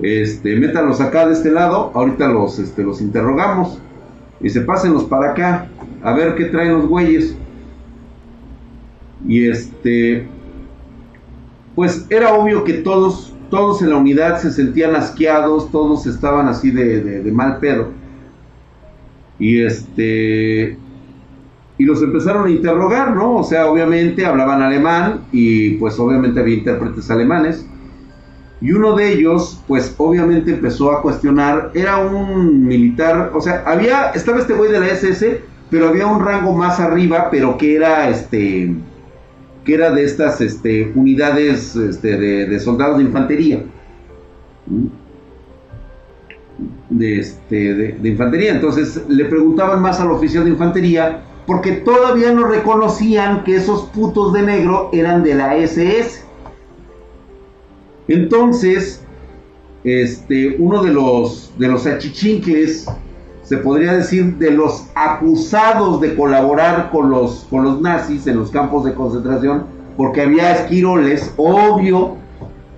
este, 0.00 0.56
métalos 0.56 1.00
acá 1.00 1.26
de 1.26 1.32
este 1.32 1.50
lado, 1.50 1.90
ahorita 1.94 2.28
los, 2.28 2.58
este, 2.58 2.84
los 2.84 3.00
interrogamos. 3.00 3.80
Y 4.40 4.50
se 4.50 4.60
pásenlos 4.60 5.04
para 5.04 5.32
acá 5.32 5.68
a 6.02 6.12
ver 6.12 6.34
qué 6.36 6.46
traen 6.46 6.74
los 6.74 6.86
güeyes. 6.86 7.36
Y 9.26 9.48
este, 9.48 10.26
pues 11.74 12.06
era 12.10 12.34
obvio 12.34 12.64
que 12.64 12.74
todos, 12.74 13.31
todos 13.52 13.82
en 13.82 13.90
la 13.90 13.98
unidad 13.98 14.40
se 14.40 14.50
sentían 14.50 14.96
asqueados, 14.96 15.70
todos 15.70 16.06
estaban 16.06 16.48
así 16.48 16.70
de, 16.70 17.30
mal 17.34 17.58
pedo. 17.58 17.88
Y 19.38 19.60
este, 19.60 20.78
y 21.76 21.84
los 21.84 22.02
empezaron 22.02 22.46
a 22.46 22.50
interrogar, 22.50 23.14
¿no? 23.14 23.36
O 23.36 23.44
sea, 23.44 23.66
obviamente 23.66 24.24
hablaban 24.24 24.62
alemán 24.62 25.24
y 25.32 25.72
pues 25.72 25.98
obviamente 25.98 26.40
había 26.40 26.54
intérpretes 26.54 27.10
alemanes. 27.10 27.66
Y 28.62 28.72
uno 28.72 28.96
de 28.96 29.12
ellos, 29.12 29.62
pues 29.68 29.94
obviamente 29.98 30.54
empezó 30.54 30.90
a 30.90 31.02
cuestionar, 31.02 31.72
era 31.74 31.98
un 31.98 32.66
militar, 32.66 33.32
o 33.34 33.42
sea, 33.42 33.64
había, 33.66 34.12
estaba 34.12 34.38
este 34.38 34.54
güey 34.54 34.72
de 34.72 34.80
la 34.80 34.88
SS, 34.88 35.42
pero 35.68 35.88
había 35.88 36.06
un 36.06 36.24
rango 36.24 36.54
más 36.54 36.80
arriba, 36.80 37.28
pero 37.30 37.58
que 37.58 37.76
era 37.76 38.08
este 38.08 38.74
que 39.64 39.74
era 39.74 39.90
de 39.90 40.04
estas 40.04 40.40
este, 40.40 40.92
unidades 40.94 41.76
este, 41.76 42.16
de, 42.16 42.60
soldados 42.60 42.98
de 42.98 43.04
infantería. 43.04 43.64
De, 46.90 47.18
este, 47.18 47.74
de, 47.74 48.08
infantería. 48.08 48.52
Entonces 48.52 49.02
le 49.08 49.24
preguntaban 49.26 49.80
más 49.80 50.00
al 50.00 50.10
oficial 50.10 50.44
de 50.44 50.50
infantería 50.50 51.22
porque 51.46 51.72
todavía 51.72 52.32
no 52.32 52.46
reconocían 52.46 53.44
que 53.44 53.56
esos 53.56 53.84
putos 53.86 54.32
de 54.32 54.42
negro 54.42 54.90
eran 54.92 55.22
de 55.22 55.34
la 55.34 55.56
SS. 55.56 56.22
Entonces, 58.08 59.02
este, 59.84 60.56
uno 60.58 60.82
de 60.82 60.92
los, 60.92 61.52
de 61.58 61.68
los 61.68 61.86
achichincles 61.86 62.86
se 63.42 63.56
podría 63.58 63.94
decir, 63.94 64.36
de 64.36 64.50
los 64.50 64.86
acusados 64.94 66.00
de 66.00 66.14
colaborar 66.14 66.90
con 66.90 67.10
los, 67.10 67.46
con 67.50 67.64
los 67.64 67.80
nazis 67.80 68.26
en 68.26 68.38
los 68.38 68.50
campos 68.50 68.84
de 68.84 68.94
concentración, 68.94 69.64
porque 69.96 70.22
había 70.22 70.52
esquiroles, 70.52 71.32
obvio, 71.36 72.16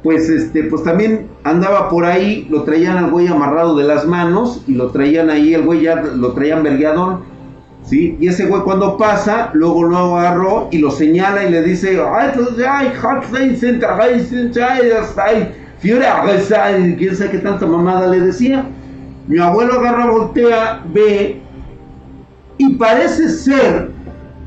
pues 0.02 0.28
este, 0.28 0.64
pues 0.64 0.82
también 0.82 1.28
andaba 1.44 1.88
por 1.88 2.04
ahí, 2.04 2.46
lo 2.50 2.62
traían 2.64 2.96
al 2.98 3.10
güey 3.10 3.26
amarrado 3.26 3.76
de 3.76 3.84
las 3.84 4.06
manos 4.06 4.62
y 4.66 4.74
lo 4.74 4.88
traían 4.88 5.30
ahí, 5.30 5.54
el 5.54 5.62
güey 5.62 5.82
ya 5.82 5.96
lo 5.96 6.32
traían 6.32 6.62
vergueadón, 6.62 7.20
¿sí? 7.84 8.16
Y 8.20 8.28
ese 8.28 8.46
güey 8.46 8.62
cuando 8.62 8.98
pasa, 8.98 9.50
luego 9.54 9.84
lo 9.84 10.18
agarró 10.18 10.68
y 10.70 10.78
lo 10.78 10.90
señala 10.90 11.44
y 11.44 11.50
le 11.50 11.62
dice, 11.62 11.98
ay, 12.10 12.32
quién 16.98 17.16
sabe 17.16 17.30
qué 17.30 17.38
tanta 17.38 17.66
mamada 17.66 18.06
le 18.06 18.20
decía. 18.20 18.66
Mi 19.26 19.38
abuelo 19.38 19.74
agarra, 19.74 20.10
voltea, 20.10 20.82
ve, 20.92 21.40
y 22.58 22.74
parece 22.74 23.28
ser 23.28 23.90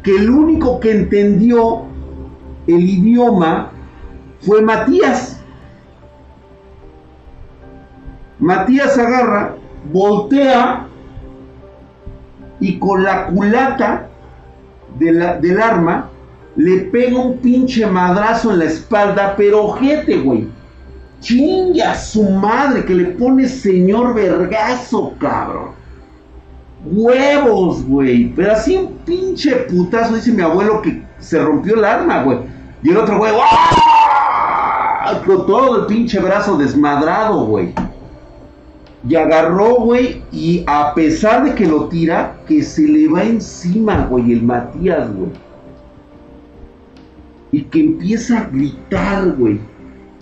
que 0.04 0.16
el 0.16 0.30
único 0.30 0.80
que 0.80 0.92
entendió 0.92 1.84
el 2.68 2.90
idioma 2.90 3.72
fue 4.42 4.62
Matías. 4.62 5.42
Matías 8.40 8.98
agarra, 8.98 9.56
voltea 9.92 10.88
y 12.60 12.78
con 12.78 13.04
la 13.04 13.28
culata 13.28 14.10
del 15.00 15.62
arma 15.62 16.10
le 16.56 16.80
pega 16.86 17.20
un 17.20 17.38
pinche 17.38 17.86
madrazo 17.86 18.52
en 18.52 18.60
la 18.60 18.66
espalda, 18.66 19.36
pero 19.38 19.66
ojete, 19.66 20.18
güey. 20.18 20.48
Chinga 21.20 21.96
su 21.96 22.24
madre 22.24 22.86
que 22.86 22.94
le 22.94 23.06
pone 23.06 23.48
señor 23.48 24.14
vergazo, 24.14 25.14
cabrón. 25.20 25.72
Huevos, 26.86 27.84
güey. 27.86 28.32
Pero 28.36 28.54
así 28.54 28.78
un 28.78 28.94
pinche 29.00 29.52
putazo, 29.70 30.16
dice 30.16 30.32
mi 30.32 30.44
abuelo 30.44 30.82
que 30.82 31.02
se 31.20 31.40
rompió 31.40 31.76
el 31.76 31.86
arma, 31.86 32.24
güey. 32.24 32.40
Y 32.84 32.90
el 32.90 32.98
otro 32.98 33.18
güey, 33.18 33.34
Con 35.26 35.48
todo 35.48 35.82
el 35.82 35.86
pinche 35.88 36.20
brazo 36.20 36.58
desmadrado, 36.58 37.46
güey. 37.46 37.74
Y 39.08 39.16
agarró, 39.16 39.76
güey, 39.76 40.22
y 40.32 40.64
a 40.68 40.94
pesar 40.94 41.46
de 41.46 41.56
que 41.56 41.66
lo 41.66 41.86
tira, 41.86 42.36
que 42.48 42.62
se 42.62 42.82
le 42.82 43.08
va 43.08 43.24
encima, 43.24 44.06
güey, 44.10 44.34
el 44.34 44.44
Matías, 44.44 45.14
güey. 45.14 45.32
Y 47.52 47.64
que 47.64 47.80
empieza 47.80 48.40
a 48.40 48.44
gritar, 48.46 49.32
güey 49.38 49.60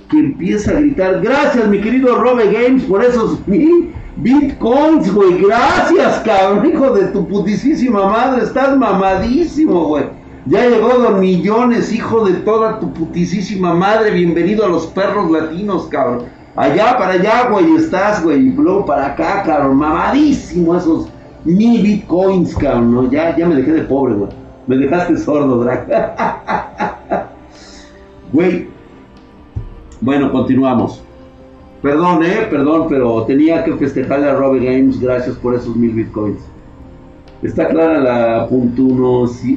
que 0.10 0.20
empieza 0.20 0.72
a 0.72 0.80
gritar, 0.80 1.22
gracias 1.22 1.68
mi 1.68 1.82
querido 1.82 2.16
Robe 2.16 2.52
Games 2.52 2.84
por 2.84 3.04
esos 3.04 3.46
mil 3.48 3.92
bitcoins, 4.18 5.14
güey, 5.14 5.42
gracias, 5.42 6.22
cabrón, 6.26 6.66
hijo 6.66 6.92
de 6.92 7.08
tu 7.08 7.28
putisísima 7.28 8.08
madre, 8.08 8.44
estás 8.44 8.78
mamadísimo, 8.78 9.88
güey. 9.88 10.06
Ya 10.48 10.68
llegó 10.70 10.90
Don 10.90 11.20
Millones, 11.20 11.92
hijo 11.92 12.24
de 12.24 12.36
toda 12.36 12.80
tu 12.80 12.94
putisísima 12.94 13.74
madre, 13.74 14.12
bienvenido 14.12 14.64
a 14.64 14.70
los 14.70 14.86
perros 14.88 15.32
latinos, 15.32 15.88
cabrón. 15.88 16.26
Allá 16.56 16.98
para 16.98 17.14
allá, 17.14 17.50
güey, 17.50 17.76
estás, 17.76 18.24
güey, 18.24 18.48
y 18.48 18.52
luego 18.52 18.86
para 18.86 19.08
acá, 19.08 19.44
cabrón, 19.44 19.78
mamadísimo 19.78 20.76
esos 20.76 21.10
mil 21.44 21.82
bitcoins, 21.82 22.56
cabrón, 22.56 22.94
¿no? 22.94 23.12
Ya, 23.12 23.36
ya 23.36 23.48
me 23.48 23.56
dejé 23.56 23.74
de 23.74 23.82
pobre, 23.82 24.14
güey. 24.14 24.30
Me 24.68 24.78
dejaste 24.78 25.18
sordo, 25.18 25.64
Drag. 25.64 25.88
Güey, 28.34 28.68
bueno, 30.06 30.32
continuamos. 30.32 31.02
Perdón, 31.82 32.24
eh, 32.24 32.48
perdón, 32.50 32.86
pero 32.88 33.24
tenía 33.24 33.64
que 33.64 33.74
festejarle 33.74 34.30
a 34.30 34.36
Robbie 34.36 34.64
Games. 34.64 35.02
Gracias 35.02 35.36
por 35.36 35.56
esos 35.56 35.76
mil 35.76 35.92
bitcoins. 35.92 36.40
Está 37.42 37.68
clara 37.70 38.00
la 38.00 38.48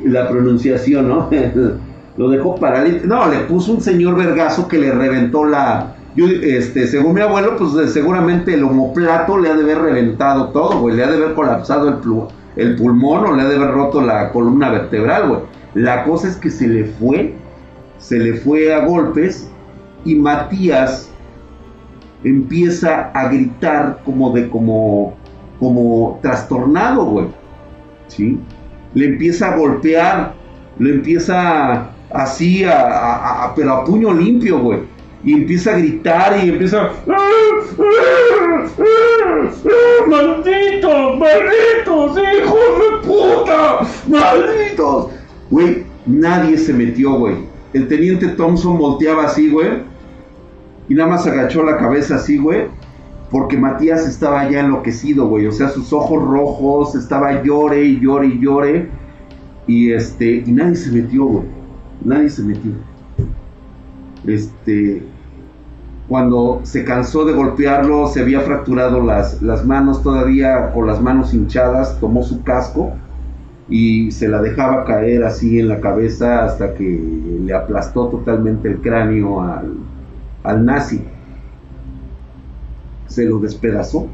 la 0.07 0.29
pronunciación, 0.29 1.09
¿no? 1.09 1.29
Lo 2.17 2.31
dejó 2.31 2.57
paralítico. 2.57 3.07
No, 3.07 3.29
le 3.29 3.41
puso 3.41 3.73
un 3.73 3.83
señor 3.83 4.17
vergazo 4.17 4.67
que 4.69 4.79
le 4.79 4.91
reventó 4.91 5.45
la. 5.45 5.97
Yo, 6.17 6.27
este, 6.27 6.87
según 6.87 7.15
mi 7.15 7.21
abuelo, 7.21 7.57
pues 7.59 7.93
seguramente 7.93 8.55
el 8.55 8.65
homoplato 8.65 9.37
le 9.37 9.51
ha 9.51 9.55
de 9.55 9.65
haber 9.65 9.79
reventado 9.79 10.49
todo, 10.49 10.81
güey. 10.81 10.97
Le 10.97 11.05
ha 11.05 11.11
de 11.11 11.17
haber 11.19 11.35
colapsado 11.35 11.89
el, 11.89 11.99
el 12.57 12.77
pulmón 12.77 13.27
o 13.27 13.37
le 13.37 13.43
ha 13.43 13.49
de 13.49 13.57
haber 13.57 13.71
roto 13.71 14.01
la 14.01 14.33
columna 14.33 14.71
vertebral, 14.71 15.29
güey. 15.29 15.41
La 15.75 16.05
cosa 16.05 16.29
es 16.29 16.37
que 16.37 16.51
se 16.51 16.67
le 16.67 16.85
fue, 16.85 17.35
se 17.99 18.19
le 18.19 18.35
fue 18.35 18.73
a 18.75 18.87
golpes 18.87 19.51
y 20.11 20.15
Matías 20.15 21.11
empieza 22.25 23.11
a 23.15 23.29
gritar 23.29 24.01
como 24.05 24.33
de 24.33 24.49
como 24.49 25.15
como 25.59 26.19
trastornado, 26.23 27.05
güey. 27.05 27.27
¿Sí? 28.09 28.39
Le 28.95 29.07
empieza 29.07 29.53
a 29.53 29.57
golpear 29.57 30.39
lo 30.79 30.91
empieza 30.91 31.91
así, 32.11 32.65
a, 32.65 33.53
pero 33.57 33.73
a 33.73 33.85
puño 33.85 34.15
limpio, 34.15 34.61
güey. 34.61 34.81
Y 35.25 35.35
empieza 35.35 35.75
a 35.75 35.79
gritar 35.79 36.45
y 36.45 36.51
empieza... 36.51 36.91
¡Malditos! 40.07 41.19
¡Malditos! 41.19 42.19
¡Hijos 42.19 42.61
de 42.79 43.09
puta! 43.09 43.81
¡Malditos! 44.07 45.09
Güey, 45.51 45.85
nadie 46.07 46.57
se 46.57 46.73
metió, 46.73 47.15
güey. 47.15 47.35
El 47.73 47.89
teniente 47.89 48.29
Thompson 48.29 48.79
volteaba 48.79 49.25
así, 49.25 49.51
güey. 49.51 49.83
Y 50.89 50.95
nada 50.95 51.11
más 51.11 51.26
agachó 51.26 51.62
la 51.62 51.76
cabeza 51.76 52.16
así, 52.16 52.39
güey. 52.39 52.66
Porque 53.30 53.59
Matías 53.59 54.09
estaba 54.09 54.49
ya 54.49 54.61
enloquecido, 54.61 55.28
güey. 55.28 55.47
O 55.47 55.53
sea, 55.53 55.68
sus 55.68 55.93
ojos 55.93 56.22
rojos, 56.22 56.95
estaba 56.95 57.43
llore 57.43 57.84
y 57.84 58.01
llore 58.01 58.26
y 58.28 58.41
llore. 58.41 58.89
Y 59.66 59.93
este, 59.93 60.43
y 60.47 60.53
nadie 60.53 60.76
se 60.76 60.91
metió, 60.91 61.26
güey. 61.26 61.45
Nadie 62.03 62.30
se 62.30 62.43
metió. 62.43 62.72
Este, 64.26 65.03
cuando 66.09 66.61
se 66.62 66.84
cansó 66.84 67.26
de 67.26 67.34
golpearlo, 67.34 68.07
se 68.07 68.20
había 68.20 68.41
fracturado 68.41 69.05
las, 69.05 69.43
las 69.43 69.66
manos 69.66 70.03
todavía 70.03 70.72
con 70.72 70.86
las 70.86 71.03
manos 71.03 71.34
hinchadas, 71.34 72.01
tomó 72.01 72.22
su 72.22 72.43
casco 72.43 72.93
y 73.68 74.11
se 74.11 74.28
la 74.28 74.41
dejaba 74.41 74.84
caer 74.84 75.24
así 75.24 75.61
en 75.61 75.68
la 75.68 75.80
cabeza 75.80 76.47
hasta 76.47 76.74
que 76.74 77.39
le 77.45 77.53
aplastó 77.53 78.09
totalmente 78.09 78.68
el 78.68 78.80
cráneo 78.80 79.43
al, 79.43 79.74
al 80.43 80.64
nazi. 80.64 81.03
Se 83.07 83.24
lo 83.24 83.39
despedazó. 83.39 84.09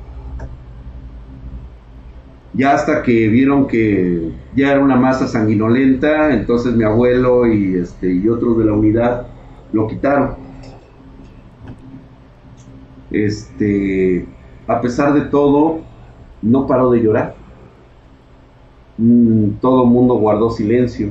Ya 2.53 2.73
hasta 2.73 3.03
que 3.03 3.29
vieron 3.29 3.67
que 3.67 4.33
ya 4.55 4.71
era 4.71 4.81
una 4.81 4.97
masa 4.97 5.27
sanguinolenta, 5.27 6.33
entonces 6.33 6.75
mi 6.75 6.85
abuelo 6.85 7.47
y, 7.47 7.75
este, 7.75 8.13
y 8.13 8.29
otros 8.29 8.59
de 8.59 8.65
la 8.67 8.73
unidad 8.73 9.27
lo 9.73 9.89
quitaron. 9.89 10.37
Este, 13.11 14.27
a 14.69 14.81
pesar 14.81 15.15
de 15.15 15.23
todo, 15.23 15.81
no 16.43 16.67
paró 16.67 16.91
de 16.91 17.03
llorar. 17.03 17.35
Mm, 18.99 19.55
todo 19.61 19.85
el 19.85 19.91
mundo 19.91 20.15
guardó 20.15 20.51
silencio. 20.51 21.09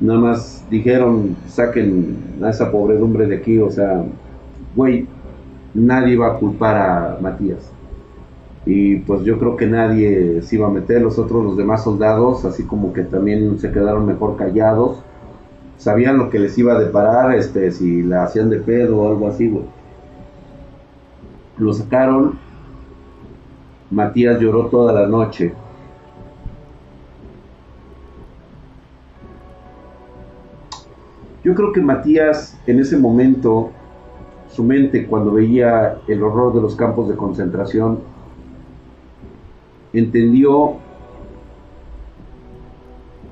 Nada 0.00 0.18
más 0.20 0.64
dijeron, 0.70 1.36
saquen 1.46 2.16
a 2.42 2.50
esa 2.50 2.70
pobredumbre 2.70 3.26
de 3.26 3.36
aquí, 3.36 3.58
o 3.58 3.70
sea, 3.70 4.04
güey, 4.76 5.08
nadie 5.74 6.16
va 6.16 6.28
a 6.28 6.38
culpar 6.38 6.76
a 6.76 7.18
Matías 7.20 7.72
y 8.70 8.96
pues 8.96 9.22
yo 9.22 9.38
creo 9.38 9.56
que 9.56 9.66
nadie 9.66 10.42
se 10.42 10.56
iba 10.56 10.66
a 10.66 10.70
meter, 10.70 11.00
los 11.00 11.18
otros, 11.18 11.42
los 11.42 11.56
demás 11.56 11.84
soldados, 11.84 12.44
así 12.44 12.64
como 12.64 12.92
que 12.92 13.02
también 13.02 13.58
se 13.58 13.72
quedaron 13.72 14.04
mejor 14.04 14.36
callados, 14.36 14.98
sabían 15.78 16.18
lo 16.18 16.28
que 16.28 16.38
les 16.38 16.58
iba 16.58 16.74
a 16.74 16.78
deparar, 16.78 17.34
este, 17.34 17.70
si 17.70 18.02
la 18.02 18.24
hacían 18.24 18.50
de 18.50 18.58
pedo 18.58 18.98
o 18.98 19.08
algo 19.08 19.26
así, 19.26 19.48
güey. 19.48 19.64
Lo 21.56 21.72
sacaron, 21.72 22.38
Matías 23.90 24.38
lloró 24.38 24.66
toda 24.66 24.92
la 24.92 25.08
noche. 25.08 25.54
Yo 31.48 31.54
creo 31.54 31.72
que 31.72 31.80
Matías 31.80 32.58
en 32.66 32.78
ese 32.78 32.98
momento, 32.98 33.70
su 34.50 34.62
mente 34.62 35.06
cuando 35.06 35.32
veía 35.32 35.96
el 36.06 36.22
horror 36.22 36.52
de 36.52 36.60
los 36.60 36.76
campos 36.76 37.08
de 37.08 37.16
concentración, 37.16 38.00
entendió 39.94 40.74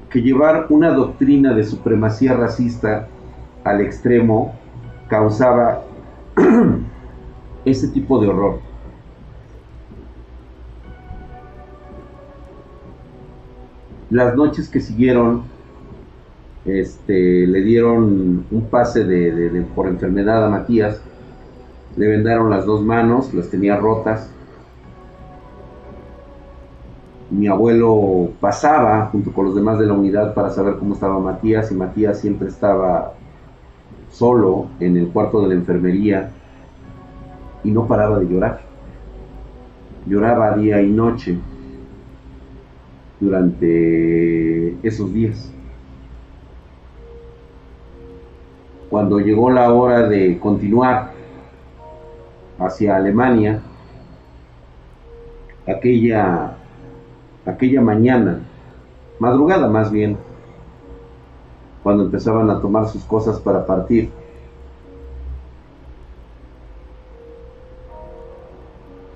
que 0.09 0.23
llevar 0.23 0.65
una 0.71 0.93
doctrina 0.93 1.53
de 1.53 1.63
supremacía 1.63 2.33
racista 2.33 3.07
al 3.65 3.83
extremo 3.83 4.55
causaba 5.09 5.83
ese 7.67 7.89
tipo 7.89 8.19
de 8.19 8.29
horror. 8.29 8.61
Las 14.09 14.35
noches 14.35 14.71
que 14.71 14.81
siguieron, 14.81 15.43
este, 16.67 17.47
le 17.47 17.61
dieron 17.63 18.45
un 18.51 18.67
pase 18.71 19.05
de, 19.05 19.65
por 19.75 19.87
enfermedad 19.87 20.45
a 20.45 20.51
Matías, 20.51 21.01
le 21.97 22.09
vendaron 22.09 22.51
las 22.51 22.67
dos 22.67 22.83
manos, 22.83 23.33
las 23.33 23.49
tenía 23.49 23.77
rotas, 23.77 24.31
mi 27.31 27.49
abuelo 27.49 28.31
pasaba 28.41 29.07
junto 29.07 29.33
con 29.33 29.47
los 29.47 29.55
demás 29.55 29.79
de 29.79 29.87
la 29.87 29.95
unidad 29.95 30.33
para 30.35 30.51
saber 30.51 30.77
cómo 30.77 30.95
estaba 30.95 31.19
Matías 31.19 31.73
y 31.73 31.75
Matías 31.75 32.21
siempre 32.21 32.49
estaba 32.49 33.15
solo 34.11 34.69
en 34.79 34.97
el 34.97 35.09
cuarto 35.09 35.43
de 35.43 35.49
la 35.49 35.55
enfermería 35.55 36.31
y 37.65 37.71
no 37.71 37.87
paraba 37.87 38.21
de 38.21 38.29
llorar. 38.29 38.61
Lloraba 40.07 40.57
día 40.57 40.81
y 40.83 40.91
noche 40.91 41.37
durante 43.19 44.77
esos 44.87 45.13
días. 45.13 45.53
Cuando 48.97 49.21
llegó 49.21 49.51
la 49.51 49.75
hora 49.75 50.09
de 50.09 50.39
continuar 50.39 51.11
hacia 52.59 52.97
Alemania, 52.97 53.61
aquella 55.67 56.57
aquella 57.45 57.83
mañana, 57.83 58.41
madrugada 59.19 59.69
más 59.69 59.91
bien, 59.91 60.17
cuando 61.83 62.05
empezaban 62.05 62.49
a 62.49 62.59
tomar 62.59 62.89
sus 62.89 63.05
cosas 63.05 63.39
para 63.39 63.67
partir. 63.67 64.09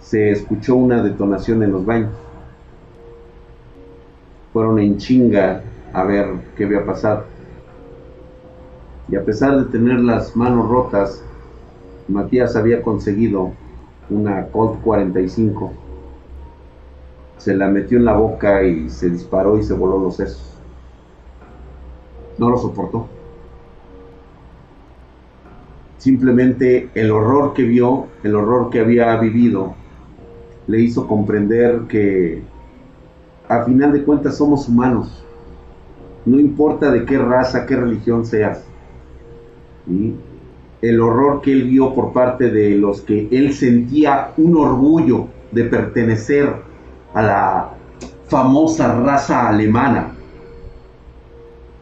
Se 0.02 0.30
escuchó 0.30 0.74
una 0.74 1.02
detonación 1.02 1.62
en 1.62 1.72
los 1.72 1.86
baños. 1.86 2.10
Fueron 4.52 4.78
en 4.78 4.98
chinga 4.98 5.62
a 5.94 6.04
ver 6.04 6.34
qué 6.54 6.66
había 6.66 6.84
pasado. 6.84 7.39
Y 9.10 9.16
a 9.16 9.24
pesar 9.24 9.58
de 9.58 9.70
tener 9.70 10.00
las 10.00 10.36
manos 10.36 10.68
rotas, 10.68 11.22
Matías 12.08 12.56
había 12.56 12.82
conseguido 12.82 13.52
una 14.08 14.46
Colt 14.46 14.80
45 14.82 15.72
se 17.40 17.56
la 17.56 17.68
metió 17.68 17.96
en 17.96 18.04
la 18.04 18.16
boca 18.16 18.62
y 18.62 18.90
se 18.90 19.08
disparó 19.08 19.58
y 19.58 19.62
se 19.62 19.72
voló 19.72 19.98
los 19.98 20.16
sesos. 20.16 20.58
No 22.36 22.50
lo 22.50 22.58
soportó. 22.58 23.06
Simplemente 25.96 26.90
el 26.94 27.10
horror 27.10 27.54
que 27.54 27.62
vio, 27.62 28.08
el 28.22 28.34
horror 28.34 28.68
que 28.68 28.80
había 28.80 29.16
vivido, 29.16 29.74
le 30.66 30.80
hizo 30.80 31.06
comprender 31.06 31.82
que 31.88 32.42
a 33.48 33.64
final 33.64 33.92
de 33.94 34.04
cuentas 34.04 34.36
somos 34.36 34.68
humanos. 34.68 35.24
No 36.26 36.38
importa 36.38 36.90
de 36.90 37.06
qué 37.06 37.16
raza, 37.16 37.64
qué 37.64 37.74
religión 37.74 38.26
seas. 38.26 38.64
El 39.86 41.00
horror 41.00 41.40
que 41.42 41.52
él 41.52 41.64
vio 41.64 41.94
por 41.94 42.12
parte 42.12 42.50
de 42.50 42.76
los 42.76 43.02
que 43.02 43.28
él 43.30 43.52
sentía 43.52 44.32
un 44.36 44.56
orgullo 44.56 45.26
de 45.52 45.64
pertenecer 45.64 46.54
a 47.12 47.22
la 47.22 47.70
famosa 48.28 49.00
raza 49.00 49.48
alemana, 49.48 50.12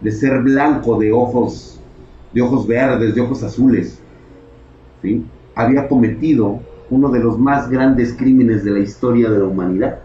de 0.01 0.11
ser 0.11 0.41
blanco, 0.41 0.99
de 0.99 1.13
ojos, 1.13 1.81
de 2.33 2.43
ojos 2.43 2.67
verdes, 2.67 3.15
de 3.15 3.21
ojos 3.21 3.43
azules, 3.43 4.01
había 5.55 5.89
cometido 5.89 6.61
uno 6.91 7.11
de 7.11 7.21
los 7.21 7.39
más 7.39 7.69
grandes 7.69 8.15
crímenes 8.15 8.65
de 8.65 8.71
la 8.71 8.79
historia 8.79 9.29
de 9.29 9.39
la 9.39 9.45
humanidad. 9.45 9.99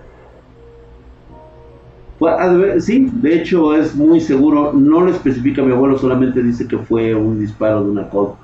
Sí, 2.80 3.10
de 3.14 3.40
hecho 3.40 3.76
es 3.76 3.96
muy 3.96 4.20
seguro, 4.20 4.74
no 4.74 5.02
lo 5.02 5.12
especifica 5.12 5.62
mi 5.62 5.72
abuelo, 5.72 5.98
solamente 5.98 6.42
dice 6.42 6.68
que 6.68 6.78
fue 6.78 7.14
un 7.16 7.40
disparo 7.40 7.84
de 7.84 7.90
una 7.90 8.10
Colt 8.10 8.36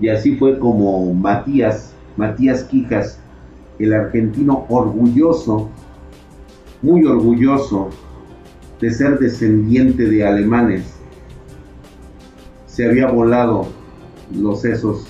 Y 0.00 0.08
así 0.08 0.36
fue 0.36 0.58
como 0.58 1.12
Matías, 1.12 1.92
Matías 2.16 2.64
Quijas, 2.64 3.20
el 3.78 3.92
argentino 3.92 4.64
orgulloso, 4.70 5.68
muy 6.80 7.04
orgulloso 7.04 7.90
de 8.80 8.90
ser 8.90 9.18
descendiente 9.18 10.08
de 10.08 10.26
alemanes, 10.26 10.94
se 12.66 12.86
había 12.86 13.08
volado 13.08 13.66
los 14.34 14.62
sesos 14.62 15.06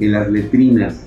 en 0.00 0.12
las 0.12 0.30
letrinas 0.30 1.04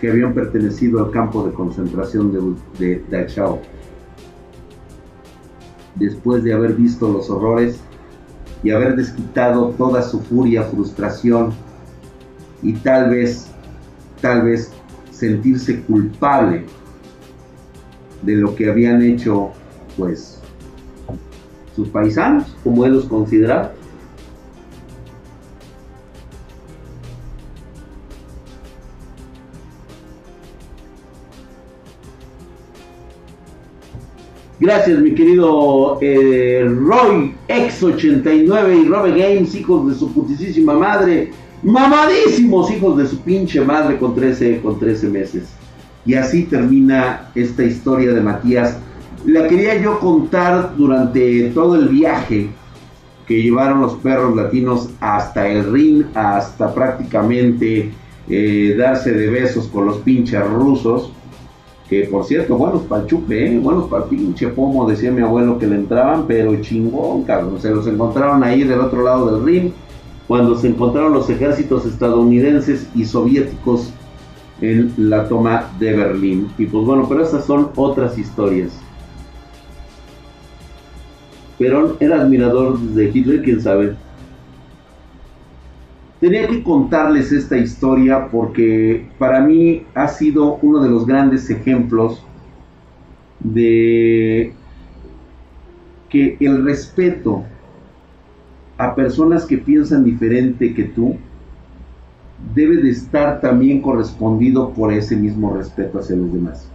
que 0.00 0.10
habían 0.10 0.32
pertenecido 0.32 1.04
al 1.04 1.10
campo 1.10 1.44
de 1.46 1.52
concentración 1.52 2.56
de, 2.78 3.02
Dachau. 3.10 3.60
Después 5.96 6.44
de 6.44 6.52
haber 6.52 6.74
visto 6.74 7.10
los 7.12 7.28
horrores 7.28 7.80
y 8.62 8.70
haber 8.70 8.96
desquitado 8.96 9.70
toda 9.70 10.02
su 10.02 10.20
furia, 10.20 10.62
frustración 10.62 11.52
y 12.62 12.74
tal 12.74 13.10
vez 13.10 13.48
tal 14.20 14.42
vez 14.42 14.72
sentirse 15.10 15.80
culpable 15.82 16.64
de 18.22 18.36
lo 18.36 18.54
que 18.54 18.70
habían 18.70 19.02
hecho 19.02 19.50
pues 19.96 20.40
sus 21.74 21.88
paisanos, 21.88 22.56
como 22.64 22.84
él 22.84 22.94
los 22.94 23.04
consideraba. 23.04 23.72
Gracias, 34.60 34.98
mi 34.98 35.14
querido 35.14 35.98
eh, 36.00 36.68
Roy 36.68 37.32
X89 37.46 38.84
y 38.84 38.88
Robe 38.88 39.10
Games, 39.10 39.54
hijos 39.54 39.88
de 39.88 39.94
su 39.94 40.12
putísima 40.12 40.72
madre. 40.72 41.30
Mamadísimos 41.62 42.68
hijos 42.72 42.96
de 42.96 43.06
su 43.06 43.20
pinche 43.20 43.60
madre 43.60 43.98
con 43.98 44.16
13, 44.16 44.60
con 44.60 44.76
13 44.76 45.08
meses. 45.10 45.48
Y 46.04 46.14
así 46.14 46.42
termina 46.42 47.30
esta 47.36 47.62
historia 47.62 48.12
de 48.12 48.20
Matías. 48.20 48.78
La 49.24 49.46
quería 49.46 49.80
yo 49.80 50.00
contar 50.00 50.74
durante 50.76 51.50
todo 51.50 51.76
el 51.76 51.88
viaje 51.90 52.48
que 53.28 53.40
llevaron 53.40 53.80
los 53.80 53.94
perros 53.94 54.34
latinos 54.34 54.90
hasta 54.98 55.46
el 55.46 55.70
ring, 55.72 56.04
hasta 56.14 56.74
prácticamente 56.74 57.92
eh, 58.28 58.74
darse 58.76 59.12
de 59.12 59.30
besos 59.30 59.68
con 59.68 59.86
los 59.86 59.98
pinches 59.98 60.44
rusos 60.48 61.12
que 61.88 62.04
por 62.04 62.24
cierto, 62.24 62.56
buenos 62.56 62.82
para 62.82 63.06
chupe, 63.06 63.46
¿eh? 63.46 63.58
buenos 63.58 63.88
para 63.88 64.04
pinche 64.04 64.48
pomo, 64.48 64.88
decía 64.88 65.10
mi 65.10 65.22
abuelo 65.22 65.58
que 65.58 65.66
le 65.66 65.76
entraban, 65.76 66.26
pero 66.26 66.54
chingón, 66.60 67.22
cabrón. 67.22 67.58
Se 67.60 67.70
los 67.70 67.86
encontraron 67.86 68.44
ahí 68.44 68.62
del 68.62 68.80
otro 68.80 69.02
lado 69.02 69.32
del 69.32 69.44
ring, 69.44 69.72
cuando 70.26 70.56
se 70.56 70.68
encontraron 70.68 71.14
los 71.14 71.30
ejércitos 71.30 71.86
estadounidenses 71.86 72.86
y 72.94 73.06
soviéticos 73.06 73.90
en 74.60 74.92
la 74.98 75.26
toma 75.28 75.70
de 75.78 75.96
Berlín. 75.96 76.48
Y 76.58 76.66
pues 76.66 76.84
bueno, 76.84 77.06
pero 77.08 77.22
esas 77.22 77.46
son 77.46 77.70
otras 77.74 78.18
historias. 78.18 78.72
Perón 81.58 81.96
era 82.00 82.20
admirador 82.20 82.78
de 82.78 83.10
Hitler, 83.12 83.42
quién 83.42 83.60
sabe. 83.60 83.96
Tenía 86.20 86.48
que 86.48 86.62
contarles 86.62 87.30
esta 87.30 87.56
historia 87.56 88.28
porque 88.28 89.06
para 89.18 89.40
mí 89.40 89.84
ha 89.94 90.08
sido 90.08 90.58
uno 90.62 90.82
de 90.82 90.90
los 90.90 91.06
grandes 91.06 91.48
ejemplos 91.48 92.24
de 93.38 94.52
que 96.08 96.36
el 96.40 96.64
respeto 96.64 97.44
a 98.78 98.94
personas 98.94 99.44
que 99.44 99.58
piensan 99.58 100.04
diferente 100.04 100.74
que 100.74 100.84
tú 100.84 101.16
debe 102.54 102.78
de 102.78 102.90
estar 102.90 103.40
también 103.40 103.80
correspondido 103.80 104.70
por 104.70 104.92
ese 104.92 105.16
mismo 105.16 105.54
respeto 105.54 105.98
hacia 105.98 106.16
los 106.16 106.32
demás. 106.32 106.68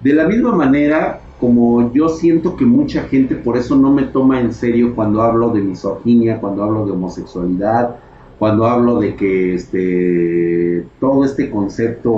De 0.00 0.12
la 0.12 0.26
misma 0.26 0.54
manera, 0.54 1.20
como 1.40 1.90
yo 1.94 2.10
siento 2.10 2.54
que 2.54 2.66
mucha 2.66 3.04
gente 3.04 3.34
por 3.34 3.56
eso 3.56 3.74
no 3.74 3.90
me 3.90 4.02
toma 4.02 4.40
en 4.40 4.52
serio 4.52 4.94
cuando 4.94 5.22
hablo 5.22 5.50
de 5.50 5.62
misoginia, 5.62 6.38
cuando 6.38 6.62
hablo 6.62 6.84
de 6.84 6.92
homosexualidad, 6.92 7.96
cuando 8.38 8.66
hablo 8.66 9.00
de 9.00 9.16
que 9.16 9.54
este 9.54 10.86
todo 11.00 11.24
este 11.24 11.50
concepto 11.50 12.14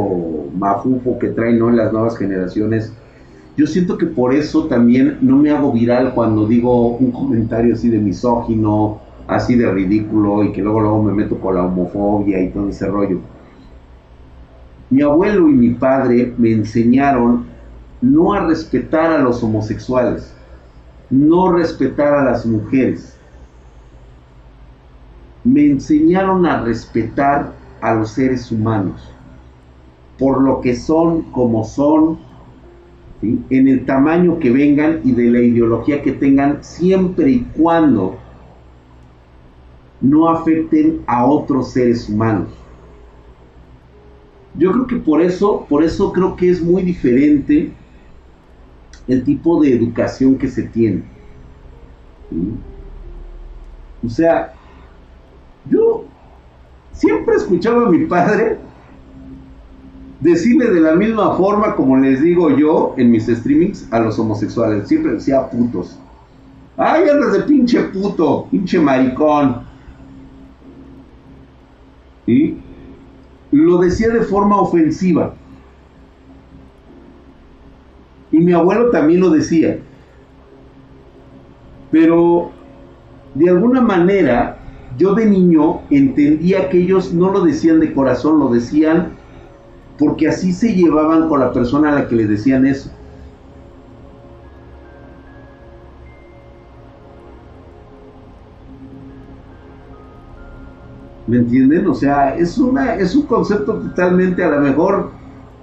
mafufo 0.59 1.18
que 1.20 1.29
traen 1.29 1.61
¿no? 1.61 1.70
las 1.70 1.93
nuevas 1.93 2.18
generaciones, 2.18 2.93
yo 3.57 3.66
siento 3.68 3.97
que 3.97 4.07
por 4.07 4.35
eso 4.35 4.66
también 4.66 5.18
no 5.20 5.37
me 5.37 5.51
hago 5.51 5.73
viral 5.73 6.14
cuando 6.14 6.47
digo 6.47 6.97
un 6.97 7.12
comentario 7.12 7.75
así 7.75 7.91
de 7.91 7.99
misógino, 7.99 8.99
así 9.29 9.55
de 9.55 9.70
ridículo 9.70 10.43
y 10.43 10.53
que 10.53 10.62
luego 10.62 10.81
luego 10.81 11.03
me 11.03 11.12
meto 11.12 11.39
con 11.39 11.55
la 11.55 11.64
homofobia 11.64 12.43
y 12.43 12.49
todo 12.49 12.68
ese 12.68 12.89
rollo. 12.89 13.20
Mi 14.91 15.03
abuelo 15.03 15.49
y 15.49 15.53
mi 15.53 15.70
padre 15.70 16.35
me 16.37 16.53
enseñaron 16.53 17.51
no 18.03 18.34
a 18.34 18.46
respetar 18.46 19.12
a 19.12 19.18
los 19.18 19.42
homosexuales, 19.42 20.34
no 21.09 21.53
respetar 21.53 22.12
a 22.14 22.24
las 22.24 22.44
mujeres. 22.44 23.16
Me 25.44 25.64
enseñaron 25.66 26.44
a 26.44 26.62
respetar 26.62 27.53
a 27.80 27.94
los 27.94 28.11
seres 28.11 28.53
humanos 28.53 29.12
por 30.18 30.40
lo 30.40 30.61
que 30.61 30.76
son, 30.76 31.22
como 31.32 31.64
son, 31.64 32.18
en 33.22 33.68
el 33.68 33.84
tamaño 33.86 34.38
que 34.38 34.50
vengan 34.50 35.00
y 35.05 35.12
de 35.12 35.30
la 35.30 35.40
ideología 35.40 36.03
que 36.03 36.12
tengan, 36.12 36.62
siempre 36.62 37.30
y 37.30 37.40
cuando 37.57 38.16
no 40.00 40.28
afecten 40.28 41.00
a 41.07 41.24
otros 41.24 41.72
seres 41.72 42.09
humanos. 42.09 42.48
Yo 44.57 44.72
creo 44.72 44.86
que 44.86 44.96
por 44.96 45.22
eso, 45.22 45.66
por 45.68 45.82
eso 45.82 46.12
creo 46.12 46.36
que 46.36 46.50
es 46.50 46.62
muy 46.62 46.82
diferente 46.82 47.72
el 49.12 49.24
tipo 49.24 49.62
de 49.62 49.74
educación 49.74 50.36
que 50.36 50.48
se 50.48 50.62
tiene. 50.62 51.02
O 54.04 54.08
sea, 54.08 54.54
yo 55.70 56.04
siempre 56.92 57.36
escuchaba 57.36 57.86
a 57.86 57.90
mi 57.90 58.06
padre 58.06 58.58
decirle 60.20 60.70
de 60.70 60.80
la 60.80 60.94
misma 60.94 61.34
forma 61.36 61.74
como 61.74 61.96
les 61.96 62.22
digo 62.22 62.56
yo 62.56 62.94
en 62.96 63.10
mis 63.10 63.26
streamings 63.26 63.86
a 63.92 64.00
los 64.00 64.18
homosexuales. 64.18 64.88
Siempre 64.88 65.12
decía 65.12 65.50
putos. 65.50 65.98
Ay, 66.76 67.08
andas 67.08 67.34
de 67.34 67.40
pinche 67.40 67.80
puto, 67.84 68.46
pinche 68.50 68.80
maricón. 68.80 69.62
Y 72.26 72.56
lo 73.50 73.78
decía 73.78 74.08
de 74.08 74.22
forma 74.22 74.58
ofensiva. 74.60 75.34
Y 78.30 78.32
mi 78.43 78.53
abuelo 78.53 78.90
también 78.90 79.20
lo 79.20 79.30
decía. 79.30 79.78
Pero 81.90 82.51
de 83.34 83.49
alguna 83.51 83.80
manera 83.80 84.59
yo 84.99 85.14
de 85.14 85.26
niño 85.26 85.80
entendía 85.90 86.68
que 86.68 86.78
ellos 86.78 87.12
no 87.14 87.30
lo 87.30 87.43
decían 87.43 87.80
de 87.80 87.93
corazón, 87.93 88.38
lo 88.38 88.49
decían 88.49 89.12
porque 89.99 90.28
así 90.28 90.53
se 90.53 90.74
llevaban 90.74 91.28
con 91.28 91.40
la 91.40 91.53
persona 91.53 91.93
a 91.93 92.01
la 92.01 92.09
que 92.09 92.16
le 92.16 92.26
decían 92.26 92.66
eso. 92.66 92.90
¿Me 101.26 101.38
entienden? 101.38 101.86
O 101.86 101.95
sea, 101.95 102.36
es, 102.36 102.59
una, 102.59 102.97
es 102.97 103.14
un 103.14 103.22
concepto 103.26 103.74
totalmente 103.74 104.43
a 104.45 104.51
lo 104.51 104.61
mejor 104.61 105.11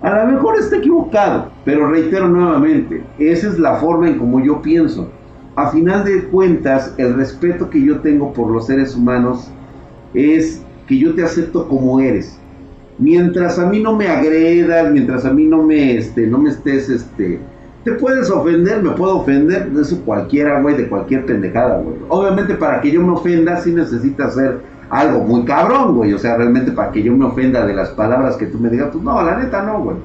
a 0.01 0.23
lo 0.23 0.31
mejor 0.31 0.57
está 0.57 0.77
equivocado, 0.77 1.51
pero 1.65 1.89
reitero 1.89 2.27
nuevamente, 2.27 3.03
esa 3.17 3.47
es 3.49 3.59
la 3.59 3.75
forma 3.75 4.07
en 4.07 4.17
como 4.17 4.39
yo 4.43 4.61
pienso. 4.61 5.09
A 5.55 5.71
final 5.71 6.05
de 6.05 6.23
cuentas, 6.25 6.93
el 6.97 7.15
respeto 7.15 7.69
que 7.69 7.83
yo 7.83 7.99
tengo 7.99 8.31
por 8.31 8.49
los 8.49 8.67
seres 8.67 8.95
humanos 8.95 9.51
es 10.13 10.63
que 10.87 10.97
yo 10.97 11.13
te 11.15 11.23
acepto 11.23 11.67
como 11.67 11.99
eres. 11.99 12.39
Mientras 12.97 13.59
a 13.59 13.69
mí 13.69 13.81
no 13.81 13.95
me 13.95 14.07
agredas, 14.07 14.91
mientras 14.91 15.25
a 15.25 15.33
mí 15.33 15.45
no 15.45 15.63
me, 15.63 15.97
este, 15.97 16.27
no 16.27 16.37
me 16.37 16.49
estés, 16.49 16.89
este, 16.89 17.39
te 17.83 17.91
puedes 17.93 18.29
ofender, 18.29 18.81
me 18.81 18.91
puedo 18.91 19.17
ofender, 19.17 19.69
de 19.69 19.81
eso 19.81 20.01
cualquiera, 20.05 20.61
güey, 20.61 20.77
de 20.77 20.87
cualquier 20.87 21.25
pendejada, 21.25 21.81
güey. 21.81 21.97
Obviamente 22.07 22.55
para 22.55 22.79
que 22.79 22.91
yo 22.91 23.01
me 23.01 23.13
ofenda 23.13 23.57
sí 23.57 23.73
necesitas 23.73 24.35
ser 24.35 24.59
algo 24.89 25.19
muy 25.21 25.45
cabrón, 25.45 25.95
güey. 25.95 26.13
O 26.13 26.19
sea, 26.19 26.37
realmente 26.37 26.71
para 26.71 26.91
que 26.91 27.03
yo 27.03 27.15
me 27.15 27.25
ofenda 27.25 27.65
de 27.65 27.73
las 27.73 27.89
palabras 27.89 28.37
que 28.37 28.47
tú 28.47 28.59
me 28.59 28.69
digas, 28.69 28.89
pues 28.91 29.03
no, 29.03 29.21
la 29.21 29.37
neta 29.37 29.63
no, 29.63 29.83
güey. 29.83 29.97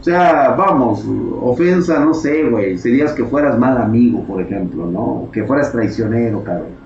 O 0.00 0.04
sea, 0.04 0.54
vamos, 0.58 1.06
ofensa, 1.40 2.00
no 2.04 2.12
sé, 2.12 2.48
güey. 2.48 2.76
Serías 2.76 3.12
que 3.12 3.24
fueras 3.24 3.58
mal 3.58 3.78
amigo, 3.78 4.24
por 4.24 4.40
ejemplo, 4.40 4.86
¿no? 4.86 5.28
Que 5.32 5.44
fueras 5.44 5.70
traicionero, 5.72 6.42
cabrón. 6.42 6.82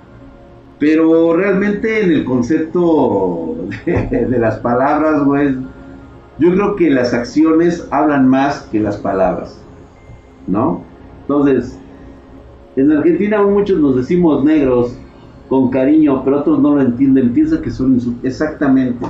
Pero 0.79 1.35
realmente 1.35 2.03
en 2.05 2.11
el 2.13 2.25
concepto 2.25 3.57
de, 3.87 4.27
de 4.27 4.39
las 4.39 4.59
palabras, 4.59 5.25
güey, 5.25 5.57
yo 6.39 6.53
creo 6.53 6.77
que 6.77 6.91
las 6.91 7.15
acciones 7.15 7.89
hablan 7.91 8.29
más 8.29 8.63
que 8.71 8.81
las 8.81 8.99
palabras, 8.99 9.59
¿no? 10.47 10.83
Entonces, 11.23 11.79
en 12.77 12.93
Argentina 12.93 13.43
muchos 13.43 13.81
nos 13.81 13.97
decimos 13.97 14.45
negros, 14.45 14.99
con 15.49 15.71
cariño, 15.71 16.25
pero 16.25 16.41
otros 16.41 16.61
no 16.61 16.75
lo 16.75 16.83
entienden, 16.83 17.33
piensan 17.33 17.63
que 17.63 17.71
son. 17.71 17.99
Exactamente. 18.23 19.07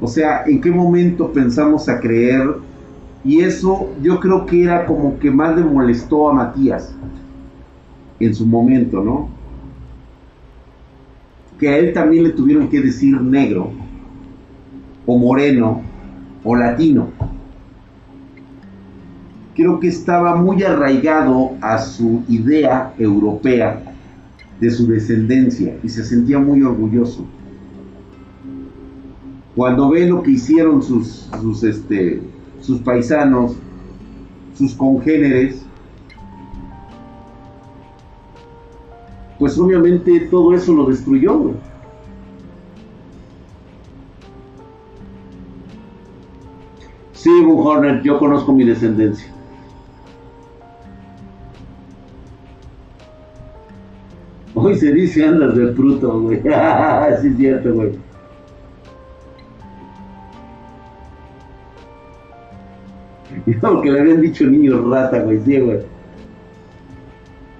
O 0.00 0.06
sea, 0.06 0.44
¿en 0.46 0.60
qué 0.60 0.70
momento 0.70 1.32
pensamos 1.32 1.88
a 1.88 2.00
creer? 2.00 2.54
Y 3.24 3.40
eso 3.40 3.90
yo 4.02 4.20
creo 4.20 4.44
que 4.44 4.64
era 4.64 4.84
como 4.86 5.18
que 5.18 5.30
más 5.30 5.56
le 5.56 5.62
molestó 5.62 6.28
a 6.28 6.32
Matías 6.32 6.94
en 8.20 8.34
su 8.34 8.46
momento, 8.46 9.02
¿no? 9.02 9.28
Que 11.58 11.68
a 11.68 11.78
él 11.78 11.92
también 11.92 12.24
le 12.24 12.30
tuvieron 12.30 12.68
que 12.68 12.80
decir 12.80 13.20
negro, 13.20 13.70
o 15.06 15.18
moreno, 15.18 15.82
o 16.42 16.54
latino. 16.54 17.08
Creo 19.54 19.78
que 19.78 19.88
estaba 19.88 20.34
muy 20.34 20.62
arraigado 20.64 21.52
a 21.60 21.78
su 21.78 22.22
idea 22.28 22.92
europea 22.98 23.93
de 24.60 24.70
su 24.70 24.86
descendencia 24.86 25.78
y 25.82 25.88
se 25.88 26.04
sentía 26.04 26.38
muy 26.38 26.62
orgulloso. 26.62 27.26
cuando 29.54 29.90
ve 29.90 30.06
lo 30.06 30.22
que 30.22 30.32
hicieron 30.32 30.82
sus, 30.82 31.30
sus, 31.40 31.62
este, 31.62 32.20
sus 32.60 32.80
paisanos, 32.80 33.56
sus 34.54 34.74
congéneres, 34.74 35.64
pues 39.38 39.58
obviamente 39.58 40.28
todo 40.30 40.54
eso 40.54 40.72
lo 40.72 40.86
destruyó, 40.86 41.38
güey. 41.38 41.54
Sí, 47.12 47.30
Horner, 47.46 48.02
yo 48.02 48.18
conozco 48.18 48.52
mi 48.52 48.64
descendencia. 48.64 49.33
Hoy 54.54 54.76
se 54.76 54.92
dice 54.92 55.24
andas 55.24 55.56
de 55.56 55.72
fruto, 55.72 56.20
güey. 56.20 56.40
sí 57.20 57.28
es 57.28 57.36
cierto, 57.36 57.74
güey. 57.74 57.92
Porque 63.60 63.90
le 63.90 64.00
habían 64.00 64.20
dicho 64.20 64.46
niño 64.46 64.88
rata, 64.90 65.20
güey, 65.20 65.40
sí, 65.44 65.58
güey. 65.58 65.80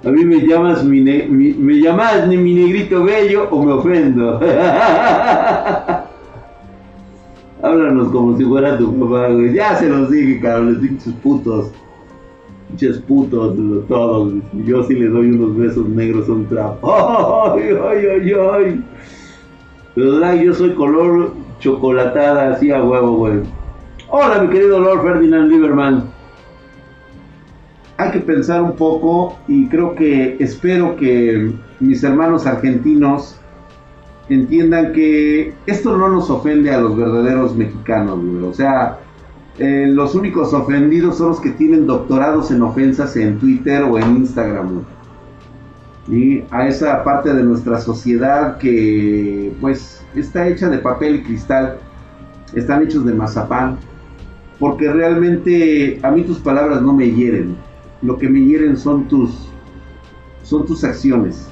A 0.05 0.11
mí 0.11 0.25
me 0.25 0.47
llamas 0.47 0.85
mi, 0.85 1.01
me 1.01 1.81
llamas 1.81 2.29
mi 2.29 2.55
negrito 2.55 3.03
bello 3.03 3.49
o 3.51 3.65
me 3.65 3.73
ofendo. 3.73 4.39
Háblanos 7.63 8.09
como 8.09 8.37
si 8.37 8.45
fuera 8.45 8.77
tu 8.77 8.95
papá, 9.01 9.29
güey. 9.29 9.55
Ya 9.55 9.75
se 9.77 9.89
los 9.89 10.11
dije, 10.11 10.39
cabrón, 10.41 10.79
pinches 10.81 11.15
putos. 11.15 11.73
Pinches 12.75 12.99
putos, 13.03 13.57
todos. 13.87 14.33
Yo 14.65 14.83
sí 14.83 14.95
les 14.95 15.13
doy 15.13 15.31
unos 15.31 15.57
besos 15.57 15.89
negros 15.89 16.29
a 16.29 16.33
un 16.33 16.47
trapo. 16.49 17.53
¡Ay, 17.55 17.69
ay, 17.71 18.07
ay, 18.07 18.33
ay! 18.53 18.85
Pero 19.95 20.35
yo 20.35 20.55
soy 20.55 20.75
color 20.75 21.35
chocolatada, 21.61 22.53
así 22.53 22.73
a 22.73 22.83
huevo, 22.83 23.13
güey. 23.13 23.43
Hola, 24.09 24.43
mi 24.43 24.49
querido 24.49 24.81
Lord 24.81 25.03
Ferdinand 25.03 25.53
Lieberman. 25.53 26.05
Hay 27.97 28.11
que 28.11 28.19
pensar 28.19 28.61
un 28.61 28.73
poco 28.73 29.39
y 29.47 29.69
creo 29.69 29.95
que 29.95 30.37
espero 30.41 30.97
que 30.97 31.53
mis 31.79 32.03
hermanos 32.03 32.45
argentinos 32.45 33.39
entiendan 34.29 34.93
que 34.93 35.55
esto 35.67 35.97
no 35.97 36.09
nos 36.09 36.29
ofende 36.29 36.75
a 36.75 36.81
los 36.81 36.97
verdaderos 36.97 37.55
mexicanos, 37.55 38.19
O 38.43 38.53
sea, 38.53 38.99
eh, 39.59 39.87
los 39.89 40.17
únicos 40.17 40.53
ofendidos 40.53 41.19
son 41.19 41.29
los 41.29 41.41
que 41.41 41.51
tienen 41.51 41.87
doctorados 41.87 42.51
en 42.51 42.63
ofensas 42.63 43.17
en 43.17 43.39
Twitter 43.39 43.85
o 43.85 43.99
en 43.99 44.17
Instagram, 44.17 44.83
Y 46.09 46.43
a 46.51 46.67
esa 46.67 47.05
parte 47.05 47.33
de 47.33 47.45
nuestra 47.45 47.81
sociedad 47.81 48.59
que, 48.59 49.53
pues, 49.61 50.05
está 50.17 50.49
hecha 50.49 50.69
de 50.69 50.79
papel 50.79 51.17
y 51.17 51.23
cristal, 51.23 51.79
están 52.53 52.83
hechos 52.83 53.05
de 53.05 53.15
mazapán, 53.15 53.79
porque 54.59 54.91
realmente 54.93 56.01
a 56.03 56.11
mí 56.11 56.23
tus 56.23 56.39
palabras 56.39 56.83
no 56.83 56.93
me 56.93 57.11
hieren, 57.11 57.57
lo 58.03 58.19
que 58.19 58.29
me 58.29 58.41
hieren 58.41 58.77
son 58.77 59.07
tus, 59.07 59.49
son 60.43 60.67
tus 60.67 60.83
acciones. 60.83 61.49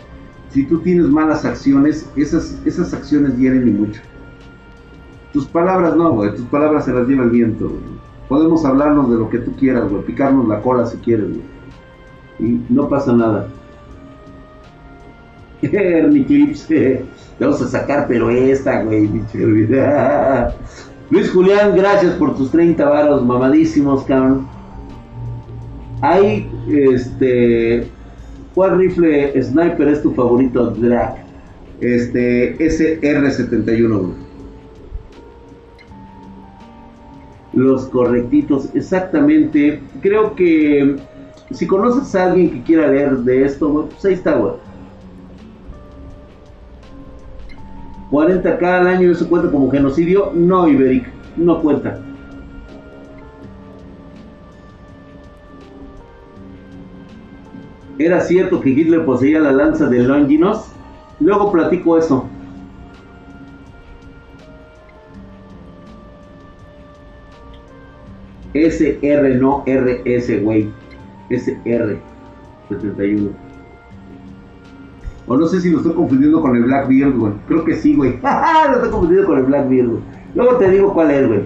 Si 0.50 0.64
tú 0.64 0.80
tienes 0.80 1.06
malas 1.06 1.44
acciones, 1.44 2.10
esas, 2.16 2.60
esas 2.64 2.92
acciones 2.92 3.38
hieren 3.38 3.68
y 3.68 3.70
mucho. 3.70 4.00
Tus 5.32 5.46
palabras 5.46 5.96
no, 5.96 6.12
güey, 6.12 6.34
tus 6.34 6.44
palabras 6.46 6.84
se 6.84 6.92
las 6.92 7.06
lleva 7.06 7.24
el 7.24 7.30
viento, 7.30 7.72
Podemos 8.28 8.64
hablarnos 8.64 9.10
de 9.10 9.16
lo 9.16 9.28
que 9.28 9.38
tú 9.38 9.54
quieras, 9.56 9.90
güey, 9.90 10.02
picarnos 10.04 10.48
la 10.48 10.60
cola 10.62 10.86
si 10.86 10.96
quieres, 10.98 11.28
güey. 11.28 11.42
Y 12.38 12.60
no 12.70 12.88
pasa 12.88 13.12
nada. 13.12 13.48
Ernie 15.62 16.24
Clips, 16.24 16.66
te 16.66 17.04
vamos 17.38 17.60
a 17.60 17.68
sacar, 17.68 18.06
pero 18.08 18.30
esta, 18.30 18.82
güey, 18.82 19.08
Luis 21.10 21.30
Julián, 21.30 21.76
gracias 21.76 22.14
por 22.14 22.34
tus 22.36 22.50
30 22.50 22.88
varos 22.88 23.24
mamadísimos, 23.24 24.04
cabrón. 24.04 24.46
Hay, 26.00 26.50
este, 26.68 27.86
¿Cuál 28.54 28.78
rifle 28.78 29.42
sniper 29.42 29.88
es 29.88 30.02
tu 30.02 30.12
favorito, 30.12 30.70
Drag? 30.70 31.16
Este, 31.80 32.56
SR-71. 32.58 34.12
Los 37.52 37.86
correctitos, 37.86 38.74
exactamente. 38.74 39.82
Creo 40.00 40.34
que 40.34 40.96
si 41.50 41.66
conoces 41.66 42.14
a 42.14 42.26
alguien 42.30 42.50
que 42.50 42.62
quiera 42.62 42.88
leer 42.88 43.18
de 43.18 43.44
esto, 43.44 43.88
pues 43.90 44.04
ahí 44.04 44.14
está, 44.14 44.36
güey. 44.36 44.54
40k 48.10 48.62
al 48.62 48.86
año, 48.86 49.10
¿eso 49.10 49.28
cuenta 49.28 49.50
como 49.50 49.70
genocidio? 49.70 50.32
No, 50.34 50.68
Iberic, 50.68 51.06
no 51.36 51.60
cuenta. 51.60 51.98
¿Era 57.98 58.20
cierto 58.20 58.60
que 58.60 58.70
Hitler 58.70 59.04
poseía 59.04 59.40
la 59.40 59.52
lanza 59.52 59.86
de 59.86 60.00
Longinos? 60.00 60.72
Luego 61.20 61.52
platico 61.52 61.96
eso. 61.96 62.26
SR, 68.54 69.36
no 69.36 69.64
RS, 69.66 70.42
güey. 70.42 70.70
SR 71.30 71.98
71. 72.68 73.30
O 75.26 75.36
no 75.36 75.46
sé 75.46 75.60
si 75.60 75.70
lo 75.70 75.78
estoy 75.78 75.94
confundiendo 75.94 76.40
con 76.40 76.56
el 76.56 76.64
Blackbeard, 76.64 77.16
güey. 77.16 77.32
Creo 77.46 77.64
que 77.64 77.74
sí, 77.74 77.94
güey. 77.94 78.18
lo 78.22 78.74
estoy 78.74 78.90
confundiendo 78.90 79.26
con 79.26 79.38
el 79.38 79.44
Blackbeard, 79.44 79.88
güey. 79.88 80.02
Luego 80.34 80.56
te 80.56 80.70
digo 80.70 80.92
cuál 80.92 81.10
es, 81.10 81.28
güey. 81.28 81.40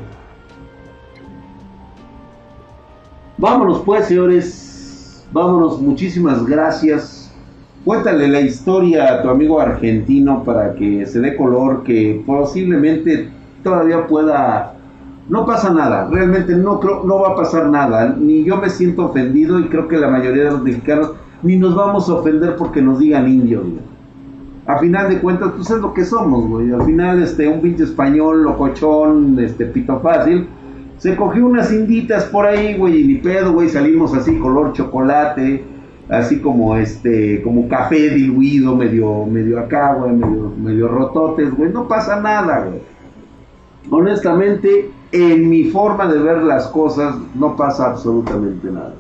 Vámonos 3.39 3.83
pues, 3.85 4.07
señores. 4.07 5.27
Vámonos, 5.33 5.81
muchísimas 5.81 6.47
gracias. 6.47 7.35
Cuéntale 7.85 8.29
la 8.29 8.41
historia 8.41 9.13
a 9.13 9.23
tu 9.23 9.29
amigo 9.29 9.61
argentino 9.61 10.43
para 10.43 10.75
que 10.75 11.05
se 11.07 11.21
dé 11.21 11.37
color, 11.37 11.85
que 11.85 12.23
posiblemente 12.27 13.29
todavía 13.63 14.07
pueda... 14.07 14.76
No 15.29 15.45
pasa 15.45 15.72
nada, 15.72 16.09
realmente 16.09 16.55
no, 16.55 16.79
creo, 16.79 17.03
no 17.05 17.20
va 17.20 17.31
a 17.31 17.37
pasar 17.37 17.68
nada. 17.68 18.14
Ni 18.18 18.45
yo 18.45 18.59
me 18.59 18.70
siento 18.70 19.07
ofendido 19.07 19.59
y 19.59 19.68
creo 19.68 19.89
que 19.89 19.97
la 19.97 20.09
mayoría 20.09 20.45
de 20.45 20.51
los 20.53 20.62
mexicanos 20.62 21.12
ni 21.43 21.57
nos 21.57 21.74
vamos 21.74 22.09
a 22.09 22.14
ofender 22.14 22.57
porque 22.57 22.81
nos 22.81 22.99
digan 22.99 23.29
indios. 23.29 23.64
A 24.66 24.79
final 24.79 25.09
de 25.09 25.20
cuentas, 25.20 25.53
pues 25.57 25.70
es 25.70 25.79
lo 25.79 25.95
que 25.95 26.05
somos, 26.05 26.49
güey. 26.49 26.72
Al 26.72 26.83
final, 26.83 27.22
este, 27.22 27.47
un 27.47 27.61
pinche 27.61 27.85
español, 27.85 28.43
locochón, 28.43 29.39
este, 29.39 29.66
pito 29.66 30.01
fácil, 30.01 30.49
se 30.99 31.14
cogió 31.14 31.47
unas 31.47 31.72
inditas 31.72 32.24
por 32.24 32.47
ahí, 32.47 32.77
güey, 32.77 33.03
y 33.03 33.05
ni 33.07 33.14
pedo, 33.16 33.53
güey, 33.53 33.68
salimos 33.68 34.14
así 34.14 34.37
color 34.39 34.72
chocolate, 34.72 35.64
así 36.09 36.41
como 36.41 36.77
este, 36.77 37.43
como 37.43 37.68
café 37.68 38.11
diluido, 38.11 38.74
medio, 38.74 39.27
medio 39.27 39.61
acá, 39.61 39.95
güey, 39.95 40.12
medio, 40.12 40.53
medio 40.61 40.89
rototes, 40.89 41.55
güey, 41.55 41.70
no 41.72 41.87
pasa 41.87 42.20
nada, 42.20 42.66
güey. 42.66 42.81
Honestamente, 43.89 44.91
en 45.17 45.49
mi 45.49 45.64
forma 45.64 46.07
de 46.07 46.19
ver 46.19 46.43
las 46.43 46.69
cosas, 46.69 47.17
no 47.35 47.57
pasa 47.57 47.91
absolutamente 47.91 48.71
nada. 48.71 48.95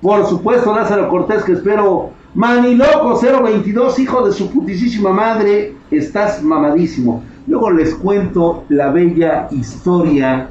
Por 0.00 0.26
supuesto, 0.26 0.74
Lázaro 0.74 1.08
Cortés, 1.08 1.44
que 1.44 1.52
espero. 1.52 2.10
Maniloco 2.34 3.18
022, 3.18 3.98
hijo 4.00 4.26
de 4.26 4.32
su 4.32 4.50
putísima 4.50 5.12
madre, 5.12 5.74
estás 5.90 6.42
mamadísimo. 6.42 7.22
Luego 7.46 7.70
les 7.70 7.94
cuento 7.94 8.64
la 8.68 8.90
bella 8.90 9.46
historia 9.52 10.48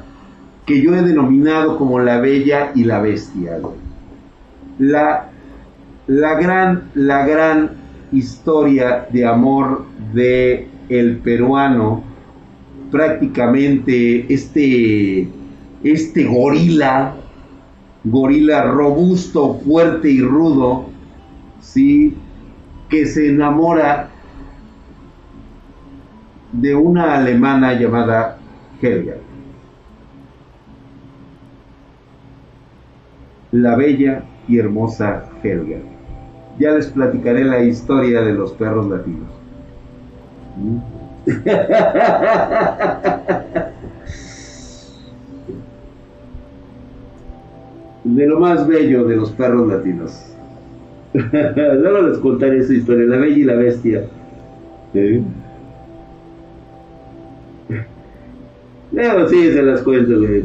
que 0.64 0.80
yo 0.80 0.94
he 0.94 1.02
denominado 1.02 1.76
como 1.76 2.00
la 2.00 2.20
bella 2.20 2.72
y 2.74 2.84
la 2.84 3.00
bestia. 3.00 3.58
La, 4.78 5.28
la, 6.06 6.34
gran, 6.34 6.90
la 6.94 7.26
gran 7.26 7.72
historia 8.12 9.06
de 9.12 9.26
amor 9.26 9.84
de 10.14 10.68
el 10.88 11.18
peruano, 11.18 12.02
prácticamente 12.94 14.32
este, 14.32 15.26
este 15.82 16.24
gorila, 16.26 17.16
gorila 18.04 18.62
robusto, 18.62 19.54
fuerte 19.66 20.12
y 20.12 20.20
rudo, 20.20 20.86
¿sí? 21.60 22.16
que 22.88 23.04
se 23.04 23.30
enamora 23.30 24.10
de 26.52 26.72
una 26.76 27.16
alemana 27.16 27.72
llamada 27.72 28.38
Helga. 28.80 29.16
La 33.50 33.74
bella 33.74 34.22
y 34.46 34.60
hermosa 34.60 35.30
Helga. 35.42 35.78
Ya 36.60 36.70
les 36.70 36.86
platicaré 36.86 37.42
la 37.42 37.60
historia 37.64 38.20
de 38.20 38.34
los 38.34 38.52
perros 38.52 38.88
latinos. 38.88 39.32
De 48.04 48.26
lo 48.26 48.38
más 48.38 48.66
bello 48.66 49.04
de 49.04 49.16
los 49.16 49.30
perros 49.30 49.66
latinos. 49.68 50.26
Luego 51.14 52.02
les 52.08 52.18
contaré 52.18 52.58
esa 52.58 52.74
historia, 52.74 53.06
la 53.06 53.16
bella 53.16 53.36
y 53.36 53.44
la 53.44 53.54
bestia. 53.54 54.04
Luego 58.92 59.28
sí, 59.28 59.52
se 59.52 59.62
las 59.62 59.80
cuento, 59.82 60.18
güey. 60.18 60.44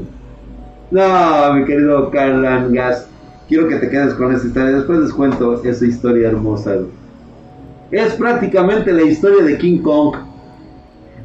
No, 0.91 1.53
mi 1.53 1.65
querido 1.65 2.09
Carlan 2.09 2.73
Gas. 2.73 3.09
Quiero 3.47 3.67
que 3.67 3.75
te 3.75 3.89
quedes 3.89 4.13
con 4.13 4.34
esta 4.34 4.47
historia. 4.47 4.71
Después 4.77 4.99
les 4.99 5.11
cuento 5.11 5.61
esa 5.63 5.86
historia 5.86 6.30
hermosa, 6.30 6.75
güey. 6.75 6.88
Es 7.91 8.13
prácticamente 8.13 8.93
la 8.93 9.01
historia 9.01 9.43
de 9.43 9.57
King 9.57 9.80
Kong. 9.80 10.15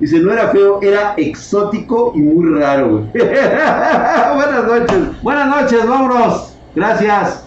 Dice, 0.00 0.18
no 0.20 0.32
era 0.32 0.48
feo, 0.48 0.80
era 0.82 1.14
exótico 1.16 2.12
y 2.14 2.20
muy 2.20 2.60
raro. 2.60 3.06
Buenas 3.14 4.64
noches. 4.66 5.22
Buenas 5.22 5.48
noches, 5.48 5.86
vámonos. 5.86 6.56
Gracias. 6.74 7.46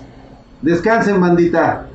Descansen, 0.61 1.19
bandita. 1.19 1.86